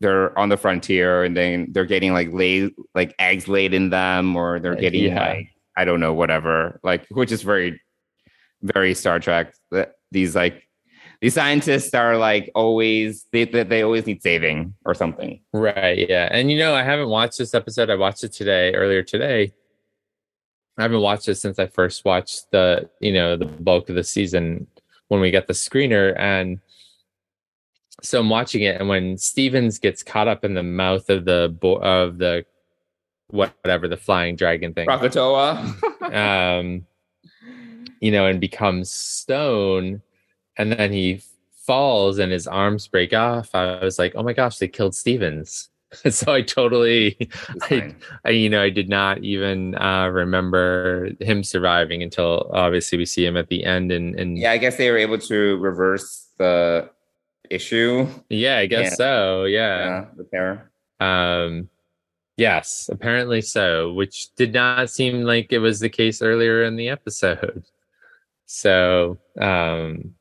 they're 0.00 0.36
on 0.38 0.48
the 0.50 0.56
frontier 0.58 1.22
and 1.24 1.34
then 1.36 1.68
they're 1.70 1.86
getting 1.86 2.12
like 2.12 2.30
laid 2.32 2.72
like 2.94 3.14
eggs 3.18 3.48
laid 3.48 3.72
in 3.72 3.88
them 3.90 4.36
or 4.36 4.58
they're 4.60 4.74
getting 4.76 5.04
Yeah. 5.04 5.26
like 5.26 5.48
I 5.76 5.84
don't 5.86 6.00
know 6.00 6.12
whatever 6.12 6.80
like 6.82 7.06
which 7.10 7.32
is 7.32 7.42
very 7.42 7.80
very 8.62 8.92
Star 8.94 9.18
Trek 9.18 9.54
that 9.70 9.94
these 10.10 10.36
like 10.36 10.68
these 11.22 11.34
scientists 11.34 11.94
are 11.94 12.18
like 12.18 12.50
always 12.54 13.26
they 13.32 13.44
they, 13.44 13.62
they 13.62 13.82
always 13.82 14.06
need 14.06 14.22
saving 14.22 14.74
or 14.84 14.92
something 14.92 15.40
Right, 15.54 16.08
yeah. 16.08 16.28
And 16.30 16.50
you 16.50 16.58
know, 16.58 16.74
I 16.74 16.82
haven't 16.82 17.08
watched 17.08 17.38
this 17.38 17.54
episode. 17.54 17.88
I 17.88 17.94
watched 17.94 18.24
it 18.24 18.32
today, 18.32 18.74
earlier 18.74 19.02
today. 19.02 19.52
I 20.76 20.82
haven't 20.82 21.00
watched 21.00 21.28
it 21.28 21.36
since 21.36 21.58
I 21.58 21.66
first 21.66 22.04
watched 22.04 22.50
the, 22.50 22.88
you 23.00 23.12
know, 23.12 23.36
the 23.36 23.44
bulk 23.44 23.88
of 23.88 23.94
the 23.94 24.02
season 24.02 24.66
when 25.08 25.20
we 25.20 25.30
get 25.30 25.46
the 25.46 25.52
screener. 25.52 26.18
And 26.18 26.60
so 28.02 28.18
I'm 28.18 28.30
watching 28.30 28.62
it, 28.62 28.80
and 28.80 28.88
when 28.88 29.16
Stevens 29.18 29.78
gets 29.78 30.02
caught 30.02 30.26
up 30.26 30.44
in 30.44 30.54
the 30.54 30.62
mouth 30.62 31.08
of 31.08 31.24
the 31.24 31.54
bo- 31.60 31.76
of 31.76 32.18
the 32.18 32.44
whatever 33.28 33.86
the 33.86 33.96
flying 33.96 34.34
dragon 34.34 34.74
thing, 34.74 34.86
Krakatoa 34.86 35.72
um, 36.00 36.84
you 38.00 38.10
know, 38.10 38.26
and 38.26 38.40
becomes 38.40 38.90
stone, 38.90 40.02
and 40.56 40.72
then 40.72 40.92
he 40.92 41.22
falls 41.66 42.18
and 42.18 42.32
his 42.32 42.46
arms 42.46 42.88
break 42.88 43.12
off. 43.14 43.54
I 43.54 43.82
was 43.84 43.98
like, 43.98 44.14
oh 44.16 44.22
my 44.22 44.32
gosh, 44.32 44.58
they 44.58 44.68
killed 44.68 44.94
Stevens. 44.94 45.68
so 46.10 46.32
I 46.32 46.40
totally, 46.42 47.28
I. 47.70 47.94
I, 48.24 48.30
you 48.30 48.48
know, 48.48 48.62
I 48.62 48.70
did 48.70 48.88
not 48.88 49.18
even 49.22 49.74
uh, 49.74 50.08
remember 50.08 51.10
him 51.20 51.44
surviving 51.44 52.02
until 52.02 52.50
obviously 52.52 52.96
we 52.98 53.04
see 53.06 53.26
him 53.26 53.36
at 53.36 53.48
the 53.48 53.64
end. 53.64 53.92
And, 53.92 54.18
and 54.18 54.38
Yeah, 54.38 54.52
I 54.52 54.58
guess 54.58 54.76
they 54.76 54.90
were 54.90 54.96
able 54.96 55.18
to 55.18 55.56
reverse 55.58 56.28
the 56.38 56.88
issue. 57.50 58.06
yeah, 58.30 58.56
I 58.58 58.66
guess 58.66 58.92
Yeah. 58.92 58.94
so. 58.94 59.44
Yeah. 59.44 59.84
Yeah, 59.84 60.04
repair. 60.16 60.70
Um, 60.98 61.68
yes, 62.38 62.88
apparently 62.90 63.42
so, 63.42 63.92
which 63.92 64.34
did 64.34 64.52
not 64.54 64.88
seem 64.88 65.22
like 65.24 65.52
it 65.52 65.58
was 65.58 65.80
the 65.80 65.90
case 65.90 66.22
earlier 66.22 66.62
in 66.64 66.76
the 66.76 66.88
episode. 66.88 67.64
So, 68.46 69.18
um, 69.40 70.14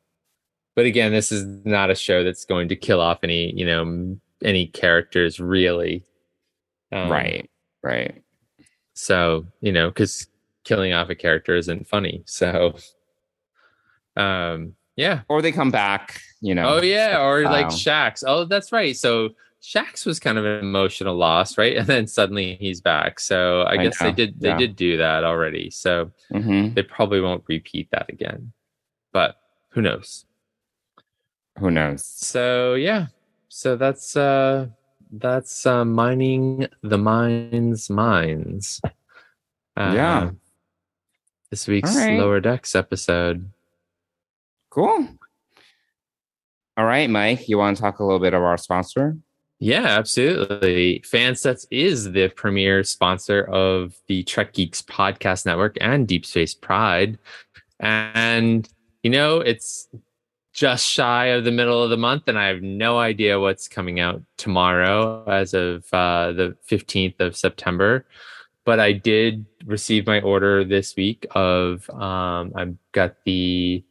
but 0.75 0.85
again, 0.85 1.11
this 1.11 1.31
is 1.31 1.45
not 1.65 1.89
a 1.89 1.95
show 1.95 2.23
that's 2.23 2.45
going 2.45 2.69
to 2.69 2.75
kill 2.75 3.01
off 3.01 3.19
any, 3.23 3.53
you 3.53 3.65
know, 3.65 4.17
any 4.43 4.67
characters 4.67 5.39
really. 5.39 6.03
Um, 6.91 7.09
right, 7.11 7.49
right. 7.83 8.21
So, 8.93 9.47
you 9.61 9.71
know, 9.71 9.89
because 9.89 10.27
killing 10.63 10.93
off 10.93 11.09
a 11.09 11.15
character 11.15 11.55
isn't 11.55 11.87
funny. 11.87 12.23
So, 12.25 12.75
um, 14.15 14.75
yeah. 14.95 15.21
Or 15.29 15.41
they 15.41 15.51
come 15.51 15.71
back, 15.71 16.21
you 16.41 16.53
know. 16.53 16.75
Oh 16.77 16.81
yeah, 16.81 17.21
or 17.21 17.43
like 17.43 17.69
Wow. 17.69 17.75
Shax. 17.75 18.23
Oh, 18.25 18.45
that's 18.45 18.71
right. 18.71 18.95
So 18.95 19.29
Shax 19.63 20.05
was 20.05 20.19
kind 20.19 20.37
of 20.37 20.45
an 20.45 20.59
emotional 20.59 21.15
loss, 21.15 21.57
right? 21.57 21.77
And 21.77 21.87
then 21.87 22.07
suddenly 22.07 22.55
he's 22.55 22.81
back. 22.81 23.19
So 23.19 23.61
I, 23.61 23.73
I 23.73 23.77
guess 23.77 24.01
know, 24.01 24.07
they 24.07 24.13
did 24.13 24.39
they 24.39 24.49
yeah. 24.49 24.57
did 24.57 24.75
do 24.75 24.97
that 24.97 25.23
already. 25.23 25.69
So 25.69 26.11
Mhm. 26.33 26.75
they 26.75 26.83
probably 26.83 27.21
won't 27.21 27.43
repeat 27.47 27.89
that 27.91 28.09
again. 28.09 28.51
But 29.13 29.37
who 29.69 29.81
knows? 29.81 30.25
Who 31.59 31.71
knows? 31.71 32.05
So 32.05 32.75
yeah. 32.75 33.07
So 33.49 33.75
that's 33.75 34.15
uh 34.15 34.67
that's 35.11 35.65
uh 35.65 35.85
mining 35.85 36.67
the 36.81 36.97
mines 36.97 37.89
mines. 37.89 38.81
Uh, 39.75 39.91
Yeah. 39.95 40.31
This 41.49 41.67
week's 41.67 41.95
right. 41.97 42.17
lower 42.17 42.39
decks 42.39 42.75
episode. 42.75 43.49
Cool. 44.69 45.07
All 46.77 46.85
right, 46.85 47.09
Mike, 47.09 47.49
you 47.49 47.57
want 47.57 47.75
to 47.75 47.81
talk 47.81 47.99
a 47.99 48.03
little 48.05 48.19
bit 48.19 48.33
of 48.33 48.41
our 48.41 48.57
sponsor? 48.57 49.17
Yeah, 49.59 49.83
absolutely. 49.83 51.01
Fansets 51.01 51.67
is 51.69 52.13
the 52.13 52.29
premier 52.29 52.83
sponsor 52.83 53.43
of 53.43 53.93
the 54.07 54.23
Trek 54.23 54.53
Geeks 54.53 54.81
podcast 54.81 55.45
network 55.45 55.77
and 55.81 56.07
Deep 56.07 56.25
Space 56.25 56.53
Pride. 56.55 57.19
And, 57.81 58.67
you 59.03 59.09
know, 59.09 59.39
it's 59.39 59.87
just 60.53 60.85
shy 60.85 61.27
of 61.27 61.43
the 61.43 61.51
middle 61.51 61.81
of 61.81 61.89
the 61.89 61.97
month, 61.97 62.23
and 62.27 62.37
I 62.37 62.47
have 62.47 62.61
no 62.61 62.99
idea 62.99 63.39
what's 63.39 63.67
coming 63.67 63.99
out 63.99 64.21
tomorrow 64.37 65.23
as 65.25 65.53
of 65.53 65.85
uh, 65.93 66.33
the 66.33 66.57
15th 66.69 67.19
of 67.19 67.37
September. 67.37 68.05
But 68.63 68.79
I 68.79 68.91
did 68.91 69.45
receive 69.65 70.05
my 70.05 70.21
order 70.21 70.63
this 70.63 70.95
week 70.95 71.25
of 71.31 71.89
um, 71.89 72.51
I've 72.55 72.75
got 72.91 73.15
the 73.25 73.83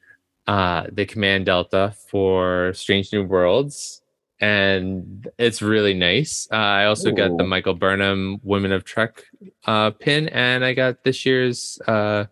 uh, 0.46 0.86
the 0.92 1.06
Command 1.06 1.46
Delta 1.46 1.94
for 2.08 2.72
Strange 2.74 3.12
New 3.12 3.24
Worlds, 3.24 4.02
and 4.40 5.28
it's 5.38 5.62
really 5.62 5.94
nice. 5.94 6.48
Uh, 6.52 6.56
I 6.56 6.84
also 6.86 7.10
got 7.10 7.36
the 7.36 7.44
Michael 7.44 7.74
Burnham 7.74 8.40
Women 8.42 8.72
of 8.72 8.84
Trek 8.84 9.24
uh, 9.66 9.90
pin, 9.90 10.28
and 10.28 10.64
I 10.64 10.74
got 10.74 11.04
this 11.04 11.26
year's 11.26 11.80
uh, 11.86 12.26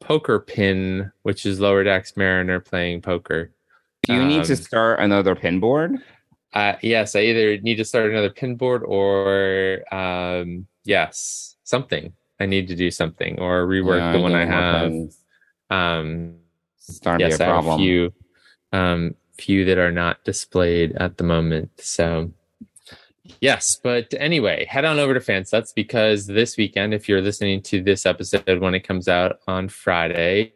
poker 0.00 0.38
pin, 0.38 1.12
which 1.22 1.46
is 1.46 1.60
Lower 1.60 1.84
Decks 1.84 2.16
Mariner 2.16 2.60
playing 2.60 3.02
poker. 3.02 3.52
Do 4.02 4.14
you 4.14 4.24
need 4.24 4.44
to 4.44 4.52
Um, 4.52 4.56
start 4.56 5.00
another 5.00 5.34
pin 5.34 5.60
board? 5.60 5.96
Uh, 6.52 6.74
yes, 6.82 7.14
I 7.14 7.20
either 7.20 7.58
need 7.58 7.76
to 7.76 7.84
start 7.84 8.10
another 8.10 8.30
pin 8.30 8.56
board 8.56 8.82
or 8.84 9.84
um, 9.94 10.66
yes, 10.84 11.56
something. 11.64 12.12
I 12.40 12.46
need 12.46 12.68
to 12.68 12.74
do 12.76 12.90
something 12.90 13.38
or 13.38 13.66
rework 13.66 13.98
Yeah, 13.98 14.12
the 14.12 14.20
one 14.20 14.34
I 14.34 14.44
have. 14.46 14.92
Um, 15.70 16.36
It's 16.76 16.96
starting 16.96 17.28
yes, 17.28 17.38
to 17.38 17.44
I 17.44 17.46
be 17.46 17.50
a 17.52 17.54
have 17.54 17.66
a 17.66 17.76
few, 17.76 18.12
um, 18.72 19.14
few 19.38 19.64
that 19.66 19.78
are 19.78 19.92
not 19.92 20.24
displayed 20.24 20.96
at 20.96 21.18
the 21.18 21.24
moment. 21.24 21.70
So, 21.78 22.32
yes, 23.40 23.78
but 23.82 24.12
anyway, 24.18 24.64
head 24.64 24.84
on 24.84 24.98
over 24.98 25.14
to 25.14 25.20
Fansets 25.20 25.72
because 25.74 26.26
this 26.26 26.56
weekend, 26.56 26.94
if 26.94 27.08
you're 27.08 27.20
listening 27.22 27.62
to 27.64 27.82
this 27.82 28.06
episode 28.06 28.58
when 28.60 28.74
it 28.74 28.80
comes 28.80 29.06
out 29.06 29.38
on 29.46 29.68
Friday, 29.68 30.54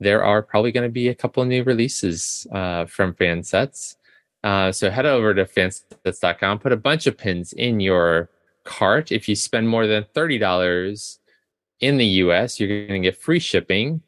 there 0.00 0.22
are 0.22 0.42
probably 0.42 0.72
going 0.72 0.88
to 0.88 0.92
be 0.92 1.08
a 1.08 1.14
couple 1.14 1.42
of 1.42 1.48
new 1.48 1.62
releases 1.64 2.46
uh, 2.52 2.86
from 2.86 3.14
Fansets. 3.14 3.96
Uh, 4.44 4.70
so 4.70 4.90
head 4.90 5.06
over 5.06 5.34
to 5.34 5.44
fansets.com, 5.44 6.60
put 6.60 6.72
a 6.72 6.76
bunch 6.76 7.06
of 7.06 7.18
pins 7.18 7.52
in 7.52 7.80
your 7.80 8.30
cart. 8.64 9.10
If 9.10 9.28
you 9.28 9.34
spend 9.34 9.68
more 9.68 9.86
than 9.86 10.04
$30 10.14 11.18
in 11.80 11.96
the 11.96 12.06
US, 12.06 12.60
you're 12.60 12.86
going 12.86 13.02
to 13.02 13.06
get 13.08 13.18
free 13.18 13.40
shipping. 13.40 14.02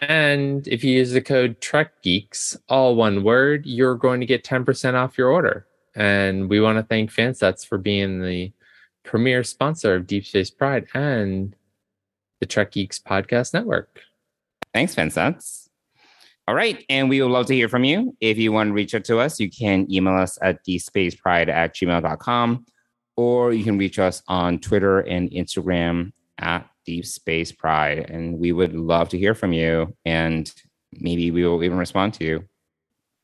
And 0.00 0.66
if 0.68 0.82
you 0.84 0.92
use 0.92 1.12
the 1.12 1.20
code 1.20 1.60
Trek 1.60 2.02
Geeks, 2.02 2.56
all 2.68 2.94
one 2.94 3.22
word, 3.22 3.66
you're 3.66 3.96
going 3.96 4.20
to 4.20 4.26
get 4.26 4.44
10% 4.44 4.94
off 4.94 5.18
your 5.18 5.30
order. 5.30 5.66
And 5.94 6.48
we 6.48 6.60
want 6.60 6.78
to 6.78 6.82
thank 6.82 7.12
Fansets 7.12 7.66
for 7.66 7.78
being 7.78 8.22
the 8.22 8.52
premier 9.04 9.44
sponsor 9.44 9.94
of 9.94 10.06
Deep 10.06 10.24
Space 10.24 10.50
Pride 10.50 10.86
and 10.94 11.54
the 12.40 12.46
Trek 12.46 12.72
Geeks 12.72 12.98
Podcast 12.98 13.52
Network. 13.52 14.00
Thanks, 14.74 14.94
Vincent. 14.94 15.42
All 16.46 16.54
right. 16.54 16.84
And 16.90 17.08
we 17.08 17.22
would 17.22 17.30
love 17.30 17.46
to 17.46 17.54
hear 17.54 17.68
from 17.70 17.84
you. 17.84 18.14
If 18.20 18.36
you 18.36 18.52
want 18.52 18.68
to 18.68 18.74
reach 18.74 18.94
out 18.94 19.04
to 19.04 19.18
us, 19.18 19.40
you 19.40 19.50
can 19.50 19.90
email 19.90 20.14
us 20.18 20.36
at 20.42 20.58
deepspacepride 20.66 21.48
at 21.48 21.74
gmail.com 21.74 22.66
or 23.16 23.52
you 23.52 23.64
can 23.64 23.78
reach 23.78 23.98
us 23.98 24.22
on 24.28 24.58
Twitter 24.58 25.00
and 25.00 25.30
Instagram 25.30 26.12
at 26.38 26.68
Deep 26.84 27.06
Space 27.06 27.50
Pride. 27.50 28.10
And 28.10 28.38
we 28.38 28.52
would 28.52 28.74
love 28.74 29.08
to 29.10 29.18
hear 29.18 29.34
from 29.34 29.54
you. 29.54 29.96
And 30.04 30.52
maybe 30.92 31.30
we 31.30 31.46
will 31.46 31.62
even 31.64 31.78
respond 31.78 32.12
to 32.14 32.24
you. 32.24 32.44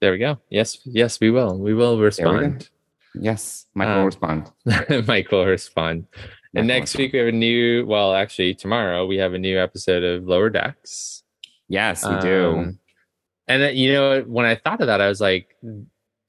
There 0.01 0.13
we 0.13 0.19
go. 0.19 0.39
Yes, 0.49 0.79
yes, 0.87 1.21
we 1.21 1.31
will. 1.31 1.59
We 1.59 1.75
will 1.75 1.99
respond. 2.01 2.71
Yes, 3.15 3.67
Mike 3.75 3.89
will 3.89 3.99
Um, 3.99 4.05
respond. 4.07 4.51
Mike 5.07 5.31
will 5.31 5.45
respond. 5.45 6.07
And 6.15 6.15
Mike 6.55 6.63
will 6.63 6.65
next 6.65 6.97
week 6.97 7.13
we 7.13 7.19
have 7.19 7.29
a 7.29 7.33
new. 7.33 7.85
Well, 7.85 8.15
actually, 8.15 8.55
tomorrow 8.55 9.05
we 9.05 9.19
have 9.19 9.35
a 9.35 9.39
new 9.39 9.59
episode 9.61 10.03
of 10.05 10.25
Lower 10.27 10.49
Decks. 10.49 11.20
Yes, 11.71 12.05
we 12.07 12.19
do. 12.21 12.59
Um, 12.59 12.79
And 13.49 13.77
you 13.77 13.93
know, 13.95 14.21
when 14.23 14.45
I 14.45 14.55
thought 14.57 14.81
of 14.81 14.87
that, 14.89 15.01
I 15.01 15.09
was 15.09 15.21
like, 15.21 15.57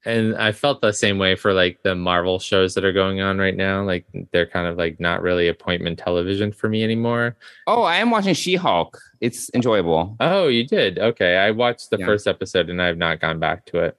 and 0.04 0.34
I 0.36 0.50
felt 0.50 0.80
the 0.80 0.90
same 0.92 1.18
way 1.18 1.36
for 1.36 1.52
like 1.52 1.82
the 1.84 1.94
Marvel 1.94 2.40
shows 2.40 2.74
that 2.74 2.84
are 2.84 2.92
going 2.92 3.20
on 3.20 3.38
right 3.38 3.56
now. 3.56 3.84
Like 3.84 4.04
they're 4.32 4.46
kind 4.46 4.66
of 4.66 4.76
like 4.76 4.98
not 4.98 5.22
really 5.22 5.46
appointment 5.46 5.98
television 6.00 6.50
for 6.52 6.68
me 6.68 6.82
anymore. 6.82 7.36
Oh, 7.68 7.82
I 7.82 7.96
am 7.98 8.10
watching 8.10 8.34
She 8.34 8.56
Hulk. 8.56 8.98
It's 9.20 9.48
enjoyable. 9.54 10.16
Oh, 10.18 10.48
you 10.48 10.66
did? 10.66 10.98
Okay. 10.98 11.36
I 11.36 11.52
watched 11.52 11.90
the 11.90 11.98
Yeah. 11.98 12.06
first 12.06 12.26
episode 12.26 12.68
and 12.70 12.82
I 12.82 12.86
have 12.86 12.98
not 12.98 13.20
gone 13.20 13.38
back 13.38 13.66
to 13.66 13.78
it. 13.78 13.96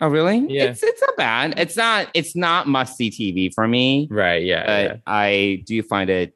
Oh, 0.00 0.08
really? 0.08 0.46
Yeah. 0.48 0.64
It's 0.70 0.82
it's 0.82 1.02
not 1.02 1.16
bad. 1.18 1.58
It's 1.58 1.76
not 1.76 2.08
it's 2.14 2.34
not 2.36 2.66
must 2.68 2.96
see 2.96 3.10
TV 3.10 3.52
for 3.54 3.68
me, 3.68 4.08
Right. 4.10 4.42
Yeah. 4.44 4.64
but 4.64 4.84
yeah. 4.84 4.96
I 5.06 5.62
do 5.66 5.82
find 5.82 6.08
it 6.08 6.34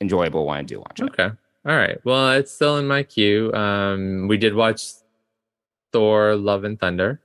enjoyable 0.00 0.46
when 0.46 0.58
I 0.58 0.62
do 0.62 0.78
watch 0.78 1.00
it. 1.00 1.04
Okay. 1.10 1.30
All 1.66 1.76
right. 1.76 1.98
Well, 2.04 2.32
it's 2.32 2.50
still 2.52 2.78
in 2.78 2.86
my 2.86 3.02
queue. 3.02 3.52
Um, 3.52 4.28
we 4.28 4.36
did 4.38 4.54
watch 4.54 4.82
Thor: 5.92 6.36
Love 6.36 6.64
and 6.64 6.78
Thunder. 6.80 7.20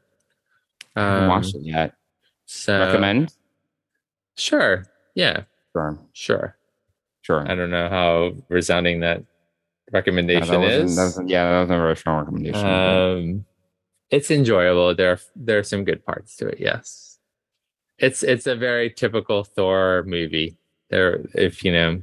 I 0.96 1.02
haven't 1.02 1.24
Um, 1.24 1.30
watched 1.30 1.56
it 1.56 1.62
yet. 1.64 1.94
So 2.46 2.78
Recommend? 2.80 3.34
Sure. 4.38 4.86
Yeah. 5.16 5.44
Sure. 5.74 6.00
Sure. 6.14 6.58
Sure. 7.22 7.50
I 7.50 7.56
don't 7.56 7.70
know 7.72 7.90
how 7.90 8.34
resounding 8.50 9.00
that 9.00 9.24
recommendation 9.92 10.48
that 10.50 10.60
wasn't- 10.60 10.90
is. 10.90 11.16
that 11.16 11.28
yeah, 11.28 11.50
that 11.52 11.60
was 11.62 11.70
a 11.70 11.74
very 11.80 11.96
strong 11.96 12.20
recommendation. 12.20 12.66
um, 12.68 13.46
it's 14.12 14.30
enjoyable. 14.32 14.94
There, 14.94 15.12
are, 15.14 15.20
there 15.36 15.60
are 15.60 15.64
some 15.64 15.84
good 15.86 16.06
parts 16.06 16.36
to 16.38 16.48
it. 16.50 16.60
Yes, 16.60 17.20
it's 17.98 18.22
it's 18.24 18.46
a 18.48 18.56
very 18.56 18.90
typical 18.92 19.44
Thor 19.44 20.04
movie. 20.06 20.56
There, 20.90 21.26
if 21.34 21.64
you 21.64 21.72
know, 21.74 22.02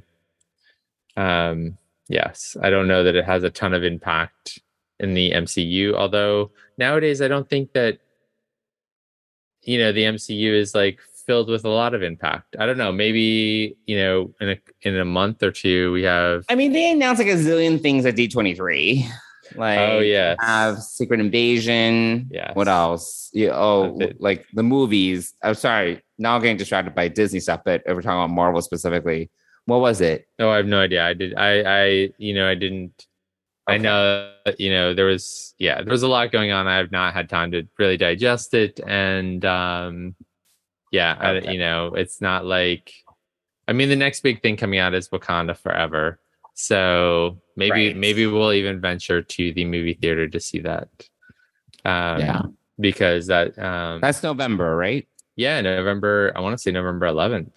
um, 1.16 1.78
yes, 2.12 2.56
I 2.62 2.70
don't 2.70 2.86
know 2.86 3.02
that 3.02 3.16
it 3.16 3.24
has 3.24 3.42
a 3.42 3.50
ton 3.50 3.74
of 3.74 3.82
impact 3.82 4.60
in 5.00 5.14
the 5.14 5.32
MCU. 5.32 5.94
Although 5.94 6.50
nowadays, 6.78 7.20
I 7.22 7.28
don't 7.28 7.48
think 7.48 7.72
that 7.72 7.98
you 9.62 9.78
know 9.78 9.92
the 9.92 10.02
MCU 10.02 10.52
is 10.52 10.74
like 10.74 11.00
filled 11.26 11.48
with 11.48 11.64
a 11.64 11.68
lot 11.68 11.94
of 11.94 12.02
impact. 12.02 12.56
I 12.58 12.66
don't 12.66 12.78
know. 12.78 12.92
Maybe 12.92 13.76
you 13.86 13.96
know, 13.96 14.34
in 14.40 14.50
a 14.50 14.56
in 14.82 14.96
a 14.98 15.04
month 15.04 15.42
or 15.42 15.50
two, 15.50 15.92
we 15.92 16.02
have. 16.02 16.44
I 16.48 16.54
mean, 16.54 16.72
they 16.72 16.90
announced 16.90 17.20
like 17.20 17.28
a 17.28 17.36
zillion 17.36 17.80
things 17.80 18.04
at 18.06 18.14
D23. 18.14 19.08
Like, 19.54 19.78
Oh, 19.78 19.98
yeah, 19.98 20.34
have 20.40 20.82
Secret 20.82 21.20
Invasion. 21.20 22.28
Yeah. 22.30 22.52
What 22.54 22.68
else? 22.68 23.30
Yeah. 23.34 23.50
Oh, 23.50 23.98
like 24.18 24.46
the 24.54 24.62
movies. 24.62 25.34
I'm 25.42 25.54
sorry. 25.54 26.02
Now 26.18 26.36
I'm 26.36 26.42
getting 26.42 26.56
distracted 26.56 26.94
by 26.94 27.08
Disney 27.08 27.40
stuff, 27.40 27.60
but 27.64 27.82
we're 27.86 28.00
talking 28.00 28.18
about 28.18 28.30
Marvel 28.30 28.62
specifically. 28.62 29.30
What 29.66 29.80
was 29.80 30.00
it? 30.00 30.26
No, 30.38 30.50
I 30.50 30.56
have 30.56 30.66
no 30.66 30.80
idea. 30.80 31.04
I 31.04 31.14
did. 31.14 31.34
I. 31.34 31.82
I. 31.84 32.10
You 32.18 32.34
know, 32.34 32.48
I 32.48 32.54
didn't. 32.54 33.06
I 33.68 33.78
know. 33.78 34.32
You 34.58 34.70
know, 34.70 34.92
there 34.94 35.06
was. 35.06 35.54
Yeah, 35.58 35.82
there 35.82 35.92
was 35.92 36.02
a 36.02 36.08
lot 36.08 36.32
going 36.32 36.50
on. 36.50 36.66
I 36.66 36.76
have 36.76 36.90
not 36.90 37.14
had 37.14 37.28
time 37.28 37.52
to 37.52 37.62
really 37.78 37.96
digest 37.96 38.54
it, 38.54 38.80
and 38.86 39.44
um, 39.44 40.14
yeah, 40.90 41.16
I, 41.18 41.38
you 41.38 41.58
know, 41.58 41.94
it's 41.94 42.20
not 42.20 42.44
like. 42.44 42.92
I 43.68 43.72
mean, 43.72 43.88
the 43.88 43.96
next 43.96 44.22
big 44.22 44.42
thing 44.42 44.56
coming 44.56 44.80
out 44.80 44.92
is 44.94 45.08
Wakanda 45.08 45.56
Forever. 45.56 46.18
So 46.54 47.40
maybe 47.56 47.70
Right. 47.88 47.96
maybe 47.96 48.26
we'll 48.26 48.52
even 48.52 48.80
venture 48.80 49.22
to 49.22 49.52
the 49.52 49.64
movie 49.64 49.94
theater 49.94 50.28
to 50.28 50.40
see 50.40 50.58
that. 50.60 50.88
Um, 51.84 52.20
Yeah. 52.20 52.42
Because 52.80 53.28
that. 53.28 53.56
Um, 53.58 54.00
That's 54.00 54.22
November, 54.22 54.76
right? 54.76 55.06
yeah, 55.36 55.60
November. 55.60 56.32
I 56.34 56.40
want 56.40 56.52
to 56.54 56.58
say 56.58 56.72
November 56.72 57.06
11th. 57.06 57.52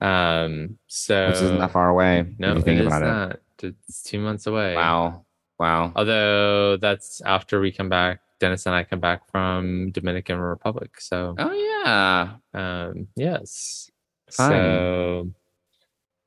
Um. 0.00 0.78
So 0.86 1.28
Which 1.28 1.36
isn't 1.36 1.58
that 1.58 1.70
far 1.72 1.88
away. 1.88 2.34
No, 2.38 2.52
you 2.52 2.58
it 2.58 2.64
think 2.64 2.80
is 2.80 2.86
about 2.86 3.02
it. 3.02 3.06
not. 3.06 3.38
It's 3.62 4.02
two 4.02 4.20
months 4.20 4.46
away. 4.46 4.74
Wow. 4.74 5.24
Wow. 5.58 5.92
Although 5.96 6.76
that's 6.76 7.20
after 7.22 7.60
we 7.60 7.72
come 7.72 7.88
back. 7.88 8.20
Dennis 8.38 8.66
and 8.66 8.74
I 8.74 8.84
come 8.84 9.00
back 9.00 9.22
from 9.30 9.90
Dominican 9.92 10.38
Republic. 10.38 11.00
So, 11.00 11.34
Oh 11.38 11.52
yeah. 11.54 12.34
um, 12.52 13.08
yes. 13.16 13.90
Fine. 14.30 14.50
So, 14.50 15.30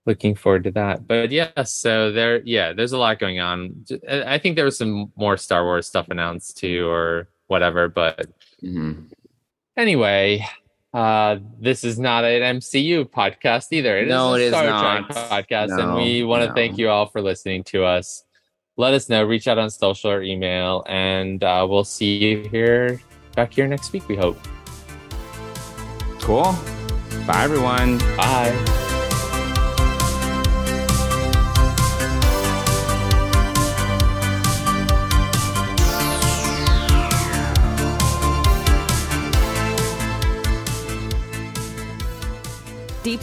looking 0.07 0.33
forward 0.33 0.63
to 0.63 0.71
that. 0.71 1.05
But 1.07 1.29
yes, 1.29 1.79
so 1.79 2.11
there, 2.11 2.41
yeah, 2.43 2.73
there's 2.73 2.93
a 2.93 2.97
lot 2.97 3.19
going 3.19 3.39
on. 3.39 3.85
I 4.09 4.39
think 4.39 4.55
there 4.55 4.65
was 4.65 4.75
some 4.79 5.11
more 5.15 5.37
Star 5.37 5.63
Wars 5.63 5.85
stuff 5.85 6.07
announced 6.09 6.57
too, 6.57 6.87
or 6.89 7.27
whatever. 7.45 7.89
But 7.89 8.25
Mhm. 8.63 9.11
anyway, 9.77 10.43
uh, 10.93 11.37
this 11.59 11.83
is 11.83 11.99
not 11.99 12.23
an 12.25 12.57
MCU 12.57 13.05
podcast 13.09 13.67
either. 13.71 13.97
It 13.97 14.05
is 14.07 14.09
No, 14.09 14.33
a 14.33 14.37
it 14.37 14.41
is 14.43 14.49
Star 14.53 14.65
not. 14.65 15.09
Trek 15.11 15.29
podcast, 15.29 15.79
and 15.79 15.95
we 15.95 16.23
want 16.23 16.41
to 16.43 16.47
no. 16.49 16.53
thank 16.55 16.77
you 16.77 16.89
all 16.89 17.05
for 17.07 17.21
listening 17.21 17.63
to 17.65 17.83
us. 17.83 18.23
Let 18.77 18.93
us 18.93 19.09
know. 19.09 19.23
Reach 19.23 19.47
out 19.47 19.57
on 19.57 19.69
social 19.69 20.09
or 20.11 20.23
email, 20.23 20.83
and 20.87 21.43
uh, 21.43 21.67
we'll 21.69 21.83
see 21.83 22.17
you 22.17 22.49
here 22.49 22.99
back 23.35 23.53
here 23.53 23.67
next 23.67 23.91
week. 23.93 24.07
We 24.07 24.15
hope. 24.15 24.39
Cool. 26.21 26.55
Bye 27.27 27.43
everyone. 27.43 27.97
Bye. 28.17 28.85